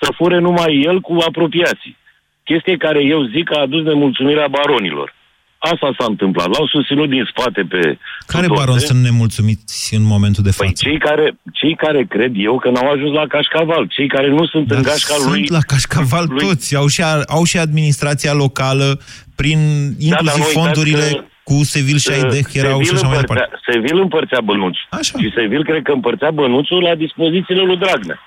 să 0.00 0.12
fure 0.16 0.38
numai 0.38 0.80
el 0.84 1.00
cu 1.00 1.16
apropiații. 1.26 1.96
Chestie 2.44 2.76
care 2.76 3.02
eu 3.04 3.22
zic 3.22 3.44
că 3.48 3.54
a 3.54 3.60
adus 3.60 3.82
nemulțumirea 3.82 4.48
baronilor. 4.48 5.14
Asta 5.58 5.94
s-a 5.98 6.04
întâmplat. 6.08 6.46
L-au 6.46 6.66
susținut 6.66 7.08
din 7.08 7.28
spate 7.30 7.62
pe... 7.68 7.98
Care 8.26 8.46
baron 8.48 8.78
sunt 8.78 9.02
nemulțumiți 9.02 9.94
în 9.94 10.02
momentul 10.02 10.42
de 10.42 10.52
Păi 10.56 10.66
față? 10.66 10.82
cei 10.88 10.98
care, 10.98 11.38
cei 11.52 11.74
care 11.74 12.04
cred 12.04 12.32
eu 12.34 12.58
că 12.58 12.70
n-au 12.70 12.90
ajuns 12.90 13.12
la 13.12 13.26
cașcaval, 13.26 13.86
cei 13.86 14.08
care 14.08 14.28
nu 14.28 14.46
sunt 14.46 14.70
în 14.70 14.82
gașca 14.82 15.14
sunt 15.14 15.30
lui... 15.30 15.46
la 15.48 15.58
cașcaval 15.66 16.26
lui- 16.28 16.46
toți. 16.46 16.76
Au 16.76 16.86
și, 16.86 17.02
au 17.26 17.44
și 17.44 17.58
administrația 17.58 18.32
locală, 18.32 19.00
prin 19.34 19.58
inclusiv 19.98 20.10
dar 20.10 20.22
nu 20.22 20.30
uitați 20.30 20.52
fondurile 20.52 21.08
că, 21.12 21.24
cu 21.42 21.64
Sevil 21.64 21.98
și 21.98 22.10
Aideh 22.10 22.48
erau 22.52 22.78
și 22.80 22.86
Sevil 22.86 22.98
așa 22.98 23.08
mai 23.08 23.16
împărțea, 23.16 23.48
departe. 23.50 23.70
Sevil 23.72 23.98
împărțea 24.00 24.40
bănuțul. 24.40 24.86
Așa. 24.90 25.18
Și 25.18 25.32
Sevil 25.36 25.64
cred 25.64 25.82
că 25.82 25.92
împărțea 25.92 26.30
bănuțul 26.30 26.82
la 26.82 26.94
dispozițiile 26.94 27.62
lui 27.62 27.76
Dragnea. 27.76 28.18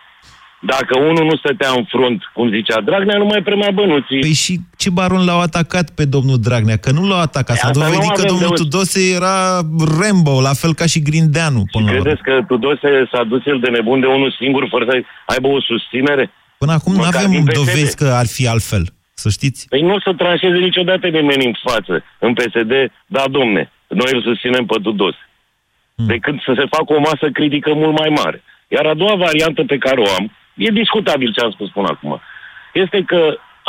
Dacă 0.62 0.98
unul 1.00 1.26
nu 1.26 1.36
stătea 1.38 1.70
în 1.78 1.84
front, 1.84 2.22
cum 2.34 2.50
zicea 2.50 2.82
Dragnea, 2.82 3.18
nu 3.18 3.26
mai 3.26 3.42
primea 3.44 3.72
bănuții. 3.72 4.20
Păi 4.20 4.34
și 4.34 4.60
ce 4.78 4.90
baron 4.90 5.26
l-au 5.26 5.40
atacat 5.42 5.90
pe 5.90 6.06
domnul 6.06 6.40
Dragnea? 6.40 6.78
Că 6.78 6.92
nu 6.92 7.08
l-au 7.08 7.20
atacat. 7.20 7.56
S-a 7.58 7.68
Asta 7.68 7.80
nu 7.80 7.86
dovedit 7.86 8.12
că 8.12 8.22
avem 8.22 8.32
domnul 8.34 8.50
de- 8.56 8.62
Tudose 8.64 9.00
era 9.20 9.36
Rambo, 10.00 10.42
la 10.42 10.54
fel 10.62 10.74
ca 10.74 10.86
și 10.86 11.02
Grindeanu. 11.02 11.62
Până 11.72 11.86
la 11.86 11.92
urmă. 11.92 12.02
Credeți 12.04 12.24
că 12.28 12.34
Tudose 12.48 12.90
s-a 13.12 13.24
dus 13.24 13.46
el 13.46 13.60
de 13.60 13.70
nebun 13.70 14.00
de 14.00 14.06
unul 14.06 14.36
singur 14.42 14.68
fără 14.74 14.86
să 14.90 14.96
aibă 15.26 15.48
o 15.48 15.62
susținere? 15.62 16.32
Până 16.58 16.72
acum 16.72 16.92
nu 16.94 16.98
Măcar 17.04 17.14
avem 17.16 17.32
din 17.32 17.44
PSD. 17.46 17.56
dovezi 17.56 17.96
că 17.96 18.08
ar 18.22 18.28
fi 18.28 18.48
altfel. 18.48 18.84
Să 19.14 19.30
știți. 19.30 19.68
Păi 19.70 19.82
nu 19.82 19.94
o 19.94 20.00
să 20.00 20.14
tranșeze 20.18 20.58
niciodată 20.58 21.08
nimeni 21.08 21.46
în 21.46 21.56
față. 21.70 22.04
În 22.20 22.34
PSD, 22.34 22.72
da, 23.06 23.24
domne, 23.38 23.72
noi 23.88 24.12
îl 24.14 24.22
susținem 24.22 24.66
pe 24.66 24.78
Tudose. 24.84 25.22
Hmm. 25.96 26.06
Decât 26.08 26.36
să 26.46 26.52
se 26.60 26.66
facă 26.76 26.90
o 26.94 27.00
masă 27.00 27.26
critică 27.34 27.70
mult 27.74 27.96
mai 28.00 28.10
mare. 28.22 28.44
Iar 28.68 28.86
a 28.86 28.94
doua 28.94 29.16
variantă 29.16 29.62
pe 29.64 29.78
care 29.78 30.00
o 30.02 30.10
am, 30.20 30.26
e 30.66 30.80
discutabil 30.82 31.30
ce 31.36 31.42
am 31.46 31.52
spus 31.52 31.70
până 31.78 31.88
acum, 31.92 32.22
este 32.74 33.00
că 33.12 33.22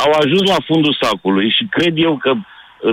au 0.05 0.11
ajuns 0.21 0.43
la 0.53 0.59
fundul 0.69 0.97
sacului 1.01 1.47
și 1.57 1.63
cred 1.77 1.93
eu 2.07 2.13
că 2.23 2.31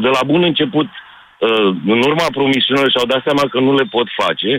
de 0.04 0.10
la 0.16 0.22
bun 0.30 0.42
început, 0.42 0.86
uh, 0.86 1.68
în 1.94 1.98
urma 2.10 2.26
promisiunilor 2.38 2.90
și-au 2.90 3.06
dat 3.12 3.22
seama 3.24 3.44
că 3.52 3.58
nu 3.60 3.72
le 3.80 3.86
pot 3.94 4.06
face 4.22 4.50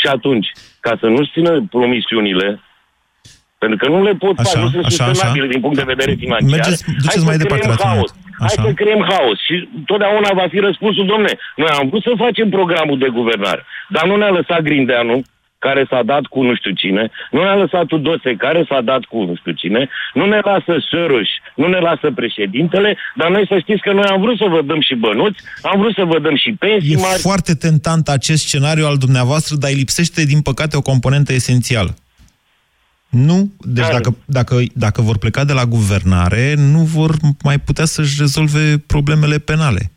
și 0.00 0.06
atunci, 0.06 0.48
ca 0.80 0.92
să 1.00 1.06
nu-și 1.06 1.32
țină 1.32 1.52
promisiunile, 1.70 2.60
pentru 3.58 3.78
că 3.82 3.86
nu 3.94 4.02
le 4.02 4.14
pot 4.24 4.38
Așa, 4.38 4.48
face, 4.48 4.58
nu 4.64 4.68
sunt 4.70 4.84
așa, 4.84 5.04
sustenabile 5.04 5.44
așa. 5.44 5.52
din 5.52 5.60
punct 5.64 5.76
de 5.76 5.92
vedere 5.94 6.12
financiar. 6.24 6.50
Mergeți- 6.58 6.84
duceți 6.86 7.08
Hai 7.08 7.24
mai 7.28 7.34
să 7.38 7.42
departe, 7.42 7.62
creăm 7.64 7.76
dacă 7.76 7.88
haos. 7.94 8.10
nu- 8.12 8.22
Hai 8.44 8.52
Așa. 8.56 8.62
să 8.66 8.72
creăm 8.80 9.02
haos. 9.10 9.38
Și 9.46 9.54
totdeauna 9.90 10.30
va 10.40 10.46
fi 10.52 10.58
răspunsul, 10.68 11.06
domne, 11.06 11.32
noi 11.56 11.70
am 11.78 11.88
vrut 11.88 12.02
să 12.02 12.12
facem 12.24 12.48
programul 12.58 12.98
de 12.98 13.08
guvernare, 13.18 13.62
dar 13.88 14.04
nu 14.06 14.16
ne-a 14.16 14.30
lăsat 14.38 14.60
Grindeanu, 14.68 15.16
care 15.66 15.82
s-a 15.90 16.02
dat 16.12 16.24
cu 16.32 16.38
nu 16.48 16.54
știu 16.60 16.72
cine, 16.82 17.04
nu 17.30 17.40
ne-a 17.42 17.56
lăsat 17.62 17.84
Tudose, 17.86 18.30
care 18.44 18.60
s-a 18.68 18.80
dat 18.90 19.02
cu 19.10 19.18
nu 19.28 19.34
știu 19.40 19.52
cine, 19.62 19.82
nu 20.18 20.24
ne 20.32 20.40
lasă 20.50 20.74
Soros, 20.90 21.30
nu 21.60 21.66
ne 21.74 21.80
lasă 21.88 22.06
președintele, 22.20 22.90
dar 23.20 23.28
noi 23.30 23.44
să 23.50 23.56
știți 23.58 23.84
că 23.86 23.92
noi 23.92 24.08
am 24.14 24.20
vrut 24.20 24.36
să 24.42 24.46
vă 24.54 24.60
dăm 24.70 24.80
și 24.88 24.94
bănuți, 24.94 25.38
am 25.62 25.76
vrut 25.80 25.94
să 25.94 26.04
vă 26.04 26.18
dăm 26.20 26.36
și 26.36 26.50
pensii 26.58 26.92
E 26.92 26.96
mari. 26.96 27.20
foarte 27.28 27.54
tentant 27.54 28.08
acest 28.08 28.42
scenariu 28.46 28.86
al 28.86 28.96
dumneavoastră, 28.96 29.56
dar 29.56 29.70
îi 29.70 29.76
lipsește, 29.76 30.24
din 30.24 30.40
păcate, 30.40 30.76
o 30.76 30.88
componentă 30.92 31.32
esențială. 31.32 31.94
Nu, 33.08 33.52
deci 33.58 33.88
dacă, 33.88 34.16
dacă, 34.24 34.54
dacă 34.74 35.02
vor 35.02 35.18
pleca 35.18 35.44
de 35.44 35.52
la 35.52 35.64
guvernare, 35.64 36.54
nu 36.56 36.78
vor 36.78 37.10
mai 37.42 37.58
putea 37.58 37.84
să-și 37.84 38.16
rezolve 38.18 38.78
problemele 38.86 39.38
penale. 39.38 39.93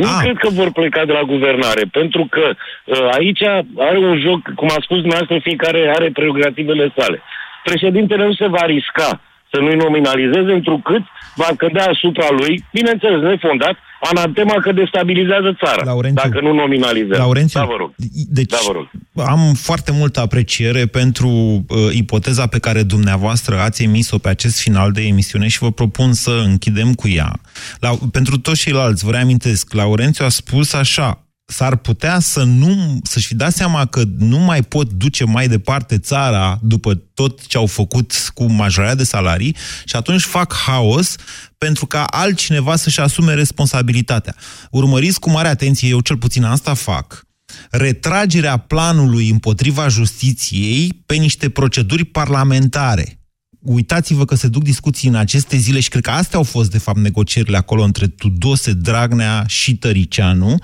Nu 0.00 0.06
ah. 0.06 0.20
cred 0.22 0.36
că 0.42 0.48
vor 0.60 0.70
pleca 0.78 1.04
de 1.04 1.12
la 1.12 1.22
guvernare, 1.32 1.84
pentru 1.98 2.26
că 2.34 2.44
uh, 2.50 3.08
aici 3.18 3.42
are 3.88 3.98
un 3.98 4.16
joc, 4.26 4.40
cum 4.60 4.68
a 4.68 4.80
spus 4.86 4.98
dumneavoastră, 5.04 5.38
fiecare 5.48 5.80
are 5.96 6.08
prerogativele 6.18 6.92
sale. 6.96 7.22
Președintele 7.64 8.24
nu 8.24 8.32
se 8.32 8.46
va 8.46 8.64
risca 8.66 9.10
să 9.52 9.60
nu-i 9.60 9.82
nominalizeze, 9.84 10.52
întrucât 10.52 11.02
va 11.34 11.50
cădea 11.56 11.86
asupra 11.94 12.28
lui, 12.30 12.64
bineînțeles, 12.72 13.20
nefondat, 13.20 13.76
anatema 14.00 14.54
că 14.60 14.72
destabilizează 14.72 15.56
țara, 15.64 15.82
Laurențiu, 15.84 16.22
dacă 16.28 16.40
nu 16.40 16.52
nominalizează. 16.52 17.22
Laurențiu, 17.22 17.60
da, 17.60 17.66
vă 17.66 17.74
rog. 17.78 17.92
Deci, 18.28 18.50
da, 18.50 18.56
vă 18.66 18.72
rog. 18.72 18.88
am 19.28 19.54
foarte 19.54 19.92
multă 19.92 20.20
apreciere 20.20 20.86
pentru 20.86 21.28
uh, 21.28 21.78
ipoteza 21.92 22.46
pe 22.46 22.58
care 22.58 22.82
dumneavoastră 22.82 23.58
ați 23.58 23.82
emis-o 23.82 24.18
pe 24.18 24.28
acest 24.28 24.60
final 24.60 24.92
de 24.92 25.02
emisiune 25.02 25.48
și 25.48 25.58
vă 25.58 25.70
propun 25.70 26.12
să 26.12 26.42
închidem 26.44 26.94
cu 26.94 27.08
ea. 27.08 27.32
La, 27.78 27.90
pentru 28.12 28.38
toți 28.38 28.60
ceilalți, 28.60 29.04
vă 29.04 29.10
reamintesc, 29.10 29.72
Laurențiu 29.72 30.24
a 30.24 30.28
spus 30.28 30.72
așa, 30.72 31.24
s-ar 31.50 31.76
putea 31.76 32.18
să 32.18 32.42
nu, 32.42 32.98
să-și 33.02 33.26
fi 33.26 33.34
dat 33.34 33.52
seama 33.52 33.86
că 33.86 34.02
nu 34.18 34.38
mai 34.38 34.62
pot 34.62 34.92
duce 34.92 35.24
mai 35.24 35.48
departe 35.48 35.98
țara 35.98 36.58
după 36.62 36.94
tot 36.94 37.46
ce 37.46 37.56
au 37.56 37.66
făcut 37.66 38.30
cu 38.34 38.44
majorarea 38.44 38.94
de 38.94 39.04
salarii 39.04 39.56
și 39.84 39.96
atunci 39.96 40.22
fac 40.22 40.54
haos 40.54 41.14
pentru 41.58 41.86
ca 41.86 42.04
altcineva 42.04 42.76
să-și 42.76 43.00
asume 43.00 43.34
responsabilitatea. 43.34 44.34
Urmăriți 44.70 45.20
cu 45.20 45.30
mare 45.30 45.48
atenție, 45.48 45.88
eu 45.88 46.00
cel 46.00 46.16
puțin 46.16 46.44
asta 46.44 46.74
fac, 46.74 47.22
retragerea 47.70 48.56
planului 48.56 49.30
împotriva 49.30 49.88
justiției 49.88 51.02
pe 51.06 51.14
niște 51.14 51.48
proceduri 51.48 52.04
parlamentare. 52.04 53.19
Uitați-vă 53.62 54.24
că 54.24 54.34
se 54.34 54.48
duc 54.48 54.62
discuții 54.62 55.08
în 55.08 55.14
aceste 55.14 55.56
zile 55.56 55.80
și 55.80 55.88
cred 55.88 56.02
că 56.02 56.10
astea 56.10 56.38
au 56.38 56.44
fost, 56.44 56.70
de 56.70 56.78
fapt, 56.78 56.98
negocierile 56.98 57.56
acolo 57.56 57.82
între 57.82 58.06
Tudose, 58.06 58.72
Dragnea 58.72 59.44
și 59.46 59.76
Tăricianu, 59.76 60.58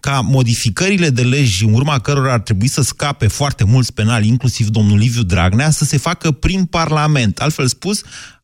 ca 0.00 0.20
modificările 0.20 1.10
de 1.10 1.22
legi 1.22 1.64
în 1.64 1.72
urma 1.72 1.98
cărora 1.98 2.32
ar 2.32 2.40
trebui 2.40 2.68
să 2.68 2.82
scape 2.82 3.26
foarte 3.26 3.64
mulți 3.64 3.92
penali, 3.92 4.28
inclusiv 4.28 4.68
domnul 4.68 4.98
Liviu 4.98 5.22
Dragnea, 5.22 5.70
să 5.70 5.84
se 5.84 5.96
facă 5.96 6.30
prin 6.30 6.64
Parlament. 6.64 7.38
Altfel 7.38 7.66
spus, 7.66 8.02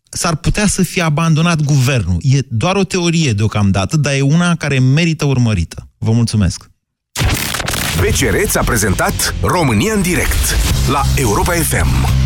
s-ar 0.08 0.36
putea 0.36 0.66
să 0.66 0.82
fie 0.82 1.02
abandonat 1.02 1.60
guvernul. 1.60 2.16
E 2.20 2.38
doar 2.48 2.76
o 2.76 2.84
teorie 2.84 3.32
deocamdată, 3.32 3.96
dar 3.96 4.12
e 4.12 4.20
una 4.20 4.54
care 4.54 4.78
merită 4.78 5.24
urmărită. 5.24 5.88
Vă 5.98 6.12
mulțumesc! 6.12 6.70
BCR 8.00 8.36
ți-a 8.46 8.62
prezentat 8.62 9.34
România 9.42 9.94
în 9.94 10.02
direct 10.02 10.56
la 10.88 11.02
Europa 11.16 11.52
FM 11.52 12.25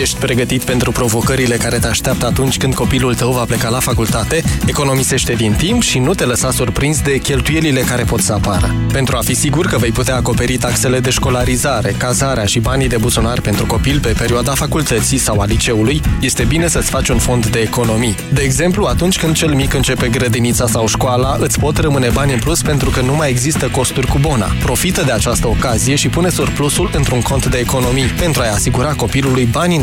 Ești 0.00 0.16
pregătit 0.16 0.62
pentru 0.62 0.92
provocările 0.92 1.56
care 1.56 1.78
te 1.78 1.86
așteaptă 1.86 2.26
atunci 2.26 2.56
când 2.56 2.74
copilul 2.74 3.14
tău 3.14 3.32
va 3.32 3.44
pleca 3.44 3.68
la 3.68 3.78
facultate? 3.78 4.42
Economisește 4.66 5.32
din 5.32 5.52
timp 5.52 5.82
și 5.82 5.98
nu 5.98 6.14
te 6.14 6.24
lăsa 6.24 6.50
surprins 6.50 7.00
de 7.00 7.18
cheltuielile 7.18 7.80
care 7.80 8.04
pot 8.04 8.20
să 8.20 8.32
apară. 8.32 8.74
Pentru 8.92 9.16
a 9.16 9.20
fi 9.20 9.34
sigur 9.34 9.66
că 9.66 9.78
vei 9.78 9.90
putea 9.90 10.14
acoperi 10.14 10.56
taxele 10.56 11.00
de 11.00 11.10
școlarizare, 11.10 11.94
cazarea 11.98 12.44
și 12.44 12.58
banii 12.58 12.88
de 12.88 12.96
buzunar 12.96 13.40
pentru 13.40 13.66
copil 13.66 14.00
pe 14.00 14.14
perioada 14.18 14.54
facultății 14.54 15.18
sau 15.18 15.40
a 15.40 15.44
liceului, 15.44 16.00
este 16.20 16.44
bine 16.44 16.68
să-ți 16.68 16.90
faci 16.90 17.08
un 17.08 17.18
fond 17.18 17.46
de 17.46 17.58
economii. 17.58 18.14
De 18.32 18.42
exemplu, 18.42 18.84
atunci 18.84 19.18
când 19.18 19.34
cel 19.34 19.54
mic 19.54 19.74
începe 19.74 20.08
grădinița 20.08 20.66
sau 20.66 20.86
școala, 20.86 21.36
îți 21.40 21.58
pot 21.58 21.78
rămâne 21.78 22.08
bani 22.08 22.32
în 22.32 22.38
plus 22.38 22.62
pentru 22.62 22.90
că 22.90 23.00
nu 23.00 23.14
mai 23.14 23.30
există 23.30 23.68
costuri 23.68 24.06
cu 24.06 24.18
bona. 24.18 24.46
Profită 24.62 25.02
de 25.02 25.12
această 25.12 25.48
ocazie 25.48 25.94
și 25.94 26.08
pune 26.08 26.28
surplusul 26.28 26.90
într-un 26.92 27.20
cont 27.20 27.46
de 27.46 27.58
economii 27.58 28.04
pentru 28.04 28.42
a-i 28.42 28.50
asigura 28.50 28.92
copilului 28.92 29.44
banii 29.44 29.82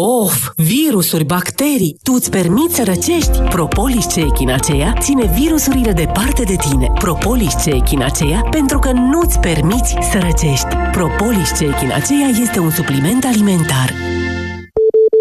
Of, 0.00 0.50
virusuri, 0.56 1.24
bacterii, 1.24 1.98
tu 2.02 2.12
îți 2.12 2.30
permiți 2.30 2.74
să 2.74 2.84
răcești? 2.84 3.38
Propolis 3.38 4.06
C 4.06 4.16
echinacea 4.16 4.92
ține 5.00 5.32
virusurile 5.38 5.92
departe 5.92 6.42
de 6.42 6.56
tine. 6.56 6.92
Propolis 6.94 7.54
C 7.54 7.64
echinacea 7.64 8.40
pentru 8.50 8.78
că 8.78 8.92
nu-ți 8.92 9.38
permiți 9.38 9.96
să 10.10 10.18
răcești. 10.18 10.76
Propolis 10.92 11.50
C 11.50 11.60
echinacea 11.60 12.28
este 12.40 12.58
un 12.58 12.70
supliment 12.70 13.24
alimentar. 13.24 13.92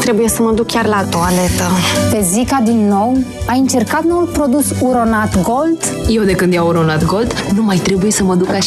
trebuie 0.00 0.28
să 0.28 0.42
mă 0.42 0.52
duc 0.52 0.66
chiar 0.66 0.86
la 0.86 1.04
toaletă. 1.10 1.64
Pe 2.10 2.20
Zica 2.22 2.60
din 2.64 2.88
nou? 2.88 3.16
Ai 3.46 3.58
încercat 3.58 4.04
noul 4.04 4.26
produs 4.26 4.66
Uronat 4.80 5.42
Gold? 5.42 5.78
Eu 6.08 6.22
de 6.22 6.32
când 6.32 6.52
iau 6.52 6.66
Uronat 6.66 7.04
Gold, 7.04 7.32
nu 7.54 7.62
mai 7.62 7.76
trebuie 7.76 8.10
să 8.10 8.24
mă 8.24 8.34
duc 8.34 8.48
așa 8.48 8.58